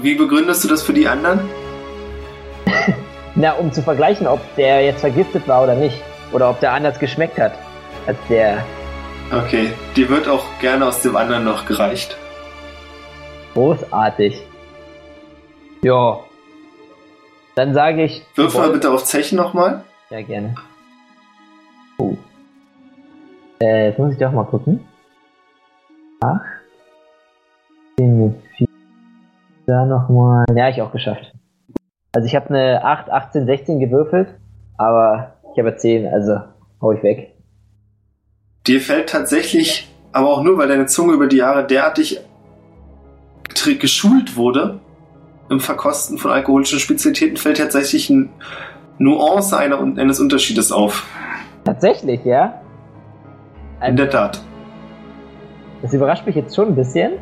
Wie 0.00 0.14
begründest 0.14 0.64
du 0.64 0.68
das 0.68 0.82
für 0.82 0.92
die 0.94 1.06
anderen? 1.06 1.40
Na, 3.34 3.52
um 3.52 3.72
zu 3.72 3.82
vergleichen, 3.82 4.26
ob 4.26 4.40
der 4.56 4.82
jetzt 4.84 5.00
vergiftet 5.00 5.46
war 5.48 5.62
oder 5.64 5.74
nicht. 5.74 6.00
Oder 6.32 6.48
ob 6.48 6.60
der 6.60 6.72
anders 6.72 6.98
geschmeckt 6.98 7.38
hat 7.38 7.52
als 8.06 8.16
der. 8.30 8.64
Okay, 9.30 9.72
dir 9.96 10.08
wird 10.08 10.28
auch 10.28 10.44
gerne 10.60 10.86
aus 10.86 11.00
dem 11.02 11.16
anderen 11.16 11.44
noch 11.44 11.66
gereicht. 11.66 12.16
Großartig. 13.54 14.42
Ja. 15.82 16.20
Dann 17.54 17.74
sage 17.74 18.04
ich. 18.04 18.24
Wirf 18.34 18.54
mal 18.54 18.70
bitte 18.70 18.90
auf 18.90 19.04
Zechen 19.04 19.36
nochmal. 19.36 19.84
Ja, 20.10 20.22
gerne. 20.22 20.54
Oh. 21.98 22.16
Äh, 23.60 23.88
jetzt 23.88 23.98
muss 23.98 24.12
ich 24.12 24.18
doch 24.18 24.32
mal 24.32 24.44
gucken. 24.44 24.86
8. 26.20 26.40
10 27.98 28.18
mit 28.18 28.42
4. 28.56 28.66
Da 29.66 29.84
nochmal. 29.84 30.44
Ja, 30.54 30.68
ich 30.68 30.80
auch 30.80 30.92
geschafft. 30.92 31.32
Also 32.14 32.26
ich 32.26 32.34
habe 32.34 32.48
eine 32.50 32.84
8, 32.84 33.10
18, 33.10 33.46
16 33.46 33.80
gewürfelt, 33.80 34.34
aber 34.76 35.34
ich 35.52 35.58
habe 35.58 35.76
10, 35.76 36.06
also 36.06 36.40
hau 36.80 36.92
ich 36.92 37.02
weg. 37.02 37.34
Dir 38.66 38.80
fällt 38.80 39.08
tatsächlich, 39.08 39.90
aber 40.12 40.28
auch 40.28 40.42
nur, 40.42 40.58
weil 40.58 40.68
deine 40.68 40.86
Zunge 40.86 41.14
über 41.14 41.26
die 41.26 41.38
Jahre 41.38 41.66
derartig 41.66 42.20
geschult 43.78 44.36
wurde 44.36 44.80
im 45.48 45.60
Verkosten 45.60 46.18
von 46.18 46.30
alkoholischen 46.30 46.78
Spezialitäten, 46.78 47.36
fällt 47.36 47.58
tatsächlich 47.58 48.10
eine 48.10 48.28
Nuance 48.98 49.56
einer, 49.56 49.80
eines 49.80 50.20
Unterschiedes 50.20 50.72
auf. 50.72 51.06
Tatsächlich, 51.64 52.24
ja? 52.24 52.60
In 53.86 53.96
der 53.96 54.10
Tat. 54.10 54.40
Das 55.82 55.92
überrascht 55.92 56.26
mich 56.26 56.36
jetzt 56.36 56.54
schon 56.54 56.68
ein 56.68 56.74
bisschen. 56.76 57.12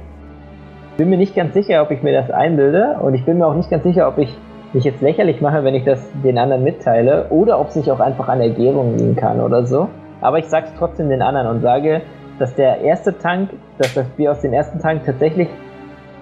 Bin 0.96 1.08
mir 1.08 1.16
nicht 1.16 1.34
ganz 1.34 1.54
sicher, 1.54 1.82
ob 1.82 1.90
ich 1.90 2.02
mir 2.02 2.12
das 2.12 2.30
einbilde 2.30 2.98
und 3.00 3.14
ich 3.14 3.24
bin 3.24 3.38
mir 3.38 3.46
auch 3.46 3.54
nicht 3.54 3.70
ganz 3.70 3.82
sicher, 3.84 4.06
ob 4.06 4.18
ich 4.18 4.36
mich 4.72 4.84
jetzt 4.84 5.00
lächerlich 5.00 5.40
mache, 5.40 5.64
wenn 5.64 5.74
ich 5.74 5.84
das 5.84 6.00
den 6.22 6.38
anderen 6.38 6.62
mitteile 6.62 7.26
oder 7.30 7.58
ob 7.58 7.68
es 7.68 7.74
sich 7.74 7.90
auch 7.90 8.00
einfach 8.00 8.28
an 8.28 8.38
der 8.38 8.50
Gärung 8.50 8.96
liegen 8.96 9.16
kann 9.16 9.40
oder 9.40 9.66
so. 9.66 9.88
Aber 10.20 10.38
ich 10.38 10.46
sag's 10.46 10.70
trotzdem 10.78 11.08
den 11.08 11.22
anderen 11.22 11.46
und 11.46 11.62
sage, 11.62 12.02
dass 12.38 12.54
der 12.54 12.80
erste 12.82 13.16
Tank, 13.16 13.50
dass 13.78 13.94
das 13.94 14.06
Bier 14.10 14.32
aus 14.32 14.40
dem 14.40 14.52
ersten 14.52 14.78
Tank 14.80 15.04
tatsächlich 15.04 15.48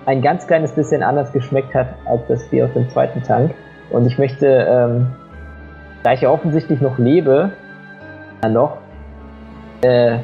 ein 0.08 0.22
ganz 0.22 0.46
kleines 0.46 0.72
bisschen 0.72 1.02
anders 1.02 1.30
geschmeckt 1.32 1.74
hat 1.74 1.88
als 2.06 2.22
das 2.28 2.42
Bier 2.48 2.64
aus 2.64 2.72
dem 2.72 2.88
zweiten 2.88 3.22
Tank. 3.22 3.52
Und 3.90 4.06
ich 4.06 4.16
möchte, 4.16 4.46
ähm, 4.46 5.08
da 6.02 6.14
ich 6.14 6.22
ja 6.22 6.30
offensichtlich 6.30 6.80
noch 6.80 6.96
lebe, 6.96 7.50
ja 8.42 8.48
noch, 8.48 8.78
äh, 9.82 10.16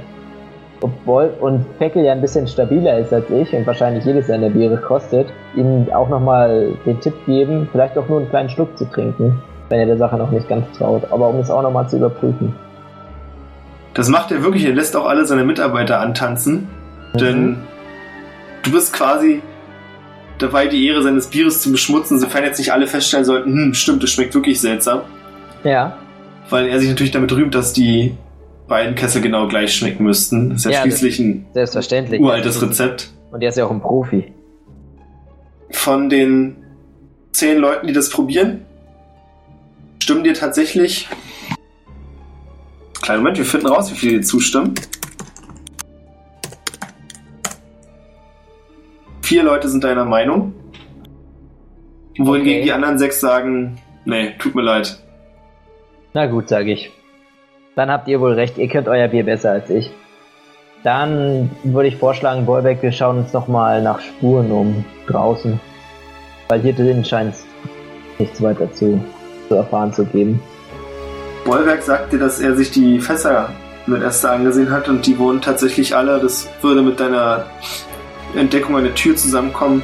obwohl 0.80 1.34
und 1.38 1.66
Feckel 1.76 2.02
ja 2.02 2.12
ein 2.12 2.22
bisschen 2.22 2.46
stabiler 2.46 2.98
ist 2.98 3.12
als 3.12 3.28
ich 3.28 3.54
und 3.54 3.66
wahrscheinlich 3.66 4.06
jedes 4.06 4.26
seiner 4.28 4.48
Biere 4.48 4.78
kostet, 4.78 5.28
ihm 5.54 5.86
auch 5.92 6.08
nochmal 6.08 6.72
den 6.86 6.98
Tipp 7.00 7.14
geben, 7.26 7.68
vielleicht 7.70 7.98
auch 7.98 8.08
nur 8.08 8.20
einen 8.20 8.30
kleinen 8.30 8.48
Schluck 8.48 8.78
zu 8.78 8.86
trinken, 8.86 9.42
wenn 9.68 9.80
er 9.80 9.86
der 9.86 9.98
Sache 9.98 10.16
noch 10.16 10.30
nicht 10.30 10.48
ganz 10.48 10.64
traut, 10.78 11.02
aber 11.10 11.28
um 11.28 11.40
es 11.40 11.50
auch 11.50 11.62
nochmal 11.62 11.86
zu 11.90 11.98
überprüfen. 11.98 12.54
Das 13.92 14.08
macht 14.08 14.32
er 14.32 14.42
wirklich. 14.42 14.64
Er 14.64 14.72
lässt 14.72 14.96
auch 14.96 15.06
alle 15.06 15.26
seine 15.26 15.44
Mitarbeiter 15.44 16.00
antanzen. 16.00 16.68
Denn 17.14 17.58
du 18.64 18.72
bist 18.72 18.92
quasi 18.92 19.40
dabei, 20.38 20.66
die 20.66 20.86
Ehre 20.86 21.02
seines 21.02 21.28
Bieres 21.28 21.60
zu 21.60 21.70
beschmutzen, 21.72 22.18
sofern 22.18 22.44
jetzt 22.44 22.58
nicht 22.58 22.72
alle 22.72 22.86
feststellen 22.86 23.24
sollten, 23.24 23.52
hm, 23.52 23.74
stimmt, 23.74 24.02
das 24.02 24.10
schmeckt 24.10 24.34
wirklich 24.34 24.60
seltsam. 24.60 25.02
Ja, 25.62 25.96
Weil 26.50 26.66
er 26.68 26.78
sich 26.78 26.88
natürlich 26.88 27.12
damit 27.12 27.32
rühmt, 27.32 27.54
dass 27.54 27.72
die 27.72 28.14
beiden 28.68 28.94
Kessel 28.94 29.22
genau 29.22 29.48
gleich 29.48 29.74
schmecken 29.74 30.04
müssten. 30.04 30.50
Das 30.50 30.58
ist 30.60 30.64
ja, 30.66 30.70
Ja, 30.72 30.80
schließlich 30.82 31.18
ein 31.18 31.46
selbstverständlich. 31.54 32.20
uraltes 32.20 32.60
Rezept. 32.60 33.10
Und 33.30 33.42
er 33.42 33.48
ist 33.48 33.56
ja 33.56 33.64
auch 33.66 33.70
ein 33.70 33.80
Profi. 33.80 34.32
Von 35.70 36.08
den 36.08 36.56
zehn 37.32 37.58
Leuten, 37.58 37.86
die 37.86 37.92
das 37.92 38.10
probieren, 38.10 38.64
stimmen 40.02 40.22
dir 40.24 40.34
tatsächlich. 40.34 41.08
Kleinen 43.02 43.20
Moment, 43.22 43.38
wir 43.38 43.44
finden 43.44 43.66
raus, 43.66 43.90
wie 43.90 43.96
viele 43.96 44.12
dir 44.18 44.22
zustimmen. 44.22 44.74
Vier 49.24 49.42
Leute 49.42 49.68
sind 49.70 49.82
deiner 49.82 50.04
Meinung. 50.04 50.52
Wohingegen 52.18 52.58
Okay. 52.58 52.64
die 52.64 52.72
anderen 52.72 52.98
sechs 52.98 53.20
sagen, 53.20 53.78
nee, 54.04 54.34
tut 54.38 54.54
mir 54.54 54.60
leid. 54.60 54.98
Na 56.12 56.26
gut, 56.26 56.50
sage 56.50 56.72
ich. 56.72 56.90
Dann 57.74 57.90
habt 57.90 58.06
ihr 58.06 58.20
wohl 58.20 58.34
recht, 58.34 58.58
ihr 58.58 58.68
könnt 58.68 58.86
euer 58.86 59.08
Bier 59.08 59.24
besser 59.24 59.52
als 59.52 59.70
ich. 59.70 59.90
Dann 60.82 61.50
würde 61.62 61.88
ich 61.88 61.96
vorschlagen, 61.96 62.44
Bollbeck, 62.44 62.82
wir 62.82 62.92
schauen 62.92 63.16
uns 63.16 63.32
noch 63.32 63.48
mal 63.48 63.80
nach 63.80 64.00
Spuren 64.00 64.52
um 64.52 64.84
draußen. 65.06 65.58
Weil 66.48 66.60
hier 66.60 66.74
drin 66.74 67.02
scheint 67.02 67.32
es 67.32 67.46
nichts 68.18 68.42
weiter 68.42 68.70
zu, 68.74 69.02
zu 69.48 69.54
erfahren 69.54 69.90
zu 69.94 70.04
geben. 70.04 70.38
Bollwerk 71.46 71.82
sagte, 71.82 72.18
dass 72.18 72.40
er 72.40 72.54
sich 72.56 72.70
die 72.72 73.00
Fässer 73.00 73.48
mit 73.86 74.02
Esther 74.02 74.32
angesehen 74.32 74.70
hat 74.70 74.86
und 74.90 75.06
die 75.06 75.18
wurden 75.18 75.40
tatsächlich 75.40 75.96
alle, 75.96 76.20
das 76.20 76.46
würde 76.60 76.82
mit 76.82 77.00
deiner 77.00 77.46
Entdeckung 78.36 78.76
einer 78.76 78.94
Tür 78.94 79.16
zusammenkommen, 79.16 79.82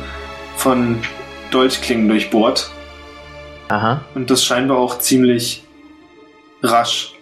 von 0.57 0.99
Dolchklingen 1.51 2.09
durchbohrt. 2.09 2.71
Aha. 3.69 4.03
Und 4.15 4.31
das 4.31 4.45
scheinbar 4.45 4.79
auch 4.79 4.99
ziemlich 4.99 5.65
rasch. 6.63 7.15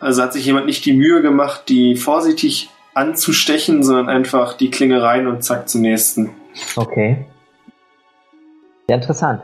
Also 0.00 0.22
hat 0.22 0.32
sich 0.32 0.46
jemand 0.46 0.66
nicht 0.66 0.84
die 0.84 0.94
Mühe 0.94 1.22
gemacht, 1.22 1.64
die 1.68 1.96
vorsichtig 1.96 2.70
anzustechen, 2.94 3.82
sondern 3.82 4.08
einfach 4.08 4.54
die 4.54 4.70
Klinge 4.70 5.02
rein 5.02 5.26
und 5.26 5.44
zack 5.44 5.68
zum 5.68 5.82
nächsten. 5.82 6.30
Okay. 6.76 7.26
Sehr 8.88 8.96
interessant. 8.96 9.42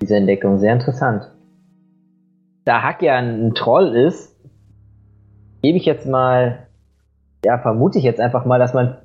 Diese 0.00 0.16
Entdeckung, 0.16 0.58
sehr 0.58 0.74
interessant. 0.74 1.30
Da 2.64 2.82
Hack 2.82 3.02
ja 3.02 3.16
ein 3.16 3.54
Troll 3.54 3.96
ist, 3.96 4.36
gebe 5.62 5.78
ich 5.78 5.86
jetzt 5.86 6.06
mal, 6.06 6.68
ja, 7.44 7.58
vermute 7.58 7.98
ich 7.98 8.04
jetzt 8.04 8.20
einfach 8.20 8.44
mal, 8.44 8.58
dass 8.58 8.74
man, 8.74 8.98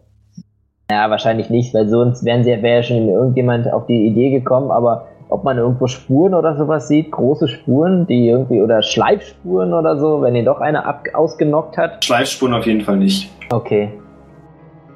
ja, 0.92 1.10
wahrscheinlich 1.10 1.50
nicht, 1.50 1.74
weil 1.74 1.88
sonst 1.88 2.26
wären 2.26 2.44
sie, 2.44 2.50
wäre 2.50 2.78
ja 2.78 2.84
schon 2.84 3.08
irgendjemand 3.08 3.72
auf 3.72 3.86
die 3.86 4.08
Idee 4.08 4.30
gekommen, 4.30 4.72
aber 4.72 5.08
ob 5.30 5.46
man 5.46 5.58
irgendwo 5.58 5.88
Spuren 5.88 6.34
oder 6.34 6.58
sowas 6.58 6.90
sieht, 6.90 7.12
große 7.12 7.48
Spuren, 7.48 8.06
die 8.06 8.28
irgendwie, 8.28 8.62
oder 8.62 8.84
Schleifspuren 8.84 9.74
oder 9.74 9.98
so, 9.98 10.22
wenn 10.22 10.36
ihn 10.36 10.44
doch 10.44 10.60
einer 10.60 10.86
ab, 10.86 11.06
ausgenockt 11.14 11.78
hat. 11.78 12.04
Schleifspuren 12.04 12.54
auf 12.54 12.66
jeden 12.66 12.82
Fall 12.82 12.98
nicht. 12.98 13.32
Okay. 13.50 13.94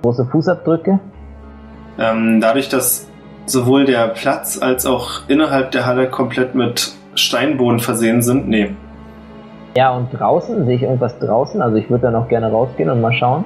Große 0.01 0.25
Fußabdrücke? 0.25 0.99
Ähm, 1.97 2.41
dadurch, 2.41 2.67
dass 2.67 3.09
sowohl 3.45 3.85
der 3.85 4.09
Platz 4.09 4.61
als 4.61 4.85
auch 4.85 5.21
innerhalb 5.29 5.71
der 5.71 5.85
Halle 5.85 6.09
komplett 6.09 6.53
mit 6.53 6.93
Steinboden 7.15 7.79
versehen 7.79 8.21
sind, 8.21 8.49
nee. 8.49 8.71
Ja, 9.77 9.95
und 9.95 10.09
draußen, 10.11 10.65
sehe 10.65 10.75
ich 10.75 10.83
irgendwas 10.83 11.17
draußen? 11.19 11.61
Also 11.61 11.77
ich 11.77 11.89
würde 11.89 12.07
dann 12.07 12.15
auch 12.15 12.27
gerne 12.27 12.51
rausgehen 12.51 12.89
und 12.89 12.99
mal 12.99 13.13
schauen. 13.13 13.45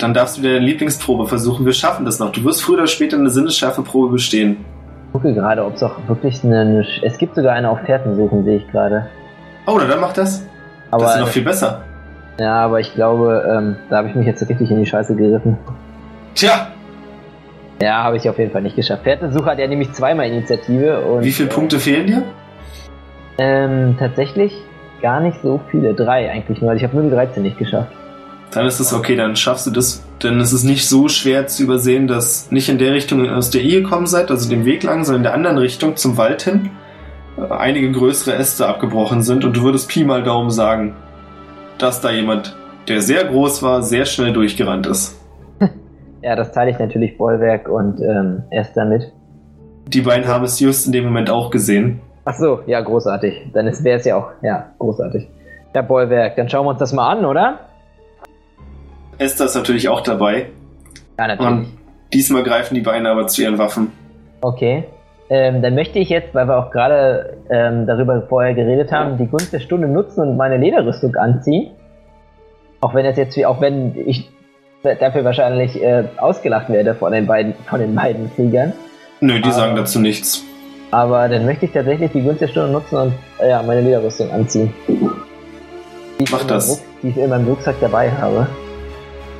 Dann 0.00 0.14
darfst 0.14 0.38
du 0.38 0.42
deine 0.42 0.58
Lieblingsprobe 0.58 1.26
versuchen. 1.26 1.66
Wir 1.66 1.74
schaffen 1.74 2.04
das 2.06 2.18
noch. 2.18 2.32
Du 2.32 2.42
wirst 2.44 2.62
früher 2.62 2.78
oder 2.78 2.86
später 2.86 3.18
eine 3.18 3.28
Sinnesschärfeprobe 3.28 4.12
bestehen. 4.12 4.64
Ich 5.06 5.12
gucke 5.12 5.34
gerade, 5.34 5.64
ob 5.64 5.74
es 5.74 5.82
auch 5.82 5.96
wirklich 6.08 6.42
eine. 6.42 6.86
Es 7.02 7.18
gibt 7.18 7.34
sogar 7.34 7.52
eine 7.52 7.68
auf 7.68 7.80
Fährten 7.80 8.16
suchen, 8.16 8.44
sehe 8.44 8.58
ich 8.58 8.68
gerade. 8.68 9.06
Oh, 9.66 9.76
na 9.78 9.84
dann 9.84 10.00
mach 10.00 10.12
das. 10.12 10.46
Aber, 10.90 11.04
das 11.04 11.14
ist 11.16 11.20
noch 11.20 11.28
viel 11.28 11.42
besser. 11.44 11.82
ja, 12.38 12.54
aber 12.54 12.80
ich 12.80 12.94
glaube, 12.94 13.44
ähm, 13.48 13.76
da 13.90 13.98
habe 13.98 14.08
ich 14.08 14.14
mich 14.14 14.26
jetzt 14.26 14.48
richtig 14.48 14.70
in 14.70 14.78
die 14.78 14.86
Scheiße 14.86 15.14
geriffen. 15.14 15.58
Tja, 16.34 16.68
Ja, 17.82 18.02
habe 18.02 18.16
ich 18.16 18.28
auf 18.28 18.38
jeden 18.38 18.50
Fall 18.52 18.62
nicht 18.62 18.76
geschafft. 18.76 19.04
Fährtensuche 19.04 19.46
hat 19.46 19.58
ja 19.58 19.66
nämlich 19.66 19.92
zweimal 19.92 20.26
Initiative 20.26 21.00
und... 21.00 21.24
wie 21.24 21.32
viele 21.32 21.48
Punkte 21.48 21.78
fehlen 21.78 22.06
dir? 22.06 22.22
Ähm, 23.38 23.96
tatsächlich 23.98 24.52
gar 25.02 25.20
nicht 25.20 25.40
so 25.42 25.60
viele. 25.70 25.94
Drei 25.94 26.30
eigentlich 26.30 26.60
nur. 26.60 26.72
Ich 26.74 26.82
habe 26.82 26.94
nur 26.96 27.04
die 27.04 27.10
13 27.10 27.42
nicht 27.42 27.58
geschafft. 27.58 27.92
Dann 28.50 28.66
ist 28.66 28.80
es 28.80 28.92
okay, 28.92 29.14
dann 29.14 29.36
schaffst 29.36 29.66
du 29.66 29.70
das. 29.70 30.04
Denn 30.22 30.40
es 30.40 30.52
ist 30.52 30.64
nicht 30.64 30.88
so 30.88 31.08
schwer 31.08 31.46
zu 31.46 31.62
übersehen, 31.62 32.08
dass 32.08 32.50
nicht 32.50 32.68
in 32.68 32.78
der 32.78 32.92
Richtung, 32.92 33.28
aus 33.30 33.50
der 33.50 33.62
ihr 33.62 33.82
gekommen 33.82 34.06
seid, 34.06 34.30
also 34.30 34.50
dem 34.50 34.64
Weg 34.64 34.82
lang, 34.82 35.04
sondern 35.04 35.20
in 35.20 35.24
der 35.24 35.34
anderen 35.34 35.58
Richtung 35.58 35.96
zum 35.96 36.16
Wald 36.16 36.42
hin, 36.42 36.70
äh, 37.38 37.52
einige 37.52 37.90
größere 37.92 38.34
Äste 38.34 38.66
abgebrochen 38.66 39.22
sind 39.22 39.44
und 39.44 39.56
du 39.56 39.62
würdest 39.62 39.88
Pi 39.88 40.04
mal 40.04 40.22
Daumen 40.22 40.50
sagen, 40.50 40.96
dass 41.78 42.00
da 42.00 42.10
jemand, 42.10 42.56
der 42.88 43.00
sehr 43.00 43.24
groß 43.24 43.62
war, 43.62 43.82
sehr 43.82 44.04
schnell 44.04 44.32
durchgerannt 44.32 44.86
ist. 44.86 45.18
Ja, 46.22 46.36
das 46.36 46.52
teile 46.52 46.70
ich 46.70 46.78
natürlich 46.78 47.16
Bollwerk 47.16 47.66
und 47.66 47.98
ähm, 48.02 48.42
erst 48.50 48.76
damit. 48.76 49.10
Die 49.86 50.02
beiden 50.02 50.28
haben 50.28 50.44
es 50.44 50.60
just 50.60 50.84
in 50.84 50.92
dem 50.92 51.04
Moment 51.04 51.30
auch 51.30 51.50
gesehen. 51.50 52.02
Ach 52.26 52.34
so, 52.34 52.60
ja, 52.66 52.78
großartig. 52.82 53.52
Dann 53.54 53.64
wäre 53.82 53.98
es 53.98 54.04
ja 54.04 54.16
auch, 54.16 54.28
ja, 54.42 54.66
großartig. 54.78 55.30
Ja, 55.74 55.80
Bollwerk, 55.80 56.36
dann 56.36 56.50
schauen 56.50 56.66
wir 56.66 56.70
uns 56.72 56.78
das 56.78 56.92
mal 56.92 57.08
an, 57.10 57.24
oder? 57.24 57.69
Esther 59.20 59.46
ist 59.46 59.54
natürlich 59.54 59.88
auch 59.88 60.00
dabei. 60.00 60.46
Ja, 61.18 61.26
natürlich. 61.28 61.50
Und 61.50 61.66
diesmal 62.12 62.42
greifen 62.42 62.74
die 62.74 62.80
beiden 62.80 63.06
aber 63.06 63.26
zu 63.26 63.42
ihren 63.42 63.58
Waffen. 63.58 63.92
Okay. 64.40 64.84
Ähm, 65.28 65.62
dann 65.62 65.74
möchte 65.76 65.98
ich 66.00 66.08
jetzt, 66.08 66.34
weil 66.34 66.48
wir 66.48 66.56
auch 66.58 66.70
gerade 66.72 67.36
ähm, 67.50 67.86
darüber 67.86 68.22
vorher 68.28 68.54
geredet 68.54 68.90
haben, 68.90 69.16
die 69.16 69.26
Gunst 69.26 69.52
der 69.52 69.60
Stunde 69.60 69.86
nutzen 69.86 70.22
und 70.22 70.36
meine 70.36 70.56
Lederrüstung 70.56 71.14
anziehen. 71.14 71.70
Auch 72.80 72.94
wenn 72.94 73.04
es 73.06 73.16
jetzt 73.16 73.36
wie, 73.36 73.46
auch 73.46 73.60
wenn 73.60 73.94
ich 74.08 74.28
dafür 74.82 75.22
wahrscheinlich 75.24 75.80
äh, 75.82 76.04
ausgelacht 76.16 76.68
werde 76.70 76.94
von 76.94 77.12
den 77.12 77.26
beiden, 77.26 77.54
von 77.68 77.78
den 77.78 77.94
beiden 77.94 78.34
Kriegern. 78.34 78.72
Nö, 79.20 79.38
die 79.40 79.48
Ah. 79.50 79.52
sagen 79.52 79.76
dazu 79.76 80.00
nichts. 80.00 80.42
Aber 80.90 81.28
dann 81.28 81.44
möchte 81.44 81.66
ich 81.66 81.72
tatsächlich 81.72 82.10
die 82.10 82.22
Gunst 82.22 82.40
der 82.40 82.48
Stunde 82.48 82.72
nutzen 82.72 82.96
und 82.96 83.12
äh, 83.38 83.50
ja, 83.50 83.62
meine 83.62 83.82
Lederrüstung 83.82 84.30
anziehen. 84.32 84.72
Die 84.88 86.24
ich 86.24 86.32
Mach 86.32 86.42
das. 86.44 86.70
Ruck- 86.70 86.80
Die 87.02 87.08
ich 87.10 87.16
in 87.18 87.28
meinem 87.30 87.46
Rucksack 87.46 87.76
dabei 87.80 88.10
habe. 88.10 88.46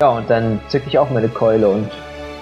Ja, 0.00 0.08
und 0.08 0.30
dann 0.30 0.60
zücke 0.68 0.88
ich 0.88 0.98
auch 0.98 1.10
meine 1.10 1.28
Keule 1.28 1.68
und 1.68 1.90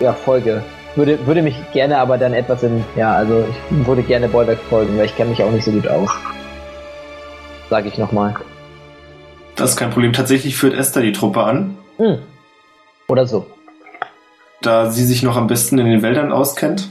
ja, 0.01 0.13
folge. 0.13 0.63
Würde, 0.95 1.19
würde 1.27 1.43
mich 1.43 1.57
gerne 1.73 1.99
aber 1.99 2.17
dann 2.19 2.33
etwas 2.33 2.63
in, 2.63 2.85
ja, 2.97 3.13
also 3.15 3.45
ich 3.51 3.87
würde 3.87 4.03
gerne 4.03 4.29
Bollwerk 4.29 4.59
folgen, 4.71 4.97
weil 4.97 5.07
ich 5.07 5.17
kenne 5.17 5.31
mich 5.31 5.43
auch 5.43 5.51
nicht 5.51 5.65
so 5.65 5.73
gut 5.73 5.87
aus. 5.89 6.11
Sage 7.69 7.89
ich 7.89 7.99
nochmal. 7.99 8.35
Das 9.57 9.71
ist 9.71 9.77
kein 9.77 9.91
Problem. 9.91 10.13
Tatsächlich 10.13 10.57
führt 10.57 10.75
Esther 10.75 11.03
die 11.03 11.13
Truppe 11.13 11.43
an, 11.43 11.77
Hm. 11.99 12.19
Oder 13.09 13.27
so. 13.27 13.47
da 14.63 14.91
sie 14.91 15.05
sich 15.05 15.23
noch 15.25 15.37
am 15.37 15.49
besten 15.49 15.79
in 15.79 15.87
den 15.87 16.03
Wäldern 16.03 16.31
auskennt. 16.31 16.89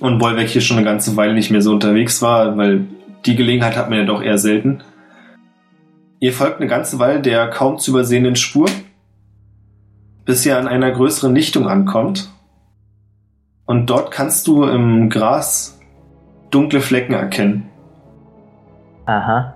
Und 0.00 0.18
Bollwerk 0.18 0.48
hier 0.48 0.60
schon 0.60 0.76
eine 0.76 0.86
ganze 0.86 1.16
Weile 1.16 1.34
nicht 1.34 1.50
mehr 1.50 1.62
so 1.62 1.72
unterwegs 1.72 2.22
war, 2.22 2.56
weil 2.56 2.84
die 3.26 3.34
Gelegenheit 3.36 3.76
hat 3.76 3.90
man 3.90 3.98
ja 3.98 4.04
doch 4.04 4.22
eher 4.22 4.38
selten. 4.38 4.82
Ihr 6.24 6.32
folgt 6.32 6.58
eine 6.58 6.70
ganze 6.70 6.98
Weile 6.98 7.20
der 7.20 7.50
kaum 7.50 7.76
zu 7.76 7.90
übersehenden 7.90 8.34
Spur, 8.34 8.64
bis 10.24 10.46
ihr 10.46 10.56
an 10.56 10.66
einer 10.66 10.90
größeren 10.90 11.34
Lichtung 11.34 11.68
ankommt. 11.68 12.30
Und 13.66 13.90
dort 13.90 14.10
kannst 14.10 14.46
du 14.46 14.64
im 14.64 15.10
Gras 15.10 15.78
dunkle 16.50 16.80
Flecken 16.80 17.12
erkennen. 17.12 17.68
Aha. 19.04 19.54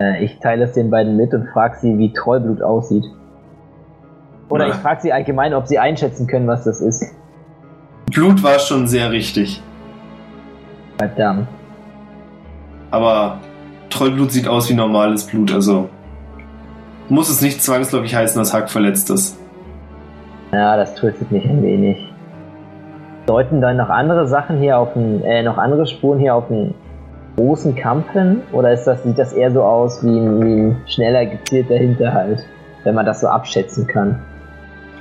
Äh, 0.00 0.24
ich 0.24 0.40
teile 0.40 0.64
es 0.64 0.72
den 0.72 0.90
beiden 0.90 1.16
mit 1.16 1.32
und 1.32 1.46
frage 1.50 1.78
sie, 1.78 1.96
wie 1.96 2.12
Trollblut 2.12 2.60
aussieht. 2.60 3.04
Oder 4.48 4.66
Na. 4.66 4.74
ich 4.74 4.80
frage 4.80 5.02
sie 5.02 5.12
allgemein, 5.12 5.54
ob 5.54 5.68
sie 5.68 5.78
einschätzen 5.78 6.26
können, 6.26 6.48
was 6.48 6.64
das 6.64 6.80
ist. 6.80 7.04
Blut 8.10 8.42
war 8.42 8.58
schon 8.58 8.88
sehr 8.88 9.12
richtig, 9.12 9.62
Verdammt. 10.98 11.46
aber 12.90 13.38
Trollblut 13.90 14.32
sieht 14.32 14.48
aus 14.48 14.70
wie 14.70 14.74
normales 14.74 15.26
Blut, 15.26 15.52
also 15.52 15.88
muss 17.08 17.28
es 17.28 17.42
nicht 17.42 17.62
zwangsläufig 17.62 18.14
heißen, 18.14 18.38
dass 18.38 18.54
Hack 18.54 18.70
verletzt 18.70 19.10
ist. 19.10 19.36
Ja, 20.52 20.76
das 20.76 20.94
tröstet 20.94 21.30
mich 21.30 21.44
ein 21.44 21.62
wenig. 21.62 21.98
Deuten 23.26 23.60
dann 23.60 23.76
noch 23.76 23.88
andere 23.88 24.26
Sachen 24.26 24.58
hier 24.58 24.78
auf 24.78 24.92
den, 24.94 25.22
äh, 25.22 25.42
noch 25.42 25.58
andere 25.58 25.86
Spuren 25.86 26.18
hier 26.18 26.34
auf 26.34 26.48
den 26.48 26.74
großen 27.36 27.74
Kampf 27.74 28.10
hin? 28.12 28.42
Oder 28.52 28.72
ist 28.72 28.84
das, 28.84 29.02
sieht 29.02 29.18
das 29.18 29.32
eher 29.32 29.50
so 29.50 29.62
aus 29.62 30.04
wie 30.04 30.18
ein, 30.18 30.44
wie 30.44 30.52
ein 30.52 30.76
schneller 30.86 31.26
gezielter 31.26 31.76
Hinterhalt, 31.76 32.44
wenn 32.84 32.94
man 32.94 33.06
das 33.06 33.20
so 33.20 33.28
abschätzen 33.28 33.86
kann? 33.86 34.20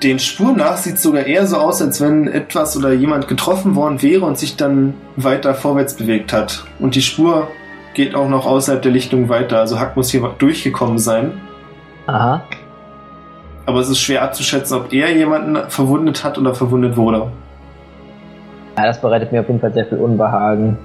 Den 0.04 0.18
Spuren 0.18 0.56
nach 0.56 0.78
sieht 0.78 0.96
es 0.96 1.04
sogar 1.04 1.26
eher 1.26 1.46
so 1.46 1.58
aus, 1.58 1.82
als 1.82 2.00
wenn 2.00 2.28
etwas 2.28 2.78
oder 2.78 2.94
jemand 2.94 3.28
getroffen 3.28 3.76
worden 3.76 4.02
wäre 4.02 4.26
und 4.26 4.38
sich 4.38 4.56
dann 4.56 4.94
weiter 5.18 5.54
vorwärts 5.54 5.96
bewegt 5.96 6.32
hat. 6.32 6.64
Und 6.80 6.96
die 6.96 7.02
Spur 7.02 7.50
geht 8.00 8.16
auch 8.16 8.30
noch 8.30 8.46
außerhalb 8.46 8.82
der 8.82 8.94
Lichtung 8.94 9.28
weiter, 9.28 9.60
also 9.60 9.78
Hack 9.78 9.98
muss 9.98 10.10
hier 10.10 10.22
durchgekommen 10.38 11.00
sein. 11.00 11.34
Aha. 12.08 12.42
Aber 13.66 13.80
es 13.82 13.90
ist 13.90 14.00
schwer 14.00 14.22
abzuschätzen, 14.22 14.78
ob 14.78 14.94
er 14.94 15.14
jemanden 15.14 15.58
verwundet 15.70 16.24
hat 16.24 16.38
oder 16.38 16.56
verwundet 16.56 16.96
wurde. 16.96 17.30
Ja, 18.78 18.86
das 18.86 19.02
bereitet 19.02 19.34
mir 19.34 19.42
auf 19.42 19.48
jeden 19.48 19.60
Fall 19.60 19.74
sehr 19.74 19.86
viel 19.86 19.98
Unbehagen. 19.98 20.78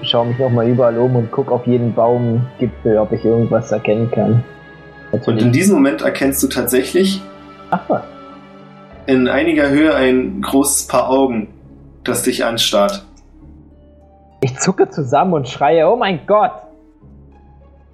Ich 0.00 0.10
schaue 0.10 0.28
mich 0.28 0.38
nochmal 0.38 0.68
überall 0.68 0.96
um 0.98 1.16
und 1.16 1.28
gucke 1.32 1.50
auf 1.50 1.66
jeden 1.66 1.92
Baumgipfel, 1.92 2.98
ob 2.98 3.10
ich 3.10 3.24
irgendwas 3.24 3.72
erkennen 3.72 4.08
kann. 4.12 4.44
Und 5.10 5.18
Natürlich. 5.18 5.42
in 5.42 5.50
diesem 5.50 5.74
Moment 5.74 6.02
erkennst 6.02 6.40
du 6.44 6.46
tatsächlich 6.46 7.20
Ach 7.72 7.80
was. 7.88 8.02
in 9.06 9.26
einiger 9.26 9.70
Höhe 9.70 9.92
ein 9.92 10.40
großes 10.40 10.86
Paar 10.86 11.10
Augen, 11.10 11.48
das 12.04 12.22
dich 12.22 12.44
anstarrt. 12.44 13.07
Ich 14.40 14.56
zucke 14.58 14.88
zusammen 14.88 15.32
und 15.32 15.48
schreie, 15.48 15.88
oh 15.90 15.96
mein 15.96 16.20
Gott! 16.26 16.52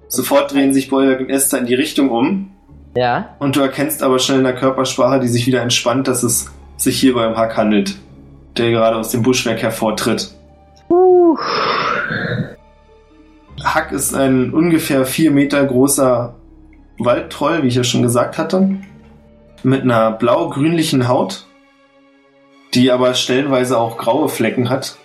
Sofort 0.07 0.53
drehen 0.53 0.73
sich 0.73 0.89
Bollwerk 0.89 1.19
und 1.19 1.29
Esther 1.29 1.59
in 1.59 1.65
die 1.65 1.73
Richtung 1.73 2.09
um. 2.09 2.51
Ja. 2.95 3.35
Und 3.39 3.55
du 3.55 3.61
erkennst 3.61 4.03
aber 4.03 4.19
schnell 4.19 4.37
in 4.37 4.43
der 4.43 4.55
Körpersprache, 4.55 5.19
die 5.19 5.27
sich 5.27 5.47
wieder 5.47 5.61
entspannt, 5.61 6.07
dass 6.07 6.23
es 6.23 6.51
sich 6.77 6.99
hierbei 6.99 7.27
um 7.27 7.35
Hack 7.35 7.57
handelt, 7.57 7.97
der 8.57 8.71
gerade 8.71 8.95
aus 8.95 9.09
dem 9.09 9.23
Buschwerk 9.23 9.61
hervortritt. 9.61 10.33
Uh. 10.89 11.37
Hack 13.63 13.91
ist 13.91 14.13
ein 14.13 14.53
ungefähr 14.53 15.05
vier 15.05 15.31
Meter 15.31 15.65
großer 15.65 16.35
Waldtroll, 16.99 17.63
wie 17.63 17.67
ich 17.67 17.75
ja 17.75 17.83
schon 17.83 18.03
gesagt 18.03 18.37
hatte, 18.37 18.77
mit 19.63 19.81
einer 19.81 20.11
blau-grünlichen 20.11 21.07
Haut, 21.07 21.45
die 22.73 22.91
aber 22.91 23.13
stellenweise 23.15 23.77
auch 23.77 23.97
graue 23.97 24.29
Flecken 24.29 24.69
hat, 24.69 24.97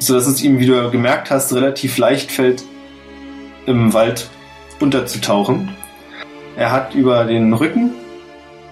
sodass 0.00 0.26
es 0.26 0.42
ihm, 0.42 0.58
wie 0.58 0.66
du 0.66 0.90
gemerkt 0.90 1.30
hast, 1.30 1.52
relativ 1.54 1.96
leicht 1.98 2.32
fällt, 2.32 2.64
im 3.66 3.92
Wald 3.92 4.28
unterzutauchen. 4.80 5.68
Er 6.56 6.72
hat 6.72 6.94
über 6.94 7.24
den 7.24 7.52
Rücken 7.52 7.92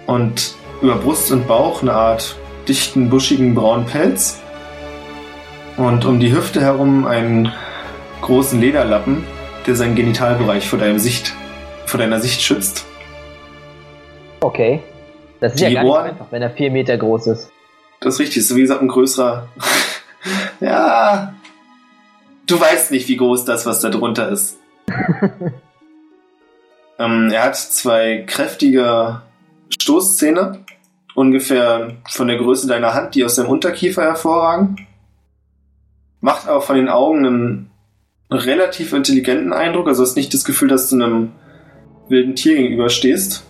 und 0.06 0.54
über 0.82 0.96
Brust 0.96 1.30
und 1.30 1.46
Bauch 1.46 1.82
eine 1.82 1.92
Art 1.92 2.34
dichten, 2.66 3.08
buschigen 3.08 3.54
braunen 3.54 3.86
Pelz 3.86 4.40
und 5.76 6.04
um 6.04 6.18
die 6.18 6.32
Hüfte 6.34 6.60
herum 6.60 7.06
einen 7.06 7.52
großen 8.22 8.60
Lederlappen, 8.60 9.24
der 9.66 9.76
seinen 9.76 9.94
Genitalbereich 9.94 10.68
vor 10.68 10.78
deinem 10.78 10.98
Sicht, 10.98 11.34
vor 11.86 11.98
deiner 12.00 12.20
Sicht 12.20 12.42
schützt. 12.42 12.84
Okay. 14.40 14.80
Das 15.40 15.52
ist 15.52 15.60
Die 15.60 15.64
ja 15.64 15.70
gar 15.74 15.82
nicht 15.82 15.92
Ohren- 15.92 16.04
einfach, 16.06 16.26
wenn 16.30 16.42
er 16.42 16.50
vier 16.50 16.70
Meter 16.70 16.96
groß 16.96 17.28
ist. 17.28 17.50
Das 18.00 18.14
ist 18.14 18.20
richtig, 18.20 18.46
so 18.46 18.56
wie 18.56 18.62
gesagt, 18.62 18.82
ein 18.82 18.88
größerer. 18.88 19.48
Ja. 20.60 21.34
Du 22.46 22.58
weißt 22.58 22.90
nicht, 22.90 23.08
wie 23.08 23.16
groß 23.16 23.44
das, 23.44 23.66
was 23.66 23.80
da 23.80 23.90
drunter 23.90 24.28
ist. 24.30 24.58
ähm, 26.98 27.30
er 27.30 27.44
hat 27.44 27.56
zwei 27.56 28.24
kräftige 28.26 29.22
Stoßzähne, 29.70 30.64
ungefähr 31.14 31.96
von 32.08 32.28
der 32.28 32.38
Größe 32.38 32.66
deiner 32.66 32.94
Hand, 32.94 33.14
die 33.14 33.24
aus 33.24 33.34
dem 33.34 33.46
Unterkiefer 33.46 34.02
hervorragen. 34.02 34.86
Macht 36.20 36.48
aber 36.48 36.62
von 36.62 36.76
den 36.76 36.88
Augen 36.88 37.26
einen 37.26 37.70
relativ 38.30 38.92
intelligenten 38.92 39.52
Eindruck, 39.52 39.86
also 39.88 40.02
hast 40.02 40.16
nicht 40.16 40.32
das 40.34 40.44
Gefühl, 40.44 40.68
dass 40.68 40.88
du 40.88 40.96
einem 40.96 41.32
wilden 42.08 42.34
Tier 42.34 42.56
gegenüberstehst. 42.56 43.44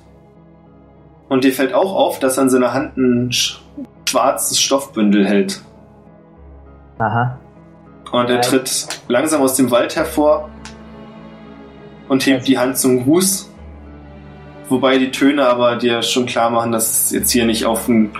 Und 1.29 1.45
dir 1.45 1.53
fällt 1.53 1.73
auch 1.73 1.95
auf, 1.95 2.19
dass 2.19 2.39
an 2.39 2.51
seiner 2.51 2.75
Hand 2.75 2.97
ein 2.97 3.33
sch 3.33 3.61
schwarzes 4.09 4.59
Stoffbündel 4.59 5.27
hält. 5.27 5.61
Aha. 6.99 7.39
Und 8.11 8.31
er 8.31 8.41
tritt 8.41 9.01
langsam 9.09 9.43
aus 9.43 9.55
dem 9.55 9.71
Wald 9.71 9.95
hervor 9.97 10.49
und 12.09 12.25
hebt 12.27 12.49
die 12.49 12.59
Hand 12.59 12.79
zum 12.79 13.05
Gruß. 13.05 13.51
Wobei 14.69 14.99
die 14.99 15.11
Töne 15.11 15.47
aber 15.47 15.77
dir 15.77 16.03
schon 16.03 16.27
klar 16.27 16.51
machen, 16.51 16.73
dass 16.73 17.05
es 17.05 17.11
jetzt 17.11 17.31
hier 17.31 17.47
nicht 17.47 17.65
auf 17.65 17.89
ein 17.89 18.11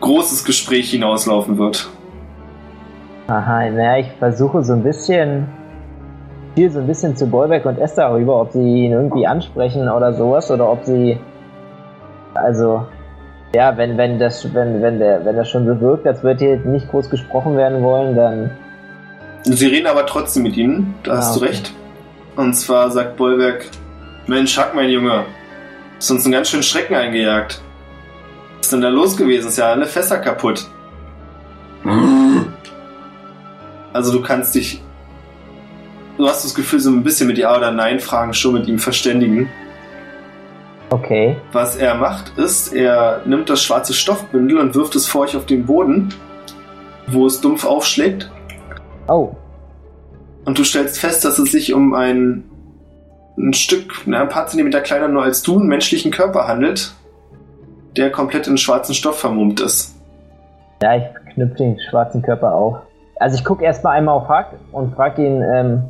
großes 0.00 0.44
Gespräch 0.44 0.90
hinauslaufen 0.90 1.58
wird. 1.58 1.88
Aha, 3.28 3.70
naja, 3.70 3.98
ich 3.98 4.10
versuche 4.18 4.64
so 4.64 4.72
ein 4.72 4.82
bisschen, 4.82 5.46
viel 6.54 6.70
so 6.70 6.80
ein 6.80 6.86
bisschen 6.86 7.16
zu 7.16 7.26
Bollbeck 7.26 7.64
und 7.66 7.78
Esther 7.78 8.12
rüber, 8.12 8.40
ob 8.40 8.50
sie 8.50 8.84
ihn 8.84 8.92
irgendwie 8.92 9.26
ansprechen 9.26 9.88
oder 9.88 10.12
sowas, 10.12 10.50
oder 10.50 10.70
ob 10.70 10.84
sie, 10.84 11.18
also, 12.34 12.84
ja, 13.54 13.76
wenn, 13.76 13.96
wenn 13.98 14.18
das, 14.18 14.52
wenn, 14.54 14.82
wenn 14.82 14.98
der, 14.98 15.24
wenn 15.24 15.36
das 15.36 15.48
schon 15.50 15.66
so 15.66 15.80
wirkt, 15.80 16.06
als 16.06 16.22
würde 16.22 16.44
hier 16.44 16.56
nicht 16.58 16.88
groß 16.90 17.10
gesprochen 17.10 17.56
werden 17.56 17.82
wollen, 17.82 18.16
dann, 18.16 18.50
Sie 19.44 19.66
reden 19.66 19.86
aber 19.88 20.06
trotzdem 20.06 20.44
mit 20.44 20.56
ihnen, 20.56 20.94
da 21.02 21.16
hast 21.16 21.30
Ah, 21.30 21.34
du 21.34 21.40
okay. 21.40 21.48
recht. 21.50 21.74
Und 22.36 22.54
zwar 22.54 22.90
sagt 22.90 23.16
Bollwerk, 23.16 23.66
Mensch, 24.28 24.56
Hack, 24.56 24.72
mein 24.74 24.88
Junge, 24.88 25.24
ist 25.98 26.10
uns 26.10 26.24
einen 26.24 26.32
ganz 26.32 26.48
schönen 26.48 26.62
Schrecken 26.62 26.94
eingejagt. 26.94 27.60
Was 28.58 28.66
ist 28.66 28.72
denn 28.72 28.80
da 28.82 28.88
los 28.88 29.16
gewesen? 29.16 29.48
Ist 29.48 29.58
ja 29.58 29.66
alle 29.72 29.86
Fässer 29.86 30.18
kaputt. 30.18 30.64
Also 33.92 34.12
du 34.12 34.22
kannst 34.22 34.54
dich, 34.54 34.80
du 36.16 36.26
hast 36.28 36.44
das 36.44 36.54
Gefühl, 36.54 36.78
so 36.80 36.90
ein 36.90 37.02
bisschen 37.02 37.26
mit 37.26 37.36
Ja- 37.38 37.56
oder 37.56 37.72
Nein-Fragen 37.72 38.32
schon 38.34 38.54
mit 38.54 38.68
ihm 38.68 38.78
verständigen. 38.78 39.50
Okay, 40.92 41.36
Was 41.52 41.76
er 41.76 41.94
macht, 41.96 42.38
ist, 42.38 42.72
er 42.72 43.22
nimmt 43.24 43.48
das 43.50 43.62
schwarze 43.62 43.92
Stoffbündel 43.94 44.58
und 44.58 44.74
wirft 44.74 44.94
es 44.94 45.06
vor 45.06 45.22
euch 45.22 45.36
auf 45.36 45.46
den 45.46 45.66
Boden, 45.66 46.10
wo 47.08 47.26
es 47.26 47.40
dumpf 47.40 47.64
aufschlägt. 47.64 48.30
oh, 49.08 49.30
Und 50.44 50.58
du 50.58 50.64
stellst 50.64 50.98
fest, 50.98 51.24
dass 51.24 51.38
es 51.38 51.50
sich 51.52 51.72
um 51.74 51.94
ein, 51.94 52.44
ein 53.36 53.52
Stück, 53.52 54.02
na, 54.06 54.22
ein 54.22 54.28
paar 54.28 54.46
Zentimeter 54.46 54.80
kleiner 54.80 55.08
nur 55.08 55.22
als 55.22 55.42
du, 55.42 55.58
einen 55.58 55.68
menschlichen 55.68 56.10
Körper 56.12 56.46
handelt, 56.46 56.94
der 57.96 58.10
komplett 58.10 58.46
in 58.46 58.56
schwarzen 58.56 58.94
Stoff 58.94 59.18
vermummt 59.18 59.60
ist. 59.60 59.94
ja, 60.82 60.96
ich 60.96 61.04
knüpfe 61.34 61.56
den 61.56 61.78
schwarzen 61.90 62.22
Körper 62.22 62.54
auf. 62.54 62.78
Also 63.16 63.36
ich 63.36 63.44
gucke 63.44 63.64
erstmal 63.64 63.96
einmal 63.98 64.16
auf 64.16 64.28
Hack 64.28 64.54
und 64.72 64.94
frage 64.94 65.24
ihn, 65.24 65.42
ähm, 65.42 65.82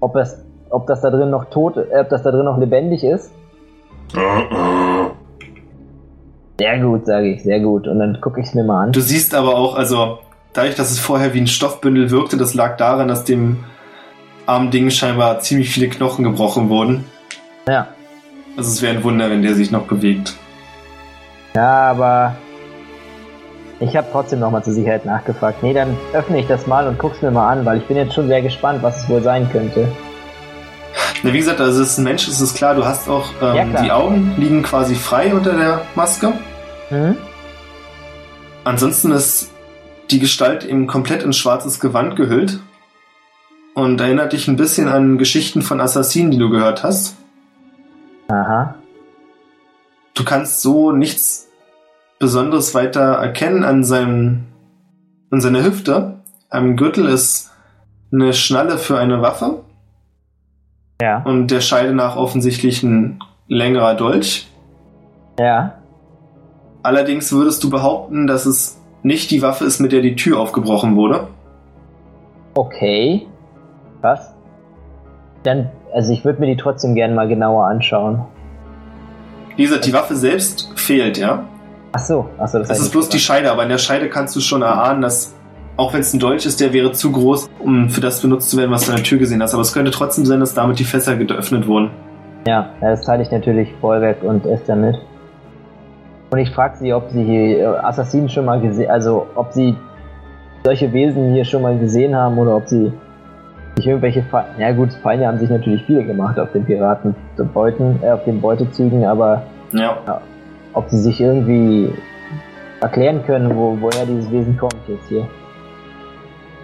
ob, 0.00 0.14
es, 0.16 0.44
ob 0.70 0.86
das 0.86 1.00
da 1.00 1.10
drin 1.10 1.30
noch 1.30 1.46
tot, 1.46 1.76
äh, 1.76 2.00
ob 2.00 2.08
das 2.08 2.22
da 2.22 2.30
drin 2.30 2.44
noch 2.44 2.58
lebendig 2.58 3.02
ist. 3.04 3.32
Sehr 6.58 6.78
gut, 6.80 7.06
sage 7.06 7.32
ich, 7.32 7.42
sehr 7.42 7.60
gut. 7.60 7.88
Und 7.88 7.98
dann 7.98 8.20
gucke 8.20 8.40
ich 8.40 8.48
es 8.48 8.54
mir 8.54 8.64
mal 8.64 8.84
an. 8.84 8.92
Du 8.92 9.00
siehst 9.00 9.34
aber 9.34 9.56
auch, 9.56 9.74
also 9.74 10.18
dadurch, 10.52 10.74
dass 10.74 10.90
es 10.90 10.98
vorher 10.98 11.34
wie 11.34 11.40
ein 11.40 11.46
Stoffbündel 11.46 12.10
wirkte, 12.10 12.36
das 12.36 12.54
lag 12.54 12.76
daran, 12.76 13.08
dass 13.08 13.24
dem 13.24 13.64
armen 14.46 14.70
Ding 14.70 14.90
scheinbar 14.90 15.40
ziemlich 15.40 15.70
viele 15.70 15.88
Knochen 15.88 16.24
gebrochen 16.24 16.68
wurden. 16.68 17.04
Ja. 17.66 17.88
Also 18.56 18.70
es 18.70 18.82
wäre 18.82 18.96
ein 18.96 19.04
Wunder, 19.04 19.30
wenn 19.30 19.42
der 19.42 19.54
sich 19.54 19.70
noch 19.70 19.86
bewegt. 19.86 20.34
Ja, 21.54 21.90
aber 21.90 22.36
ich 23.80 23.96
habe 23.96 24.06
trotzdem 24.12 24.40
nochmal 24.40 24.62
zur 24.62 24.74
Sicherheit 24.74 25.04
nachgefragt. 25.04 25.62
Nee, 25.62 25.72
dann 25.72 25.96
öffne 26.12 26.38
ich 26.38 26.46
das 26.46 26.66
mal 26.66 26.86
und 26.86 26.98
guck's 26.98 27.22
mir 27.22 27.30
mal 27.30 27.50
an, 27.50 27.64
weil 27.64 27.78
ich 27.78 27.84
bin 27.86 27.96
jetzt 27.96 28.14
schon 28.14 28.28
sehr 28.28 28.42
gespannt, 28.42 28.82
was 28.82 29.02
es 29.02 29.08
wohl 29.08 29.22
sein 29.22 29.48
könnte. 29.50 29.88
Na, 31.22 31.32
wie 31.32 31.38
gesagt, 31.38 31.60
also 31.60 31.82
es 31.82 31.90
ist 31.90 31.98
ein 31.98 32.04
Mensch, 32.04 32.26
das 32.26 32.40
ist 32.40 32.54
klar. 32.56 32.74
Du 32.74 32.84
hast 32.84 33.08
auch, 33.08 33.28
Ja, 33.40 33.54
ähm, 33.56 33.70
klar. 33.70 33.82
die 33.84 33.92
Augen 33.92 34.34
liegen 34.38 34.62
quasi 34.62 34.94
frei 34.96 35.34
unter 35.34 35.52
der 35.56 35.82
Maske. 35.94 36.32
Hm? 36.88 37.16
Ansonsten 38.64 39.12
ist 39.12 39.50
die 40.10 40.18
Gestalt 40.18 40.64
eben 40.64 40.86
komplett 40.86 41.22
in 41.22 41.32
schwarzes 41.32 41.80
Gewand 41.80 42.16
gehüllt 42.16 42.60
und 43.74 44.00
erinnert 44.00 44.32
dich 44.32 44.48
ein 44.48 44.56
bisschen 44.56 44.88
an 44.88 45.16
Geschichten 45.16 45.62
von 45.62 45.80
Assassinen, 45.80 46.30
die 46.32 46.38
du 46.38 46.50
gehört 46.50 46.82
hast. 46.82 47.16
Aha. 48.28 48.74
Du 50.14 50.24
kannst 50.24 50.60
so 50.60 50.92
nichts 50.92 51.48
Besonderes 52.18 52.74
weiter 52.74 53.00
erkennen 53.14 53.64
an 53.64 53.84
seinem, 53.84 54.44
an 55.30 55.40
seiner 55.40 55.64
Hüfte. 55.64 56.20
Am 56.50 56.76
Gürtel 56.76 57.06
ist 57.06 57.50
eine 58.12 58.34
Schnalle 58.34 58.76
für 58.78 58.98
eine 58.98 59.22
Waffe 59.22 59.64
Ja. 61.02 61.20
und 61.24 61.48
der 61.48 61.60
Scheide 61.60 61.92
nach 61.92 62.14
offensichtlich 62.16 62.84
ein 62.84 63.18
längerer 63.48 63.94
Dolch. 63.96 64.46
Ja. 65.36 65.74
Allerdings 66.84 67.32
würdest 67.32 67.64
du 67.64 67.70
behaupten, 67.70 68.28
dass 68.28 68.46
es 68.46 68.80
nicht 69.02 69.32
die 69.32 69.42
Waffe 69.42 69.64
ist, 69.64 69.80
mit 69.80 69.90
der 69.90 70.00
die 70.00 70.14
Tür 70.14 70.38
aufgebrochen 70.38 70.94
wurde. 70.94 71.26
Okay. 72.54 73.26
Was? 74.00 74.32
Dann, 75.42 75.70
also 75.92 76.12
ich 76.12 76.24
würde 76.24 76.38
mir 76.38 76.46
die 76.46 76.56
trotzdem 76.56 76.94
gerne 76.94 77.14
mal 77.14 77.26
genauer 77.26 77.66
anschauen. 77.66 78.24
Wie 79.56 79.64
gesagt, 79.64 79.84
die 79.86 79.92
Waffe 79.92 80.14
selbst 80.14 80.70
fehlt, 80.76 81.18
ja. 81.18 81.44
Ach 81.94 81.98
so, 81.98 82.28
ach 82.38 82.46
so, 82.46 82.58
das 82.60 82.68
Das 82.68 82.78
ist 82.78 82.90
bloß 82.90 83.08
die 83.08 83.18
Scheide, 83.18 83.50
aber 83.50 83.64
in 83.64 83.70
der 83.70 83.78
Scheide 83.78 84.08
kannst 84.08 84.36
du 84.36 84.40
schon 84.40 84.62
erahnen, 84.62 85.02
dass, 85.02 85.34
auch 85.76 85.92
wenn 85.94 86.00
es 86.00 86.12
ein 86.12 86.20
Dolch 86.20 86.44
ist, 86.46 86.60
der 86.60 86.72
wäre 86.72 86.92
zu 86.92 87.10
groß, 87.12 87.48
um 87.60 87.88
für 87.88 88.00
das 88.00 88.20
benutzt 88.20 88.50
zu 88.50 88.56
werden, 88.56 88.70
was 88.70 88.84
du 88.86 88.90
an 88.92 88.96
der 88.96 89.04
Tür 89.04 89.18
gesehen 89.18 89.42
hast. 89.42 89.54
Aber 89.54 89.62
es 89.62 89.72
könnte 89.72 89.90
trotzdem 89.90 90.24
sein, 90.26 90.40
dass 90.40 90.54
damit 90.54 90.78
die 90.78 90.84
Fässer 90.84 91.16
geöffnet 91.16 91.66
wurden. 91.66 91.90
Ja, 92.46 92.70
ja, 92.80 92.90
das 92.90 93.04
teile 93.04 93.22
ich 93.22 93.30
natürlich 93.30 93.74
Bollwerk 93.80 94.22
und 94.22 94.44
Esther 94.46 94.76
mit. 94.76 94.96
Und 96.30 96.38
ich 96.38 96.50
frage 96.50 96.76
sie, 96.78 96.92
ob 96.92 97.10
sie 97.10 97.22
hier 97.24 97.84
Assassinen 97.84 98.28
schon 98.28 98.44
mal 98.46 98.60
gesehen, 98.60 98.90
also 98.90 99.26
ob 99.34 99.52
sie 99.52 99.74
solche 100.64 100.92
Wesen 100.92 101.32
hier 101.34 101.44
schon 101.44 101.62
mal 101.62 101.78
gesehen 101.78 102.14
haben 102.14 102.38
oder 102.38 102.56
ob 102.56 102.68
sie 102.68 102.92
sich 103.76 103.86
irgendwelche 103.86 104.22
Fe 104.24 104.44
Ja 104.58 104.72
gut, 104.72 104.92
Feinde 105.02 105.26
haben 105.26 105.38
sich 105.38 105.50
natürlich 105.50 105.82
viele 105.84 106.04
gemacht 106.04 106.38
auf 106.38 106.50
den 106.52 106.64
Piratenbeuten, 106.64 107.98
äh, 108.02 108.10
auf 108.10 108.24
den 108.24 108.40
Beutezügen, 108.40 109.04
aber 109.04 109.42
Ja. 109.72 110.20
ob 110.74 110.88
sie 110.88 110.98
sich 110.98 111.20
irgendwie 111.20 111.90
erklären 112.80 113.22
können, 113.24 113.54
wo, 113.56 113.76
woher 113.80 114.06
dieses 114.06 114.30
Wesen 114.30 114.56
kommt 114.56 114.76
jetzt 114.88 115.08
hier. 115.08 115.26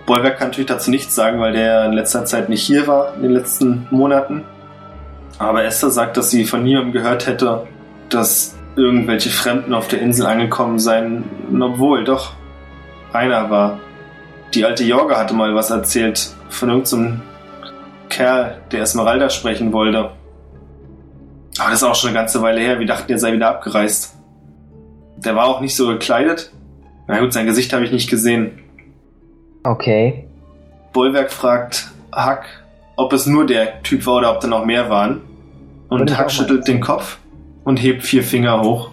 Bollwerk 0.08 0.38
kann 0.38 0.48
natürlich 0.48 0.68
dazu 0.68 0.90
nichts 0.90 1.14
sagen, 1.14 1.38
weil 1.38 1.52
der 1.52 1.84
in 1.84 1.92
letzter 1.92 2.24
Zeit 2.24 2.48
nicht 2.48 2.62
hier 2.62 2.86
war, 2.86 3.14
in 3.14 3.22
den 3.22 3.32
letzten 3.32 3.86
Monaten. 3.90 4.42
Aber 5.38 5.64
Esther 5.64 5.90
sagt, 5.90 6.16
dass 6.16 6.30
sie 6.30 6.46
von 6.46 6.64
niemandem 6.64 6.92
gehört 6.92 7.26
hätte, 7.26 7.66
dass 8.08 8.56
irgendwelche 8.74 9.28
Fremden 9.28 9.74
auf 9.74 9.86
der 9.86 10.00
Insel 10.00 10.24
angekommen 10.24 10.78
seien, 10.78 11.24
obwohl 11.60 12.04
doch 12.04 12.32
einer 13.12 13.50
war. 13.50 13.80
Die 14.54 14.64
alte 14.64 14.82
Jorga 14.82 15.18
hatte 15.18 15.34
mal 15.34 15.54
was 15.54 15.70
erzählt 15.70 16.30
von 16.48 16.70
irgendeinem 16.70 17.20
Kerl, 18.08 18.62
der 18.72 18.80
Esmeralda 18.80 19.28
sprechen 19.28 19.74
wollte. 19.74 20.10
Aber 21.58 21.70
das 21.70 21.74
ist 21.74 21.82
auch 21.82 21.94
schon 21.94 22.10
eine 22.10 22.18
ganze 22.20 22.40
Weile 22.40 22.60
her. 22.60 22.78
Wir 22.78 22.86
dachten, 22.86 23.12
er 23.12 23.18
sei 23.18 23.34
wieder 23.34 23.50
abgereist. 23.50 24.16
Der 25.18 25.36
war 25.36 25.44
auch 25.44 25.60
nicht 25.60 25.76
so 25.76 25.86
gekleidet. 25.86 26.50
Na 27.08 27.20
gut, 27.20 27.34
sein 27.34 27.44
Gesicht 27.44 27.74
habe 27.74 27.84
ich 27.84 27.92
nicht 27.92 28.08
gesehen. 28.08 28.64
Okay. 29.64 30.28
Bollwerk 30.92 31.30
fragt 31.30 31.90
Hack, 32.12 32.44
ob 32.96 33.12
es 33.12 33.26
nur 33.26 33.46
der 33.46 33.82
Typ 33.82 34.06
war 34.06 34.16
oder 34.16 34.32
ob 34.32 34.40
da 34.40 34.48
noch 34.48 34.64
mehr 34.64 34.88
waren. 34.88 35.20
Würde 35.88 36.02
Und 36.02 36.10
ich 36.10 36.18
Hack 36.18 36.30
schüttelt 36.30 36.66
den. 36.68 36.80
Kopf 36.80 37.18
und 37.64 37.76
hebt 37.78 38.02
vier 38.02 38.22
Finger 38.22 38.62
hoch. 38.62 38.90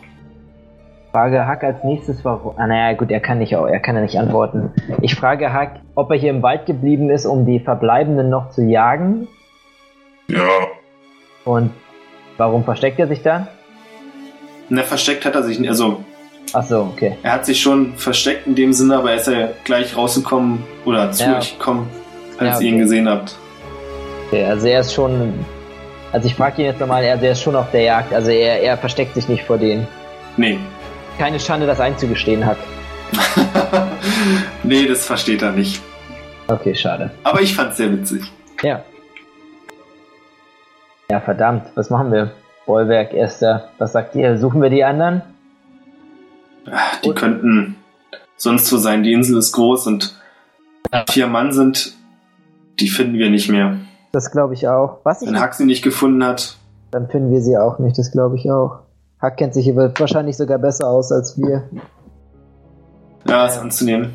Frage 1.12 1.48
Hack 1.48 1.64
als 1.64 1.84
nächstes, 1.84 2.26
warum. 2.26 2.56
Ah, 2.58 2.68
naja, 2.68 2.96
gut, 2.98 3.10
er 3.10 3.22
kann 3.22 3.40
nicht, 3.40 3.54
er 3.54 3.80
kann 3.80 3.96
ja 3.96 4.02
nicht 4.02 4.20
antworten. 4.20 4.74
Ich 5.02 5.16
frage 5.16 5.54
Hack, 5.54 5.80
ob 5.96 6.12
er 6.12 6.18
hier 6.18 6.30
im 6.30 6.42
Wald 6.44 6.66
geblieben 6.66 7.10
ist, 7.10 7.26
um 7.26 7.46
die 7.46 7.62
Verbleibenden 7.62 8.30
noch 8.30 8.50
zu 8.50 8.64
jagen. 8.64 9.28
Ja, 10.28 10.42
Und 11.46 11.72
warum 12.38 12.64
versteckt 12.66 13.00
er 13.00 13.08
sich 13.08 13.22
da? 13.22 13.48
Na, 14.68 14.82
versteckt 14.84 15.24
hat 15.26 15.36
er 15.36 15.44
sich 15.44 15.60
nicht. 15.60 15.70
Also, 15.70 16.04
Ach 16.54 16.64
so, 16.64 16.90
okay. 16.94 17.18
er 17.24 17.34
hat 17.34 17.46
sich 17.46 17.60
schon 17.62 17.96
versteckt 17.98 18.48
in 18.48 18.56
dem 18.56 18.72
Sinne, 18.72 18.98
aber 18.98 19.12
er 19.12 19.18
ist 19.18 19.28
ja 19.28 19.50
gleich 19.66 19.96
rausgekommen 19.98 20.64
oder 20.86 21.12
zu 21.12 21.24
Ja. 21.24 21.38
euch 21.40 21.58
gekommen, 21.58 21.90
als 22.38 22.60
Ja, 22.60 22.62
ihr 22.62 22.68
ihn 22.70 22.74
okay. 22.76 22.84
gesehen 22.84 23.10
habt. 23.10 23.36
okay. 24.28 24.46
Also 24.46 24.68
er 24.68 24.80
ist 24.82 24.94
schon. 24.94 25.34
Also 26.14 26.28
ich 26.28 26.36
frage 26.36 26.62
ihn 26.62 26.68
jetzt 26.70 26.80
nochmal, 26.80 27.04
er, 27.04 27.18
der 27.18 27.32
ist 27.34 27.42
schon 27.42 27.56
auf 27.58 27.70
der 27.72 27.82
Jagd. 27.82 28.14
Also 28.14 28.30
er, 28.32 28.62
er 28.62 28.78
versteckt 28.78 29.16
sich 29.16 29.28
nicht 29.28 29.44
vor 29.44 29.58
denen. 29.58 29.86
Nee. 30.38 30.58
Keine 31.18 31.40
Schande, 31.40 31.66
das 31.68 31.80
einzugestehen 31.82 32.46
hat. 32.46 32.58
nee, 34.64 34.86
das 34.88 35.06
versteht 35.06 35.42
er 35.42 35.52
nicht. 35.52 35.82
Okay, 36.48 36.74
schade. 36.76 37.12
Aber 37.24 37.42
ich 37.42 37.54
fand's 37.56 37.78
sehr 37.78 37.92
witzig. 37.92 38.22
Ja. 38.62 38.82
Ja, 41.10 41.20
verdammt. 41.20 41.66
Was 41.76 41.90
machen 41.90 42.12
wir? 42.12 42.32
Bollwerk, 42.66 43.14
Esther. 43.14 43.70
Was 43.78 43.92
sagt 43.92 44.16
ihr? 44.16 44.38
Suchen 44.38 44.62
wir 44.62 44.70
die 44.70 44.84
anderen? 44.84 45.22
Ah, 46.68 46.80
Die 47.04 47.10
Und- 47.10 47.16
könnten 47.16 47.76
sonst 48.38 48.72
wo 48.74 48.78
sein. 48.78 49.04
Die 49.04 49.14
Insel 49.14 49.38
ist 49.38 49.52
groß 49.54 49.88
und 49.88 50.20
vier 51.10 51.28
Mann 51.28 51.52
sind, 51.52 51.94
die 52.80 52.88
finden 52.90 53.18
wir 53.18 53.30
nicht 53.30 53.50
mehr. 53.50 53.76
Das 54.12 54.32
glaube 54.32 54.54
ich 54.54 54.68
auch. 54.68 55.00
Was 55.04 55.22
ich 55.22 55.28
Wenn 55.28 55.40
Hack 55.40 55.54
sie 55.54 55.66
nicht 55.66 55.84
gefunden 55.84 56.24
hat, 56.24 56.58
Dann 56.92 57.08
finden 57.10 57.32
wir 57.32 57.42
sie 57.42 57.58
auch 57.58 57.80
nicht, 57.80 57.98
das 57.98 58.12
glaube 58.12 58.36
ich 58.38 58.50
auch. 58.50 58.80
Hack 59.22 59.38
kennt 59.38 59.54
sich 59.54 59.66
hier 59.66 59.76
wahrscheinlich 59.76 60.38
sogar 60.38 60.58
besser 60.60 60.88
aus 60.88 61.12
als 61.12 61.38
wir. 61.38 61.64
ja, 63.28 63.46
ist 63.46 63.58
anzunehmen. 63.58 64.14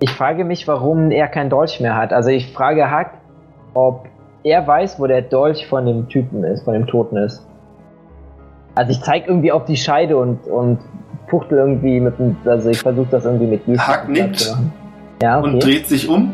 Ich 0.00 0.10
frage 0.10 0.44
mich, 0.44 0.66
warum 0.68 1.10
er 1.10 1.28
kein 1.28 1.50
Dolch 1.50 1.80
mehr 1.80 1.96
hat. 1.96 2.12
Also 2.12 2.30
ich 2.30 2.52
frage 2.52 2.90
Hack, 2.90 3.18
ob 3.74 4.06
er 4.42 4.66
weiß, 4.66 4.98
wo 4.98 5.06
der 5.06 5.22
Dolch 5.22 5.66
von 5.68 5.86
dem 5.86 6.08
Typen 6.08 6.42
ist, 6.44 6.64
von 6.64 6.72
dem 6.74 6.86
Toten 6.86 7.16
ist. 7.16 7.46
Also 8.74 8.92
ich 8.92 9.00
zeige 9.02 9.26
irgendwie 9.28 9.52
auf 9.52 9.64
die 9.66 9.76
Scheide 9.76 10.16
und, 10.16 10.46
und 10.46 10.78
fuchtel 11.30 11.58
irgendwie 11.58 12.00
mit 12.00 12.18
dem, 12.18 12.36
also 12.44 12.68
ich 12.68 12.80
versuche 12.80 13.08
das 13.10 13.24
irgendwie 13.24 13.46
mit 13.46 13.64
Gesten 13.64 13.86
Hack 13.86 14.08
nickt. 14.08 14.54
Ja, 15.22 15.38
okay. 15.38 15.48
Und 15.48 15.64
dreht 15.64 15.86
sich 15.86 16.08
um 16.08 16.32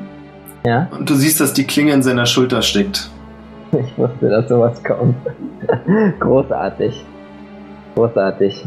ja, 0.67 0.89
und 0.91 1.09
du 1.09 1.15
siehst, 1.15 1.39
dass 1.39 1.53
die 1.53 1.65
Klinge 1.65 1.93
in 1.93 2.03
seiner 2.03 2.27
Schulter 2.27 2.61
steckt. 2.61 3.09
ich 3.71 3.97
wusste, 3.97 4.29
dass 4.29 4.49
sowas 4.49 4.83
kommt. 4.83 5.15
Großartig. 6.19 7.05
Großartig. 7.95 8.67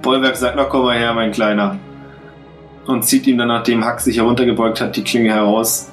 Bollwerk 0.00 0.36
sagt, 0.36 0.54
na 0.56 0.64
komm 0.64 0.84
mal 0.84 0.96
her, 0.96 1.12
mein 1.12 1.30
Kleiner. 1.30 1.76
Und 2.86 3.04
zieht 3.04 3.26
ihm 3.26 3.36
dann, 3.36 3.48
nachdem 3.48 3.84
Hack 3.84 4.00
sich 4.00 4.16
heruntergebeugt 4.16 4.80
hat, 4.80 4.96
die 4.96 5.04
Klinge 5.04 5.34
heraus. 5.34 5.92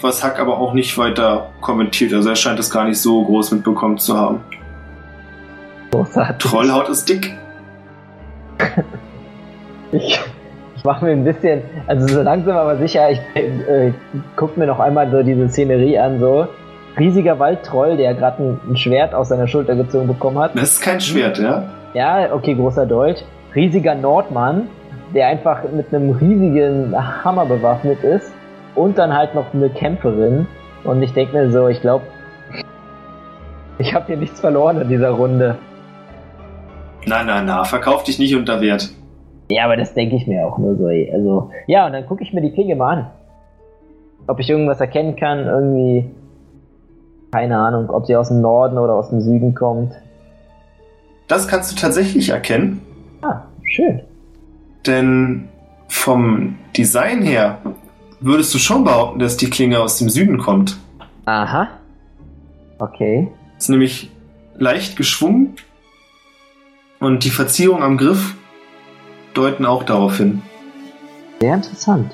Was 0.00 0.22
Hack 0.22 0.38
aber 0.38 0.58
auch 0.58 0.72
nicht 0.72 0.96
weiter 0.96 1.50
kommentiert. 1.60 2.12
Also 2.12 2.28
er 2.28 2.36
scheint 2.36 2.60
es 2.60 2.70
gar 2.70 2.84
nicht 2.84 3.00
so 3.00 3.24
groß 3.24 3.50
mitbekommen 3.50 3.98
zu 3.98 4.16
haben. 4.16 4.40
Großartig. 5.90 6.48
Trollhaut 6.48 6.88
ist 6.88 7.08
dick. 7.08 7.36
Ich, 9.92 10.20
ich 10.76 10.84
mache 10.84 11.04
mir 11.04 11.12
ein 11.12 11.24
bisschen, 11.24 11.62
also 11.86 12.06
so 12.06 12.22
langsam 12.22 12.56
aber 12.56 12.76
sicher, 12.76 13.10
ich 13.10 13.20
äh, 13.34 13.92
guck 14.36 14.56
mir 14.56 14.66
noch 14.66 14.78
einmal 14.78 15.10
so 15.10 15.22
diese 15.22 15.48
Szenerie 15.48 15.98
an, 15.98 16.20
so. 16.20 16.46
Riesiger 16.98 17.38
Waldtroll, 17.38 17.96
der 17.96 18.14
gerade 18.14 18.42
ein, 18.42 18.60
ein 18.68 18.76
Schwert 18.76 19.14
aus 19.14 19.28
seiner 19.28 19.46
Schulter 19.46 19.74
gezogen 19.74 20.06
bekommen 20.06 20.38
hat. 20.38 20.54
Das 20.54 20.74
ist 20.74 20.80
kein 20.80 21.00
Schwert, 21.00 21.38
ja? 21.38 21.64
Ja, 21.94 22.32
okay, 22.32 22.54
großer 22.54 22.86
Dolch. 22.86 23.24
Riesiger 23.54 23.94
Nordmann, 23.94 24.68
der 25.14 25.28
einfach 25.28 25.62
mit 25.72 25.92
einem 25.92 26.10
riesigen 26.10 26.94
Hammer 27.24 27.46
bewaffnet 27.46 28.02
ist. 28.02 28.32
Und 28.74 28.98
dann 28.98 29.14
halt 29.16 29.34
noch 29.34 29.52
eine 29.52 29.70
Kämpferin. 29.70 30.46
Und 30.84 31.02
ich 31.02 31.12
denke 31.12 31.36
mir 31.36 31.50
so, 31.50 31.68
ich 31.68 31.80
glaube, 31.80 32.04
ich 33.78 33.94
habe 33.94 34.06
hier 34.06 34.16
nichts 34.16 34.40
verloren 34.40 34.80
in 34.80 34.88
dieser 34.88 35.10
Runde. 35.10 35.56
Na, 37.06 37.22
na, 37.24 37.42
na, 37.42 37.64
verkauf 37.64 38.04
dich 38.04 38.18
nicht 38.18 38.34
unter 38.36 38.60
Wert. 38.60 38.90
Ja, 39.50 39.64
aber 39.64 39.76
das 39.76 39.94
denke 39.94 40.16
ich 40.16 40.26
mir 40.26 40.46
auch 40.46 40.58
nur 40.58 40.76
so. 40.76 40.88
ey. 40.88 41.10
Also, 41.12 41.50
ja, 41.66 41.86
und 41.86 41.92
dann 41.92 42.06
gucke 42.06 42.22
ich 42.22 42.32
mir 42.32 42.40
die 42.42 42.52
Klinge 42.52 42.76
mal 42.76 42.96
an. 42.98 43.06
Ob 44.26 44.38
ich 44.38 44.48
irgendwas 44.50 44.80
erkennen 44.80 45.16
kann, 45.16 45.40
irgendwie. 45.46 46.04
Keine 47.32 47.58
Ahnung, 47.58 47.90
ob 47.90 48.06
sie 48.06 48.16
aus 48.16 48.28
dem 48.28 48.40
Norden 48.40 48.76
oder 48.78 48.94
aus 48.94 49.10
dem 49.10 49.20
Süden 49.20 49.54
kommt. 49.54 49.92
Das 51.28 51.46
kannst 51.46 51.70
du 51.72 51.76
tatsächlich 51.80 52.28
erkennen, 52.30 52.80
Ah, 53.22 53.42
schön. 53.64 54.00
denn 54.86 55.48
vom 55.86 56.56
Design 56.76 57.22
her 57.22 57.58
würdest 58.20 58.52
du 58.52 58.58
schon 58.58 58.82
behaupten, 58.82 59.20
dass 59.20 59.36
die 59.36 59.48
Klinge 59.48 59.78
aus 59.80 59.98
dem 59.98 60.08
Süden 60.08 60.38
kommt. 60.38 60.76
Aha. 61.26 61.68
Okay. 62.78 63.28
Ist 63.58 63.70
nämlich 63.70 64.10
leicht 64.56 64.96
geschwungen 64.96 65.54
und 67.00 67.24
die 67.24 67.30
Verzierung 67.30 67.82
am 67.82 67.96
Griff 67.96 68.34
deuten 69.34 69.64
auch 69.66 69.82
darauf 69.82 70.18
hin. 70.18 70.42
Sehr 71.40 71.54
interessant. 71.54 72.12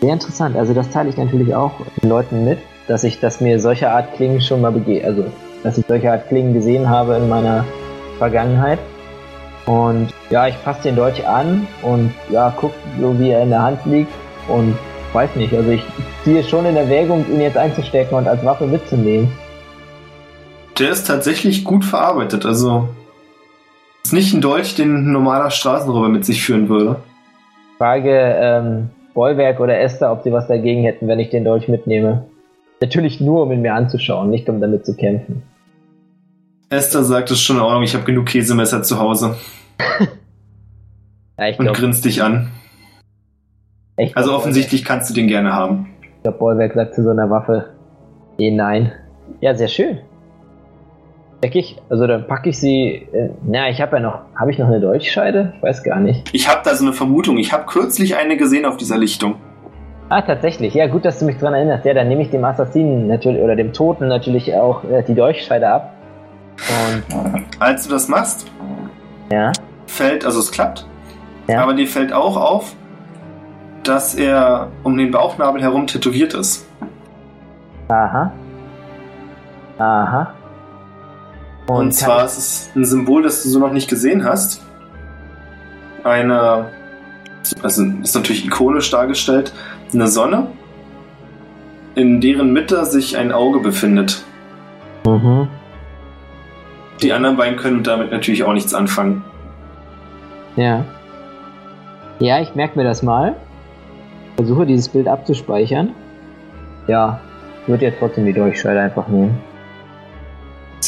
Sehr 0.00 0.12
interessant. 0.12 0.56
Also 0.56 0.74
das 0.74 0.88
teile 0.90 1.10
ich 1.10 1.16
natürlich 1.16 1.54
auch 1.54 1.72
den 2.02 2.08
Leuten 2.08 2.44
mit, 2.44 2.58
dass 2.88 3.04
ich, 3.04 3.20
dass 3.20 3.40
mir 3.40 3.60
solche 3.60 3.90
Art 3.90 4.14
Klingen 4.14 4.40
schon 4.40 4.62
mal 4.62 4.72
begehe, 4.72 5.04
also 5.04 5.26
dass 5.62 5.76
ich 5.76 5.84
solche 5.86 6.10
Art 6.10 6.28
Klingen 6.28 6.54
gesehen 6.54 6.88
habe 6.88 7.16
in 7.16 7.28
meiner 7.28 7.64
Vergangenheit. 8.18 8.78
Und 9.66 10.08
ja, 10.30 10.46
ich 10.46 10.54
fasse 10.56 10.84
den 10.84 10.96
Dolch 10.96 11.26
an 11.26 11.66
und 11.82 12.14
ja, 12.30 12.54
guck 12.58 12.72
so 12.98 13.18
wie 13.18 13.30
er 13.30 13.42
in 13.42 13.50
der 13.50 13.62
Hand 13.62 13.84
liegt 13.84 14.12
und 14.48 14.74
weiß 15.12 15.36
nicht, 15.36 15.52
also 15.52 15.70
ich 15.70 15.82
ziehe 16.24 16.42
schon 16.42 16.64
in 16.64 16.76
Erwägung, 16.76 17.26
ihn 17.30 17.40
jetzt 17.40 17.58
einzustecken 17.58 18.16
und 18.16 18.28
als 18.28 18.42
Waffe 18.44 18.66
mitzunehmen. 18.66 19.30
Der 20.78 20.90
ist 20.90 21.06
tatsächlich 21.06 21.64
gut 21.64 21.84
verarbeitet, 21.84 22.46
also 22.46 22.88
ist 24.08 24.12
nicht 24.14 24.32
ein 24.32 24.40
Dolch, 24.40 24.74
den 24.74 24.94
ein 24.94 25.12
normaler 25.12 25.50
Straßenräuber 25.50 26.08
mit 26.08 26.24
sich 26.24 26.42
führen 26.42 26.70
würde. 26.70 26.96
Frage 27.76 28.10
ähm, 28.40 28.88
Bollwerk 29.12 29.60
oder 29.60 29.78
Esther, 29.78 30.10
ob 30.10 30.22
sie 30.22 30.32
was 30.32 30.48
dagegen 30.48 30.82
hätten, 30.82 31.08
wenn 31.08 31.18
ich 31.18 31.28
den 31.28 31.44
Dolch 31.44 31.68
mitnehme. 31.68 32.24
Natürlich 32.80 33.20
nur, 33.20 33.42
um 33.42 33.52
ihn 33.52 33.60
mir 33.60 33.74
anzuschauen, 33.74 34.30
nicht 34.30 34.48
um 34.48 34.62
damit 34.62 34.86
zu 34.86 34.96
kämpfen. 34.96 35.42
Esther 36.70 37.04
sagt, 37.04 37.30
es 37.30 37.42
schon 37.42 37.56
in 37.56 37.62
Ordnung, 37.62 37.82
ich 37.82 37.94
habe 37.94 38.04
genug 38.04 38.26
Käsemesser 38.26 38.82
zu 38.82 38.98
Hause 38.98 39.36
Ja, 41.38 41.48
ich 41.48 41.58
und 41.58 41.72
grinst 41.74 42.04
dich 42.04 42.22
an. 42.22 42.50
Also 44.14 44.32
offensichtlich 44.32 44.84
kannst 44.84 45.10
du 45.10 45.14
den 45.14 45.28
gerne 45.28 45.52
haben. 45.52 45.94
Ich 46.00 46.22
glaube, 46.22 46.38
Bollwerk 46.38 46.72
sagt 46.74 46.94
zu 46.94 47.02
so 47.02 47.10
einer 47.10 47.28
Waffe, 47.28 47.66
eh 48.38 48.50
nein. 48.50 48.92
Ja, 49.40 49.54
sehr 49.54 49.68
schön. 49.68 49.98
Denke 51.42 51.60
ich, 51.60 51.76
also 51.88 52.06
dann 52.08 52.26
packe 52.26 52.48
ich 52.50 52.58
sie. 52.58 53.06
Äh, 53.12 53.30
na, 53.44 53.68
ich 53.68 53.80
habe 53.80 53.96
ja 53.96 54.02
noch. 54.02 54.20
Habe 54.34 54.50
ich 54.50 54.58
noch 54.58 54.66
eine 54.66 54.80
Dolchscheide? 54.80 55.52
Ich 55.56 55.62
weiß 55.62 55.84
gar 55.84 56.00
nicht. 56.00 56.28
Ich 56.32 56.48
habe 56.48 56.60
da 56.64 56.74
so 56.74 56.84
eine 56.84 56.92
Vermutung. 56.92 57.38
Ich 57.38 57.52
habe 57.52 57.64
kürzlich 57.66 58.16
eine 58.16 58.36
gesehen 58.36 58.64
auf 58.64 58.76
dieser 58.76 58.98
Lichtung. 58.98 59.36
Ah, 60.08 60.22
tatsächlich. 60.22 60.74
Ja, 60.74 60.86
gut, 60.88 61.04
dass 61.04 61.18
du 61.20 61.26
mich 61.26 61.36
dran 61.38 61.54
erinnerst. 61.54 61.84
Ja, 61.84 61.94
dann 61.94 62.08
nehme 62.08 62.22
ich 62.22 62.30
dem 62.30 62.44
Assassinen 62.44 63.06
natürlich 63.06 63.40
oder 63.40 63.54
dem 63.54 63.72
Toten 63.72 64.08
natürlich 64.08 64.52
auch 64.54 64.82
äh, 64.84 65.02
die 65.06 65.14
Dolchscheide 65.14 65.68
ab. 65.68 65.92
Und 66.58 67.44
Als 67.60 67.84
du 67.86 67.90
das 67.92 68.08
machst, 68.08 68.50
ja, 69.30 69.52
fällt, 69.86 70.24
also 70.24 70.40
es 70.40 70.50
klappt, 70.50 70.86
Ja. 71.46 71.62
aber 71.62 71.74
dir 71.74 71.86
fällt 71.86 72.12
auch 72.12 72.36
auf, 72.36 72.74
dass 73.84 74.14
er 74.16 74.68
um 74.82 74.96
den 74.96 75.12
Bauchnabel 75.12 75.62
herum 75.62 75.86
tätowiert 75.86 76.34
ist. 76.34 76.66
aha. 77.88 78.32
Aha. 79.78 80.32
Und, 81.68 81.78
kann 81.78 81.92
zwar 81.92 82.24
ist 82.24 82.38
es 82.38 82.70
ein 82.74 82.84
Symbol, 82.84 83.22
das 83.22 83.42
du 83.42 83.50
so 83.50 83.58
noch 83.58 83.72
nicht 83.72 83.90
gesehen 83.90 84.24
hast. 84.24 84.62
Eine, 86.02 86.70
also 87.62 87.84
ist 88.02 88.14
natürlich 88.14 88.46
ikonisch 88.46 88.90
dargestellt, 88.90 89.52
eine 89.92 90.08
Sonne, 90.08 90.46
in 91.94 92.22
deren 92.22 92.52
Mitte 92.52 92.86
sich 92.86 93.18
ein 93.18 93.32
Auge 93.32 93.60
befindet. 93.60 94.24
Mhm. 95.04 95.48
Die 97.02 97.12
anderen 97.12 97.36
beiden 97.36 97.58
können 97.58 97.82
damit 97.82 98.12
natürlich 98.12 98.44
auch 98.44 98.54
nichts 98.54 98.72
anfangen. 98.72 99.22
Ja. 100.56 100.84
Ja, 102.18 102.40
ich 102.40 102.54
merke 102.54 102.78
mir 102.78 102.84
das 102.84 103.02
mal. 103.02 103.36
Versuche 104.36 104.64
dieses 104.64 104.88
Bild 104.88 105.06
abzuspeichern. 105.06 105.90
Ja, 106.86 107.20
würde 107.66 107.84
jetzt 107.84 107.98
trotzdem 107.98 108.24
die 108.24 108.32
Durchscheide 108.32 108.80
einfach 108.80 109.06
nehmen. 109.08 109.38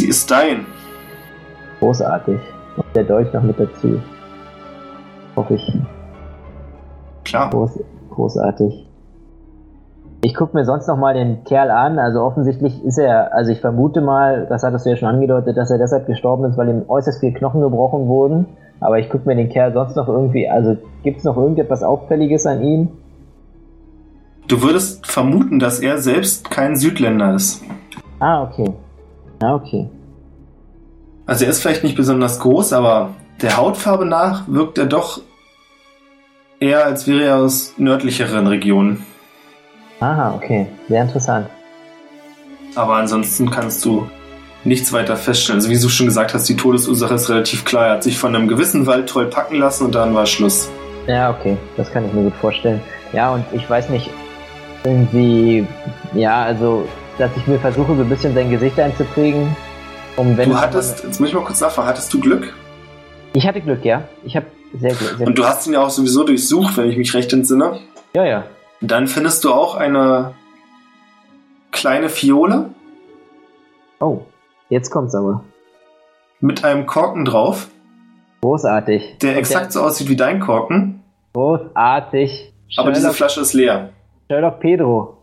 Sie 0.01 0.09
ist 0.09 0.30
dein. 0.30 0.64
Großartig. 1.78 2.40
Und 2.78 2.86
der 2.94 3.05
Dolch 3.05 3.30
noch 3.34 3.42
mit 3.42 3.61
dazu. 3.61 4.01
Hoffe 5.36 5.57
ich. 5.57 5.78
Klar. 7.24 7.51
Groß, 7.51 7.80
großartig. 8.09 8.88
Ich 10.22 10.34
gucke 10.34 10.57
mir 10.57 10.64
sonst 10.64 10.86
noch 10.86 10.96
mal 10.96 11.12
den 11.12 11.44
Kerl 11.44 11.70
an. 11.70 11.98
Also 11.98 12.22
offensichtlich 12.22 12.82
ist 12.82 12.96
er, 12.96 13.34
also 13.34 13.53
ich 13.53 13.61
vermute 13.61 14.01
mal, 14.01 14.46
das 14.46 14.62
hattest 14.62 14.86
du 14.86 14.90
ja 14.90 14.96
schon 14.96 15.09
angedeutet, 15.09 15.59
dass 15.59 15.70
er 15.70 15.76
deshalb 15.76 16.07
gestorben 16.07 16.46
ist, 16.46 16.57
weil 16.57 16.70
ihm 16.70 16.84
äußerst 16.88 17.20
viele 17.20 17.34
Knochen 17.34 17.61
gebrochen 17.61 18.07
wurden. 18.09 18.46
Aber 18.80 18.98
ich 19.01 19.11
gucke 19.11 19.28
mir 19.28 19.36
den 19.36 19.51
Kerl 19.51 19.74
sonst 19.74 19.96
noch 19.96 20.09
irgendwie, 20.09 20.48
also 20.48 20.78
gibt 21.03 21.18
es 21.18 21.24
noch 21.24 21.36
irgendetwas 21.36 21.82
Auffälliges 21.82 22.46
an 22.46 22.62
ihm? 22.62 22.88
Du 24.48 24.62
würdest 24.62 25.07
vermuten, 25.07 25.59
dass 25.59 25.78
er 25.78 25.98
selbst 25.98 26.51
kein 26.51 26.74
Südländer 26.74 27.34
ist. 27.34 27.62
Ah, 28.18 28.44
okay. 28.44 28.72
Ah, 29.43 29.55
okay. 29.55 29.88
Also 31.26 31.45
er 31.45 31.51
ist 31.51 31.61
vielleicht 31.61 31.84
nicht 31.84 31.97
besonders 31.97 32.41
groß, 32.41 32.72
aber 32.72 33.14
der 33.41 33.57
Hautfarbe 33.57 34.05
nach 34.05 34.49
wirkt 34.49 34.78
er 34.78 34.86
doch 34.86 35.20
eher, 36.59 36.84
als 36.84 37.07
wäre 37.07 37.24
er 37.24 37.36
aus 37.38 37.74
nördlicheren 37.78 38.47
Regionen. 38.47 39.05
Aha, 40.01 40.34
okay. 40.34 40.66
Sehr 40.88 41.03
interessant. 41.03 41.47
Aber 42.74 42.95
ansonsten 42.95 43.51
kannst 43.51 43.84
du 43.84 44.09
nichts 44.64 44.93
weiter 44.93 45.16
feststellen. 45.16 45.59
Also 45.59 45.70
wie 45.70 45.78
du 45.78 45.88
schon 45.88 46.07
gesagt 46.07 46.34
hast, 46.34 46.49
die 46.49 46.57
Todesursache 46.57 47.14
ist 47.14 47.28
relativ 47.30 47.64
klar. 47.64 47.86
Er 47.86 47.93
hat 47.95 48.03
sich 48.03 48.18
von 48.18 48.34
einem 48.34 48.49
gewissen 48.49 48.86
Waldtroll 48.86 49.26
packen 49.26 49.57
lassen 49.57 49.86
und 49.86 49.95
dann 49.95 50.14
war 50.14 50.26
Schluss. 50.26 50.70
Ja, 51.07 51.30
okay. 51.30 51.57
Das 51.76 51.91
kann 51.93 52.05
ich 52.07 52.12
mir 52.12 52.24
gut 52.24 52.34
vorstellen. 52.41 52.80
Ja, 53.12 53.32
und 53.32 53.45
ich 53.53 53.68
weiß 53.68 53.88
nicht, 53.88 54.11
irgendwie, 54.84 55.66
ja, 56.14 56.43
also, 56.43 56.86
dass 57.21 57.37
ich 57.37 57.47
mir 57.47 57.59
versuche, 57.59 57.95
so 57.95 58.03
ein 58.03 58.09
bisschen 58.09 58.35
sein 58.35 58.51
Gesicht 58.51 58.79
einzuprägen. 58.81 59.55
Um 60.16 60.37
wenn 60.37 60.51
Du 60.51 60.59
hattest, 60.61 61.05
jetzt 61.05 61.21
muss 61.21 61.29
ich 61.29 61.35
mal 61.35 61.45
kurz 61.45 61.61
nachfragen, 61.61 61.89
hattest 61.89 62.12
du 62.12 62.21
Glück? 62.21 62.53
Ich 63.35 63.47
hatte 63.47 63.61
Glück, 63.61 63.85
ja. 63.85 64.03
Ich 64.25 64.35
habe 64.37 64.47
sehr 64.79 64.95
Glück. 64.95 65.16
Sehr 65.18 65.27
Und 65.27 65.39
du 65.39 65.45
hast 65.45 65.66
ihn 65.66 65.75
ja 65.75 65.83
auch 65.83 65.91
sowieso 65.91 66.25
durchsucht, 66.25 66.77
wenn 66.77 66.91
ich 66.91 66.97
mich 66.97 67.14
recht 67.14 67.33
entsinne. 67.33 67.79
ja, 68.14 68.25
ja. 68.25 68.45
Dann 68.83 69.07
findest 69.09 69.45
du 69.45 69.53
auch 69.53 69.75
eine 69.75 70.33
kleine 71.71 72.09
Fiole 72.09 72.71
Oh, 74.01 74.23
jetzt 74.71 74.91
kommt's 74.91 75.14
aber. 75.14 75.45
mit 76.41 76.64
einem 76.64 76.87
Korken 76.87 77.27
drauf, 77.27 77.68
Großartig. 78.41 79.18
der 79.21 79.37
exakt 79.37 79.73
so 79.73 79.83
aussieht 79.83 80.09
wie 80.09 80.16
dein 80.16 80.41
Korken, 80.41 81.03
Großartig. 81.35 82.55
aber 82.79 82.89
diese 82.91 83.03
Sherlock, 83.03 83.16
Flasche 83.16 83.41
ist 83.43 83.53
leer. 83.53 83.91
Sherlock 84.31 84.61
Pedro. 84.61 85.18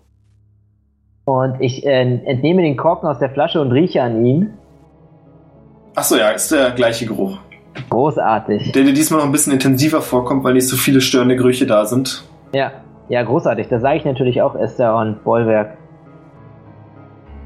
Und 1.27 1.59
ich 1.59 1.85
äh, 1.85 2.21
entnehme 2.23 2.61
den 2.61 2.77
Korken 2.77 3.09
aus 3.09 3.19
der 3.19 3.29
Flasche 3.29 3.59
und 3.59 3.73
rieche 3.73 4.01
an 4.01 4.25
ihn. 4.25 4.53
Achso, 5.93 6.15
ja, 6.15 6.29
ist 6.29 6.53
der 6.53 6.71
gleiche 6.71 7.05
Geruch. 7.05 7.37
Großartig. 7.89 8.71
Der 8.71 8.83
dir 8.83 8.93
diesmal 8.93 9.19
noch 9.19 9.25
ein 9.25 9.33
bisschen 9.33 9.51
intensiver 9.51 10.01
vorkommt, 10.01 10.45
weil 10.45 10.53
nicht 10.53 10.69
so 10.69 10.77
viele 10.77 11.01
störende 11.01 11.35
Gerüche 11.35 11.65
da 11.65 11.85
sind. 11.85 12.23
Ja, 12.53 12.71
ja, 13.09 13.23
großartig. 13.23 13.67
Das 13.67 13.81
sage 13.81 13.97
ich 13.97 14.05
natürlich 14.05 14.41
auch 14.41 14.55
Esther 14.55 14.95
und 14.95 15.21
Bollwerk. 15.25 15.75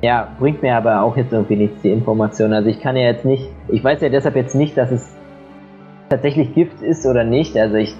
Ja, 0.04 0.28
bringt 0.40 0.62
mir 0.62 0.76
aber 0.76 1.02
auch 1.02 1.18
jetzt 1.18 1.34
irgendwie 1.34 1.56
nichts, 1.56 1.82
die 1.82 1.90
Information. 1.90 2.54
Also 2.54 2.70
ich 2.70 2.82
kann 2.82 2.96
ja 2.96 3.08
jetzt 3.08 3.26
nicht, 3.26 3.50
ich 3.68 3.84
weiß 3.84 4.00
ja 4.02 4.10
deshalb 4.10 4.36
jetzt 4.36 4.54
nicht, 4.54 4.78
dass 4.78 4.92
es 4.92 5.12
tatsächlich 6.08 6.54
Gift 6.54 6.84
ist 6.84 7.08
oder 7.08 7.24
nicht. 7.24 7.58
Also 7.58 7.78
ich 7.78 7.96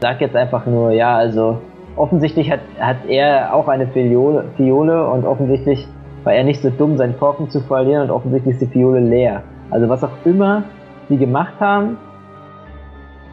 sag 0.00 0.20
jetzt 0.20 0.34
einfach 0.34 0.66
nur, 0.66 0.90
ja, 0.90 1.14
also 1.16 1.62
offensichtlich 1.96 2.50
hat, 2.50 2.60
hat 2.78 2.96
er 3.08 3.54
auch 3.54 3.68
eine 3.68 3.86
Fiole, 3.88 4.44
Fiole 4.56 5.06
und 5.08 5.24
offensichtlich 5.24 5.86
war 6.24 6.34
er 6.34 6.44
nicht 6.44 6.60
so 6.62 6.70
dumm, 6.70 6.96
seinen 6.96 7.18
Korken 7.18 7.48
zu 7.50 7.60
verlieren 7.60 8.02
und 8.04 8.10
offensichtlich 8.10 8.54
ist 8.54 8.62
die 8.62 8.66
Fiole 8.66 9.00
leer. 9.00 9.42
Also 9.70 9.88
was 9.88 10.02
auch 10.04 10.10
immer 10.24 10.62
sie 11.08 11.16
gemacht 11.16 11.54
haben, 11.60 11.96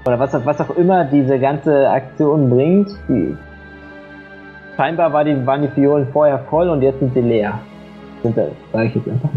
oder 0.05 0.19
was, 0.19 0.35
auch- 0.35 0.45
was 0.45 0.59
auch 0.59 0.75
immer 0.75 1.05
diese 1.05 1.39
ganze 1.39 1.89
Aktion 1.89 2.49
bringt, 2.49 2.89
die, 3.07 3.35
scheinbar 4.75 5.11
war 5.13 5.23
die, 5.23 5.45
waren 5.45 5.61
die 5.61 5.69
Fiolen 5.69 6.07
vorher 6.11 6.39
voll 6.49 6.69
und 6.69 6.81
jetzt 6.81 6.99
sind 6.99 7.13
sie 7.13 7.21
leer. 7.21 7.59
Sind 8.21 8.37
da, 8.37 8.43
sag 8.71 8.85
ich 8.87 8.95
jetzt 8.95 9.07
einfach. 9.09 9.29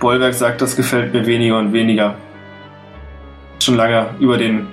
Bollwerk 0.00 0.34
sagt, 0.34 0.60
das 0.60 0.76
gefällt 0.76 1.12
mir 1.14 1.24
weniger 1.26 1.58
und 1.58 1.72
weniger. 1.72 2.14
Schon 3.62 3.76
lange 3.76 4.06
über 4.20 4.36
den 4.36 4.66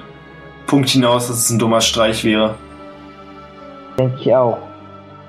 Punkt 0.67 0.89
hinaus, 0.89 1.27
dass 1.27 1.37
es 1.37 1.49
ein 1.49 1.59
dummer 1.59 1.79
Streich 1.81 2.23
wäre. 2.25 2.55
Denke 4.01 4.15
ich 4.19 4.33
auch. 4.33 4.57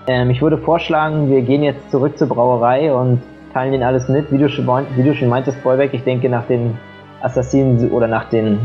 Ähm, 0.07 0.31
ich 0.31 0.41
würde 0.41 0.57
vorschlagen, 0.57 1.29
wir 1.29 1.43
gehen 1.43 1.62
jetzt 1.62 1.91
zurück 1.91 2.16
zur 2.16 2.29
Brauerei 2.29 2.91
und 2.91 3.20
teilen 3.53 3.75
ihnen 3.75 3.83
alles 3.83 4.09
mit. 4.09 4.33
Wie 4.33 4.39
du 4.39 4.49
schon, 4.49 4.66
wie 4.97 5.03
du 5.03 5.14
schon 5.14 5.29
meintest, 5.29 5.62
Bollwerk, 5.62 5.93
ich 5.93 6.05
denke, 6.05 6.31
nach 6.31 6.47
den 6.47 6.79
Assassinen 7.20 7.91
oder 7.91 8.09
nach 8.09 8.31
den 8.31 8.59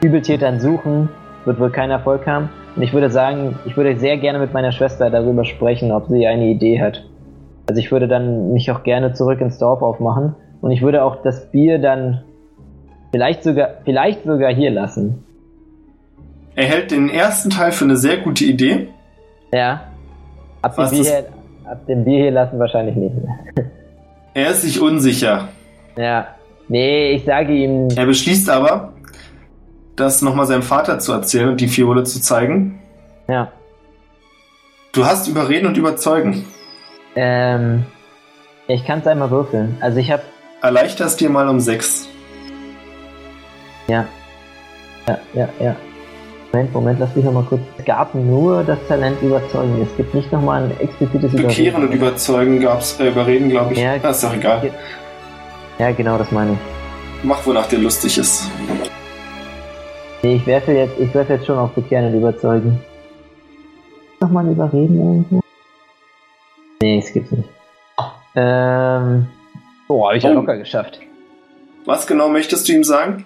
Übeltätern 0.00 0.60
suchen, 0.60 1.08
wird 1.44 1.58
wohl 1.58 1.70
kein 1.70 1.90
Erfolg 1.90 2.24
haben. 2.28 2.50
Und 2.76 2.82
ich 2.82 2.92
würde 2.92 3.10
sagen, 3.10 3.58
ich 3.64 3.76
würde 3.76 3.98
sehr 3.98 4.16
gerne 4.18 4.38
mit 4.38 4.52
meiner 4.52 4.70
Schwester 4.70 5.10
darüber 5.10 5.44
sprechen, 5.44 5.90
ob 5.90 6.06
sie 6.06 6.24
eine 6.28 6.46
Idee 6.46 6.80
hat. 6.80 7.04
Also 7.68 7.80
ich 7.80 7.90
würde 7.90 8.06
dann 8.06 8.52
mich 8.52 8.70
auch 8.70 8.84
gerne 8.84 9.12
zurück 9.12 9.40
ins 9.40 9.58
Dorf 9.58 9.82
aufmachen 9.82 10.36
und 10.60 10.70
ich 10.70 10.82
würde 10.82 11.02
auch 11.02 11.20
das 11.22 11.50
Bier 11.50 11.80
dann 11.80 12.22
vielleicht 13.10 13.42
sogar, 13.42 13.70
vielleicht 13.84 14.22
sogar 14.22 14.54
hier 14.54 14.70
lassen. 14.70 15.24
Er 16.54 16.66
hält 16.66 16.92
den 16.92 17.10
ersten 17.10 17.50
Teil 17.50 17.72
für 17.72 17.84
eine 17.84 17.96
sehr 17.96 18.18
gute 18.18 18.44
Idee. 18.44 18.88
Ja. 19.52 19.84
Ab 20.62 20.76
dem, 20.76 20.90
Bier 20.90 21.02
hier, 21.02 21.26
ab 21.64 21.86
dem 21.86 22.04
Bier 22.04 22.18
hier 22.18 22.30
lassen 22.30 22.58
wahrscheinlich 22.58 22.96
nicht 22.96 23.14
mehr. 23.14 23.38
Er 24.34 24.50
ist 24.50 24.62
sich 24.62 24.80
unsicher. 24.80 25.48
Ja. 25.96 26.28
Nee, 26.68 27.12
ich 27.12 27.24
sage 27.24 27.52
ihm. 27.52 27.88
Er 27.96 28.06
beschließt 28.06 28.48
aber, 28.50 28.92
das 29.96 30.22
nochmal 30.22 30.46
seinem 30.46 30.62
Vater 30.62 31.00
zu 31.00 31.12
erzählen 31.12 31.48
und 31.48 31.60
die 31.60 31.66
Fiole 31.66 32.04
zu 32.04 32.20
zeigen. 32.20 32.78
Ja. 33.26 33.50
Du 34.92 35.04
hast 35.04 35.26
überreden 35.26 35.66
und 35.66 35.76
überzeugen. 35.76 36.44
Ähm. 37.16 37.84
Ich 38.68 38.84
kann 38.84 39.00
es 39.00 39.06
einmal 39.06 39.30
würfeln. 39.30 39.76
Also 39.80 39.98
ich 39.98 40.10
habe. 40.10 40.22
Erleichter 40.62 41.06
es 41.06 41.16
dir 41.16 41.30
mal 41.30 41.48
um 41.48 41.58
sechs. 41.58 42.06
Ja. 43.88 44.06
Ja, 45.08 45.18
ja, 45.34 45.48
ja. 45.58 45.76
Moment, 46.52 46.72
Moment, 46.72 46.98
lass 47.00 47.14
mich 47.14 47.24
nochmal 47.24 47.44
kurz. 47.44 47.60
Es 47.78 47.84
gab 47.84 48.14
nur 48.14 48.64
das 48.64 48.78
Talent 48.88 49.20
überzeugen. 49.22 49.82
Es 49.82 49.94
gibt 49.96 50.14
nicht 50.14 50.32
nochmal 50.32 50.64
ein 50.64 50.80
explizites 50.80 51.32
Bekehren 51.32 51.84
und 51.86 51.92
überzeugen 51.92 52.60
gab's, 52.60 52.98
äh, 53.00 53.08
überreden, 53.08 53.50
glaube 53.50 53.74
ich. 53.74 53.80
Ja. 53.80 53.96
Ja, 53.96 54.10
ist 54.10 54.24
doch 54.24 54.34
egal. 54.34 54.70
Ja, 55.78 55.90
genau, 55.92 56.16
das 56.16 56.30
meine 56.32 56.52
ich. 56.52 56.58
Mach, 57.22 57.44
wonach 57.46 57.66
dir 57.68 57.78
lustig 57.78 58.16
ist. 58.16 58.50
Nee, 60.22 60.36
ich 60.36 60.46
werfe 60.46 60.72
jetzt, 60.72 60.98
ich 60.98 61.14
werfe 61.14 61.34
jetzt 61.34 61.46
schon 61.46 61.58
auf 61.58 61.70
Bekehren 61.72 62.06
und 62.06 62.14
überzeugen. 62.18 62.80
Nochmal 64.20 64.46
ein 64.46 64.52
Überreden 64.52 64.98
irgendwo? 64.98 65.40
Nee, 66.82 66.98
es 66.98 67.12
gibt's 67.12 67.30
nicht. 67.30 67.48
Ähm. 68.34 69.26
Boah, 69.86 70.08
habe 70.08 70.18
ich 70.18 70.24
ja 70.24 70.30
Oh. 70.30 70.34
locker 70.34 70.56
geschafft. 70.56 70.98
Was 71.84 72.06
genau 72.06 72.28
möchtest 72.28 72.68
du 72.68 72.72
ihm 72.72 72.84
sagen? 72.84 73.24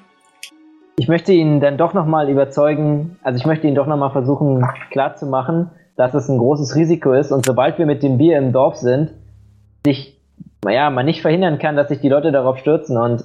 Ich 0.99 1.09
möchte 1.09 1.32
ihn 1.32 1.61
dann 1.61 1.78
doch 1.78 1.95
nochmal 1.95 2.28
überzeugen, 2.28 3.16
also 3.22 3.36
ich 3.38 3.47
möchte 3.47 3.66
ihn 3.66 3.74
doch 3.74 3.86
nochmal 3.86 4.11
versuchen 4.11 4.66
klarzumachen, 4.90 5.70
dass 5.97 6.14
es 6.14 6.28
ein 6.28 6.38
großes 6.38 6.76
Risiko 6.76 7.12
ist 7.12 7.32
und 7.32 7.45
sobald 7.47 7.78
wir 7.78 7.86
mit 7.86 8.03
dem 8.03 8.18
Bier 8.18 8.38
im 8.38 8.53
Dorf 8.53 8.76
sind, 8.76 9.12
sich, 9.84 10.20
naja, 10.64 10.90
man 10.90 11.07
nicht 11.07 11.22
verhindern 11.22 11.59
kann, 11.59 11.76
dass 11.76 11.88
sich 11.88 12.01
die 12.01 12.09
Leute 12.09 12.30
darauf 12.30 12.59
stürzen 12.59 12.97
und 12.97 13.24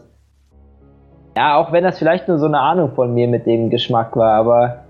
ja, 1.35 1.57
auch 1.57 1.71
wenn 1.71 1.83
das 1.83 1.99
vielleicht 1.99 2.27
nur 2.27 2.39
so 2.39 2.47
eine 2.47 2.59
Ahnung 2.59 2.93
von 2.95 3.13
mir 3.13 3.27
mit 3.27 3.45
dem 3.45 3.69
Geschmack 3.69 4.15
war, 4.15 4.33
aber 4.33 4.85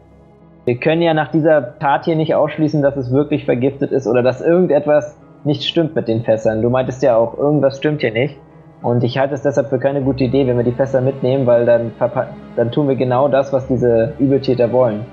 wir 0.64 0.78
können 0.78 1.02
ja 1.02 1.14
nach 1.14 1.32
dieser 1.32 1.80
Tat 1.80 2.06
hier 2.06 2.16
nicht 2.16 2.36
ausschließen, 2.36 2.82
dass 2.82 2.96
es 2.96 3.12
wirklich 3.12 3.46
vergiftet 3.46 3.92
ist 3.92 4.08
oder 4.08 4.22
dass 4.22 4.42
irgendetwas 4.42 5.18
nicht 5.44 5.64
stimmt 5.64 5.96
mit 5.96 6.08
den 6.08 6.24
Fässern. 6.24 6.62
Du 6.62 6.70
meintest 6.70 7.02
ja 7.04 7.16
auch, 7.16 7.38
irgendwas 7.38 7.78
stimmt 7.78 8.02
hier 8.02 8.12
nicht. 8.12 8.38
Und 8.82 9.04
ich 9.04 9.18
halte 9.18 9.34
es 9.34 9.42
deshalb 9.42 9.70
für 9.70 9.80
keine 9.80 10.02
gute 10.02 10.26
Idee, 10.26 10.46
wenn 10.46 10.58
wir 10.58 10.66
die 10.66 10.74
Fässer 10.74 11.02
mitnehmen, 11.02 11.46
weil 11.48 11.66
dann, 11.66 11.92
verpa- 12.00 12.28
dann 12.58 12.72
tun 12.72 12.88
wir 12.90 12.96
genau 12.96 13.28
das, 13.30 13.54
was 13.54 13.68
diese 13.68 14.14
Übeltäter 14.20 14.72
wollen. 14.72 15.06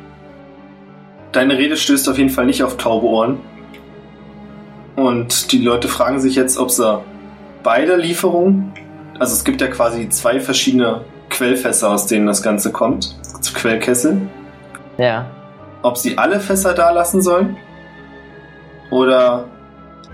Deine 1.33 1.57
Rede 1.59 1.77
stößt 1.77 2.09
auf 2.09 2.19
jeden 2.19 2.31
Fall 2.31 2.47
nicht 2.47 2.63
auf 2.65 2.77
taube 2.77 3.07
Ohren. 3.07 3.39
Und 4.97 5.53
die 5.53 5.59
Leute 5.63 5.89
fragen 5.89 6.21
sich 6.21 6.37
jetzt, 6.37 6.59
ob 6.59 6.71
sie 6.71 7.01
beide 7.63 7.97
Lieferungen, 7.97 8.73
also 9.19 9.35
es 9.35 9.45
gibt 9.45 9.61
ja 9.61 9.67
quasi 9.67 10.09
zwei 10.09 10.41
verschiedene 10.41 11.03
Quellfässer, 11.31 11.91
aus 11.91 12.07
denen 12.07 12.27
das 12.27 12.43
Ganze 12.43 12.71
kommt, 12.73 13.17
zu 13.41 13.53
Quellkessel, 13.53 14.23
Ja. 14.99 15.27
ob 15.83 15.97
sie 15.99 16.17
alle 16.17 16.39
Fässer 16.41 16.73
da 16.75 16.91
lassen 16.93 17.23
sollen 17.23 17.57
oder 18.91 19.47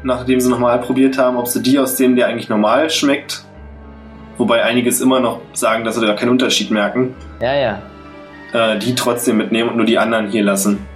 nachdem 0.02 0.40
sie 0.40 0.48
nochmal 0.48 0.80
probiert 0.80 1.18
haben, 1.18 1.36
ob 1.36 1.46
sie 1.46 1.62
die, 1.62 1.78
aus 1.78 1.96
denen 1.96 2.16
der 2.16 2.28
eigentlich 2.28 2.48
normal 2.48 2.88
schmeckt, 2.88 3.44
wobei 4.40 4.64
einiges 4.64 5.00
immer 5.00 5.20
noch 5.20 5.40
sagen, 5.52 5.84
dass 5.84 5.96
sie 5.96 6.06
da 6.06 6.14
keinen 6.14 6.30
Unterschied 6.30 6.70
merken, 6.70 7.14
Ja, 7.40 7.54
ja. 7.54 7.78
äh, 8.52 8.78
die 8.78 8.94
trotzdem 8.94 9.36
mitnehmen 9.36 9.68
und 9.68 9.76
nur 9.76 9.86
die 9.86 9.98
anderen 9.98 10.28
hier 10.28 10.42
lassen. 10.42 10.86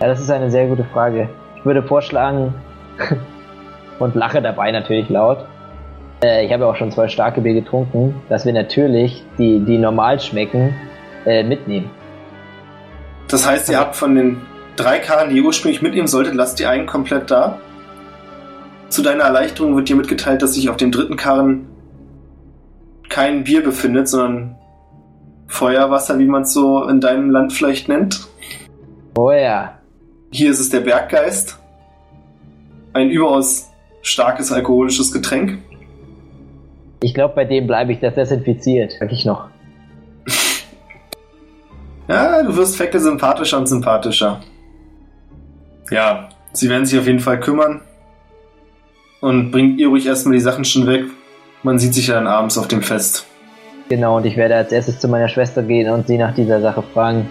Ja, 0.00 0.08
das 0.08 0.20
ist 0.20 0.30
eine 0.30 0.50
sehr 0.50 0.66
gute 0.66 0.84
Frage. 0.84 1.28
Ich 1.56 1.64
würde 1.64 1.82
vorschlagen 1.82 2.54
und 3.98 4.14
lache 4.14 4.40
dabei 4.42 4.72
natürlich 4.72 5.08
laut. 5.10 5.46
Äh, 6.24 6.46
ich 6.46 6.52
habe 6.52 6.64
ja 6.64 6.70
auch 6.70 6.76
schon 6.76 6.90
zwei 6.90 7.06
starke 7.08 7.42
Bier 7.42 7.54
getrunken, 7.54 8.14
dass 8.30 8.46
wir 8.46 8.52
natürlich 8.54 9.22
die, 9.38 9.60
die 9.60 9.76
normal 9.78 10.18
schmecken, 10.18 10.74
äh, 11.26 11.42
mitnehmen. 11.42 11.90
Das 13.28 13.46
heißt, 13.46 13.68
ihr 13.68 13.78
habt 13.78 13.94
von 13.94 14.14
den 14.14 14.40
drei 14.76 15.00
Karren, 15.00 15.30
die 15.30 15.36
ihr 15.36 15.44
ursprünglich 15.44 15.82
mitnehmen 15.82 16.06
solltet, 16.08 16.34
lasst 16.34 16.60
ihr 16.60 16.70
einen 16.70 16.86
komplett 16.86 17.30
da. 17.30 17.58
Zu 18.88 19.02
deiner 19.02 19.24
Erleichterung 19.24 19.76
wird 19.76 19.88
dir 19.88 19.96
mitgeteilt, 19.96 20.40
dass 20.40 20.54
sich 20.54 20.70
auf 20.70 20.76
dem 20.76 20.92
dritten 20.92 21.16
Karren 21.16 21.66
kein 23.08 23.44
Bier 23.44 23.62
befindet, 23.62 24.08
sondern 24.08 24.56
Feuerwasser, 25.48 26.18
wie 26.18 26.26
man 26.26 26.42
es 26.42 26.52
so 26.52 26.84
in 26.88 27.00
deinem 27.00 27.30
Land 27.30 27.52
vielleicht 27.52 27.88
nennt. 27.88 28.26
Oh 29.16 29.30
ja. 29.30 29.78
Hier 30.30 30.50
ist 30.50 30.60
es 30.60 30.70
der 30.70 30.80
Berggeist. 30.80 31.58
Ein 32.92 33.10
überaus 33.10 33.70
starkes 34.02 34.52
alkoholisches 34.52 35.12
Getränk. 35.12 35.58
Ich 37.02 37.14
glaube, 37.14 37.34
bei 37.34 37.44
dem 37.44 37.66
bleibe 37.66 37.92
ich 37.92 38.00
das 38.00 38.14
desinfiziert, 38.14 38.94
sag 38.98 39.12
ich 39.12 39.24
noch. 39.24 39.48
Ja, 42.08 42.40
du 42.44 42.56
wirst 42.56 42.76
Fecke 42.76 43.00
sympathischer 43.00 43.58
und 43.58 43.66
sympathischer. 43.66 44.40
Ja, 45.90 46.28
sie 46.52 46.68
werden 46.68 46.86
sich 46.86 47.00
auf 47.00 47.06
jeden 47.08 47.18
Fall 47.18 47.40
kümmern. 47.40 47.80
Und 49.20 49.50
bringt 49.50 49.80
ihr 49.80 49.88
ruhig 49.88 50.06
erstmal 50.06 50.34
die 50.34 50.40
Sachen 50.40 50.64
schon 50.64 50.86
weg. 50.86 51.06
Man 51.62 51.78
sieht 51.78 51.94
sich 51.94 52.08
ja 52.08 52.14
dann 52.14 52.26
abends 52.26 52.58
auf 52.58 52.68
dem 52.68 52.82
Fest. 52.82 53.26
Genau, 53.88 54.16
und 54.16 54.26
ich 54.26 54.36
werde 54.36 54.56
als 54.56 54.72
erstes 54.72 54.98
zu 54.98 55.08
meiner 55.08 55.28
Schwester 55.28 55.62
gehen 55.62 55.90
und 55.90 56.06
sie 56.06 56.18
nach 56.18 56.34
dieser 56.34 56.60
Sache 56.60 56.82
fragen. 56.82 57.28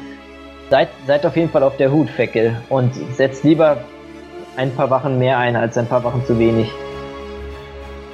Seid, 0.69 0.89
seid 1.05 1.25
auf 1.25 1.35
jeden 1.35 1.49
Fall 1.49 1.63
auf 1.63 1.77
der 1.77 1.91
Hut, 1.91 2.09
Feckel, 2.09 2.55
und 2.69 2.93
setzt 3.15 3.43
lieber 3.43 3.77
ein 4.55 4.71
paar 4.71 4.89
Wachen 4.89 5.19
mehr 5.19 5.37
ein 5.37 5.55
als 5.55 5.77
ein 5.77 5.87
paar 5.87 6.03
Wachen 6.03 6.25
zu 6.25 6.39
wenig. 6.39 6.71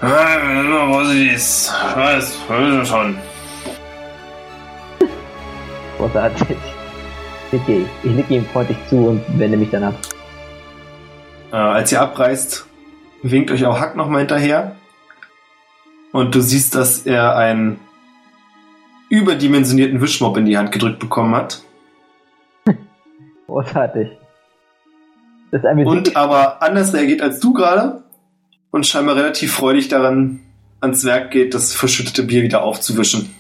Ah, 0.02 0.38
was 0.90 1.14
ist? 1.14 1.74
Was? 1.96 2.36
schon. 2.88 3.16
Großartig. 5.98 6.58
Okay, 7.54 7.86
ich 8.04 8.12
nicke 8.12 8.34
ihm 8.34 8.46
freundlich 8.46 8.78
zu 8.90 8.96
und 8.96 9.22
wende 9.38 9.58
mich 9.58 9.70
dann 9.70 9.84
ab. 9.84 9.94
Äh, 11.52 11.58
als 11.58 11.92
ihr 11.92 12.02
abreist, 12.02 12.66
winkt 13.24 13.52
euch 13.52 13.66
auch 13.66 13.80
Hack 13.80 13.96
nochmal 13.96 14.20
hinterher. 14.20 14.76
Und 16.12 16.36
du 16.36 16.42
siehst, 16.42 16.76
dass 16.76 17.06
er 17.06 17.36
einen 17.36 17.80
überdimensionierten 19.10 20.02
Wischmob 20.02 20.38
in 20.38 20.46
die 20.46 20.58
Hand 20.58 20.72
gedrückt 20.72 21.00
bekommen 21.00 21.36
hat. 21.36 21.62
Großartig. 23.48 24.10
und 25.52 26.16
aber 26.16 26.62
anders 26.62 26.94
reagiert 26.94 27.22
als 27.22 27.40
du 27.40 27.54
gerade 27.54 28.04
und 28.72 28.88
scheinbar 28.88 29.16
relativ 29.16 29.54
freudig 29.54 29.90
daran 29.90 30.40
ans 30.80 31.06
Werk 31.06 31.32
geht, 31.32 31.54
das 31.54 31.74
verschüttete 31.74 32.24
Bier 32.24 32.42
wieder 32.42 32.64
aufzuwischen. 32.64 33.36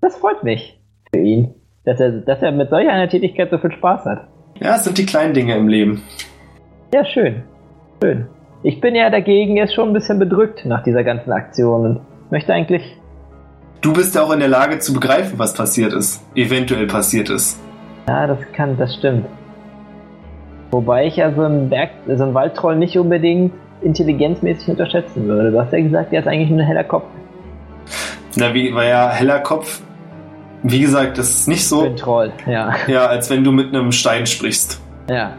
Das 0.00 0.16
freut 0.16 0.42
mich 0.42 0.78
für 1.12 1.20
ihn, 1.20 1.54
dass 1.84 2.00
er, 2.00 2.12
dass 2.12 2.40
er 2.40 2.52
mit 2.52 2.70
solch 2.70 2.88
einer 2.88 3.08
Tätigkeit 3.08 3.50
so 3.50 3.58
viel 3.58 3.72
Spaß 3.72 4.04
hat. 4.06 4.28
Ja, 4.60 4.76
es 4.76 4.84
sind 4.84 4.98
die 4.98 5.06
kleinen 5.06 5.34
Dinge 5.34 5.56
im 5.56 5.68
Leben. 5.68 6.02
Ja, 6.94 7.04
schön. 7.04 7.42
Schön. 8.02 8.26
Ich 8.64 8.80
bin 8.80 8.94
ja 8.94 9.10
dagegen 9.10 9.56
jetzt 9.56 9.74
schon 9.74 9.88
ein 9.88 9.92
bisschen 9.92 10.20
bedrückt 10.20 10.64
nach 10.66 10.84
dieser 10.84 11.02
ganzen 11.02 11.32
Aktion 11.32 11.84
und 11.84 12.00
möchte 12.30 12.52
eigentlich. 12.52 12.96
Du 13.80 13.92
bist 13.92 14.14
ja 14.14 14.22
auch 14.22 14.30
in 14.30 14.38
der 14.38 14.48
Lage 14.48 14.78
zu 14.78 14.92
begreifen, 14.92 15.38
was 15.38 15.54
passiert 15.54 15.92
ist. 15.92 16.22
Eventuell 16.36 16.86
passiert 16.86 17.28
ist. 17.28 17.58
Ja, 18.08 18.28
das 18.28 18.38
kann, 18.52 18.76
das 18.78 18.94
stimmt. 18.94 19.26
Wobei 20.70 21.06
ich 21.06 21.16
ja 21.16 21.32
so 21.34 21.42
einen 21.42 21.68
Berg, 21.68 21.90
so 22.06 22.22
einen 22.22 22.34
Waldtroll 22.34 22.76
nicht 22.76 22.96
unbedingt 22.96 23.52
intelligenzmäßig 23.82 24.68
unterschätzen 24.68 25.26
würde. 25.26 25.50
Du 25.50 25.60
hast 25.60 25.72
ja 25.72 25.80
gesagt, 25.80 26.12
er 26.12 26.20
ist 26.20 26.28
eigentlich 26.28 26.50
nur 26.50 26.60
ein 26.60 26.66
heller 26.66 26.84
Kopf. 26.84 27.06
Na, 28.36 28.54
wie, 28.54 28.72
war 28.72 28.84
ja 28.84 29.10
heller 29.10 29.40
Kopf. 29.40 29.82
Wie 30.62 30.80
gesagt, 30.80 31.18
das 31.18 31.30
ist 31.30 31.48
nicht 31.48 31.66
so. 31.66 31.80
Für 31.80 31.86
ein 31.86 31.96
Troll, 31.96 32.32
ja. 32.46 32.74
Ja, 32.86 33.06
als 33.06 33.28
wenn 33.28 33.42
du 33.42 33.50
mit 33.50 33.74
einem 33.74 33.90
Stein 33.90 34.26
sprichst. 34.26 34.80
Ja. 35.10 35.32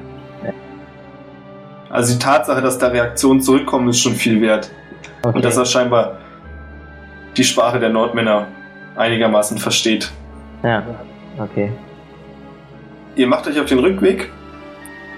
Also 1.93 2.13
die 2.13 2.19
Tatsache, 2.19 2.59
dass 2.59 2.79
da 2.79 2.87
Reaktionen 2.87 3.39
zurückkommen, 3.39 3.89
ist 3.89 3.99
schon 3.99 4.15
viel 4.15 4.41
wert. 4.41 4.71
Okay. 5.21 5.35
Und 5.35 5.45
dass 5.45 5.57
er 5.57 5.65
scheinbar 5.65 6.17
die 7.37 7.43
Sprache 7.43 7.79
der 7.79 7.89
Nordmänner 7.89 8.47
einigermaßen 8.95 9.59
versteht. 9.59 10.11
Ja, 10.63 10.81
okay. 11.37 11.71
Ihr 13.15 13.27
macht 13.27 13.45
euch 13.45 13.59
auf 13.59 13.67
den 13.67 13.77
Rückweg 13.77 14.31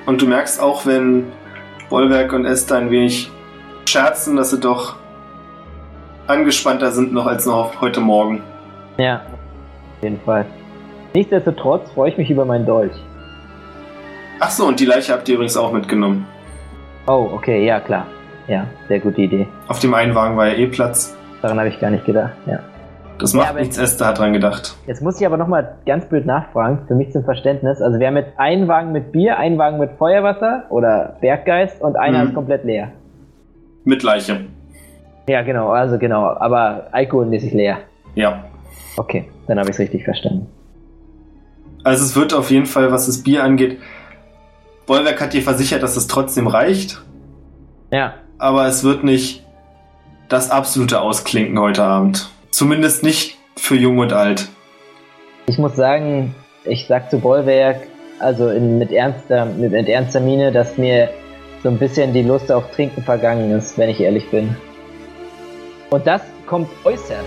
und 0.06 0.22
du 0.22 0.28
merkst 0.28 0.62
auch, 0.62 0.86
wenn 0.86 1.32
Bollwerk 1.90 2.34
und 2.34 2.44
Esther 2.44 2.76
ein 2.76 2.92
wenig 2.92 3.32
scherzen, 3.86 4.36
dass 4.36 4.50
sie 4.50 4.60
doch 4.60 4.98
angespannter 6.28 6.92
sind 6.92 7.14
noch 7.14 7.26
als 7.26 7.46
noch 7.46 7.80
heute 7.80 8.02
Morgen. 8.02 8.44
Ja, 8.98 9.22
auf 9.22 10.04
jeden 10.04 10.20
Fall. 10.26 10.46
Nichtsdestotrotz 11.14 11.90
freue 11.92 12.10
ich 12.10 12.18
mich 12.18 12.30
über 12.30 12.44
meinen 12.44 12.66
Dolch. 12.66 12.96
Ach 14.42 14.50
so, 14.52 14.68
und 14.68 14.78
die 14.82 14.86
Leiche 14.86 15.14
habt 15.14 15.30
ihr 15.30 15.36
übrigens 15.36 15.56
auch 15.56 15.72
mitgenommen. 15.72 16.28
Oh, 17.08 17.30
okay, 17.34 17.66
ja 17.66 17.80
klar. 17.80 18.08
Ja, 18.48 18.68
sehr 18.88 19.00
gute 19.00 19.22
Idee. 19.22 19.48
Auf 19.68 19.80
dem 19.80 19.94
einen 19.94 20.16
Wagen 20.16 20.38
war 20.38 20.48
ja 20.48 20.56
eh 20.56 20.68
Platz. 20.68 21.16
Daran 21.42 21.60
habe 21.60 21.70
ich 21.70 21.80
gar 21.80 21.92
nicht 21.92 22.06
gedacht, 22.06 22.34
ja. 22.46 22.60
Das 23.20 23.34
macht 23.34 23.54
ja, 23.54 23.60
nichts, 23.60 23.78
Esther 23.78 24.08
hat 24.08 24.20
dran 24.20 24.34
gedacht. 24.34 24.76
Jetzt 24.88 25.02
muss 25.02 25.20
ich 25.22 25.26
aber 25.26 25.38
nochmal 25.38 25.78
ganz 25.86 26.06
blöd 26.06 26.26
nachfragen, 26.26 26.80
für 26.88 26.96
mich 26.96 27.12
zum 27.12 27.24
Verständnis. 27.24 27.82
Also 27.82 28.00
wir 28.00 28.08
haben 28.08 28.18
jetzt 28.18 28.38
einen 28.38 28.68
Wagen 28.68 28.92
mit 28.92 29.12
Bier, 29.12 29.38
einen 29.38 29.58
Wagen 29.58 29.80
mit 29.80 29.92
Feuerwasser 29.98 30.66
oder 30.70 31.16
Berggeist 31.22 31.82
und 31.82 31.96
einer 31.96 32.24
mhm. 32.24 32.28
ist 32.28 32.34
komplett 32.34 32.66
leer. 32.66 32.92
Mit 33.86 34.04
Leiche. 34.04 34.42
Ja, 35.30 35.44
genau, 35.44 35.70
also 35.70 35.98
genau, 35.98 36.26
aber 36.26 36.88
alkoholmäßig 36.92 37.54
leer. 37.54 37.78
Ja. 38.16 38.44
Okay, 38.98 39.30
dann 39.48 39.60
habe 39.60 39.70
ich 39.70 39.76
es 39.76 39.80
richtig 39.80 40.04
verstanden. 40.04 40.48
Also 41.84 42.04
es 42.04 42.16
wird 42.16 42.34
auf 42.34 42.50
jeden 42.52 42.66
Fall, 42.66 42.92
was 42.92 43.06
das 43.06 43.24
Bier 43.24 43.44
angeht, 43.44 43.78
Bollwerk 44.86 45.20
hat 45.22 45.34
dir 45.34 45.42
versichert, 45.42 45.84
dass 45.84 45.96
es 45.96 46.08
trotzdem 46.08 46.48
reicht. 46.48 47.02
Ja. 47.92 48.16
Aber 48.38 48.68
es 48.68 48.84
wird 48.84 49.04
nicht 49.04 49.44
das 50.30 50.52
absolute 50.52 51.02
Ausklinken 51.02 51.60
heute 51.60 51.84
Abend. 51.84 52.30
Zumindest 52.52 53.04
nicht 53.04 53.38
für 53.56 53.76
jung 53.76 53.98
und 54.00 54.14
alt. 54.14 54.48
Ich 55.48 55.58
muss 55.58 55.76
sagen, 55.76 56.36
ich 56.64 56.88
sag 56.88 57.10
zu 57.10 57.20
Bollwerk, 57.20 57.82
also 58.20 58.50
in, 58.50 58.78
mit, 58.78 58.92
ernster, 58.92 59.46
mit, 59.46 59.72
mit 59.72 59.88
ernster 59.88 60.20
Miene, 60.20 60.52
dass 60.52 60.78
mir 60.78 61.10
so 61.64 61.70
ein 61.70 61.78
bisschen 61.78 62.14
die 62.14 62.24
Lust 62.24 62.52
auf 62.52 62.72
Trinken 62.72 63.04
vergangen 63.04 63.52
ist, 63.52 63.78
wenn 63.78 63.90
ich 63.90 64.00
ehrlich 64.00 64.30
bin. 64.30 64.56
Und 65.90 66.06
das 66.06 66.22
kommt 66.48 66.70
äußerst 66.84 67.26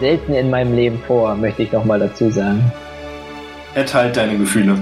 selten 0.00 0.34
in 0.34 0.50
meinem 0.50 0.74
Leben 0.74 0.98
vor, 1.06 1.36
möchte 1.36 1.62
ich 1.62 1.70
nochmal 1.70 2.00
dazu 2.00 2.28
sagen. 2.30 2.72
Er 3.74 3.86
teilt 3.86 4.16
deine 4.16 4.36
Gefühle. 4.36 4.76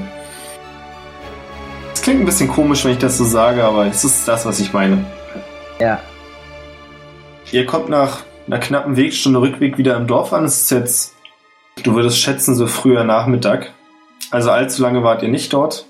Es 2.01 2.05
klingt 2.05 2.21
ein 2.21 2.25
bisschen 2.25 2.49
komisch, 2.49 2.83
wenn 2.87 2.93
ich 2.93 2.99
das 2.99 3.19
so 3.19 3.25
sage, 3.25 3.63
aber 3.63 3.85
es 3.85 4.05
ist 4.05 4.27
das, 4.27 4.47
was 4.47 4.59
ich 4.59 4.73
meine. 4.73 5.05
Ja. 5.79 6.01
Ihr 7.53 7.67
kommt 7.67 7.91
nach 7.91 8.25
einer 8.47 8.59
knappen 8.59 8.97
Wegstunde 8.97 9.39
Rückweg 9.39 9.77
wieder 9.77 9.99
im 9.99 10.07
Dorf 10.07 10.33
an. 10.33 10.47
Es 10.47 10.63
ist 10.63 10.71
jetzt, 10.71 11.15
du 11.83 11.95
würdest 11.95 12.17
schätzen, 12.17 12.55
so 12.55 12.67
früher 12.67 13.05
Nachmittag. 13.05 13.75
Also 14.31 14.51
allzu 14.51 14.81
lange 14.81 15.03
wart 15.03 15.23
ihr 15.23 15.29
nicht 15.29 15.53
dort. 15.53 15.85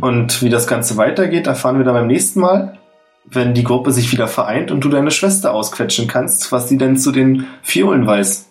Und 0.00 0.40
wie 0.40 0.48
das 0.48 0.66
Ganze 0.66 0.96
weitergeht, 0.96 1.46
erfahren 1.46 1.76
wir 1.76 1.84
dann 1.84 1.92
beim 1.92 2.06
nächsten 2.06 2.40
Mal, 2.40 2.78
wenn 3.26 3.52
die 3.52 3.62
Gruppe 3.62 3.92
sich 3.92 4.10
wieder 4.10 4.26
vereint 4.26 4.70
und 4.70 4.80
du 4.80 4.88
deine 4.88 5.10
Schwester 5.10 5.52
ausquetschen 5.52 6.08
kannst, 6.08 6.50
was 6.50 6.66
sie 6.66 6.78
denn 6.78 6.96
zu 6.96 7.12
den 7.12 7.46
Fiolen 7.60 8.06
weiß. 8.06 8.50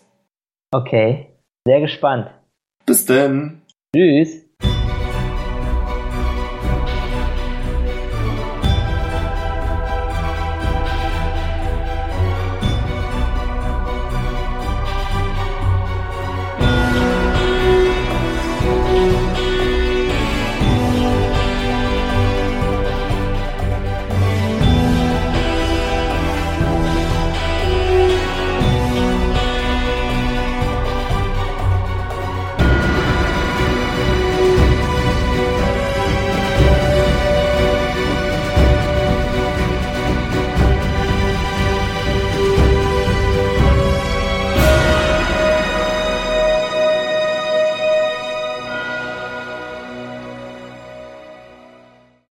Okay, 0.69 1.31
sehr 1.65 1.81
gespannt. 1.81 2.29
Bis 2.85 3.07
denn. 3.07 3.63
Tschüss. 3.95 4.44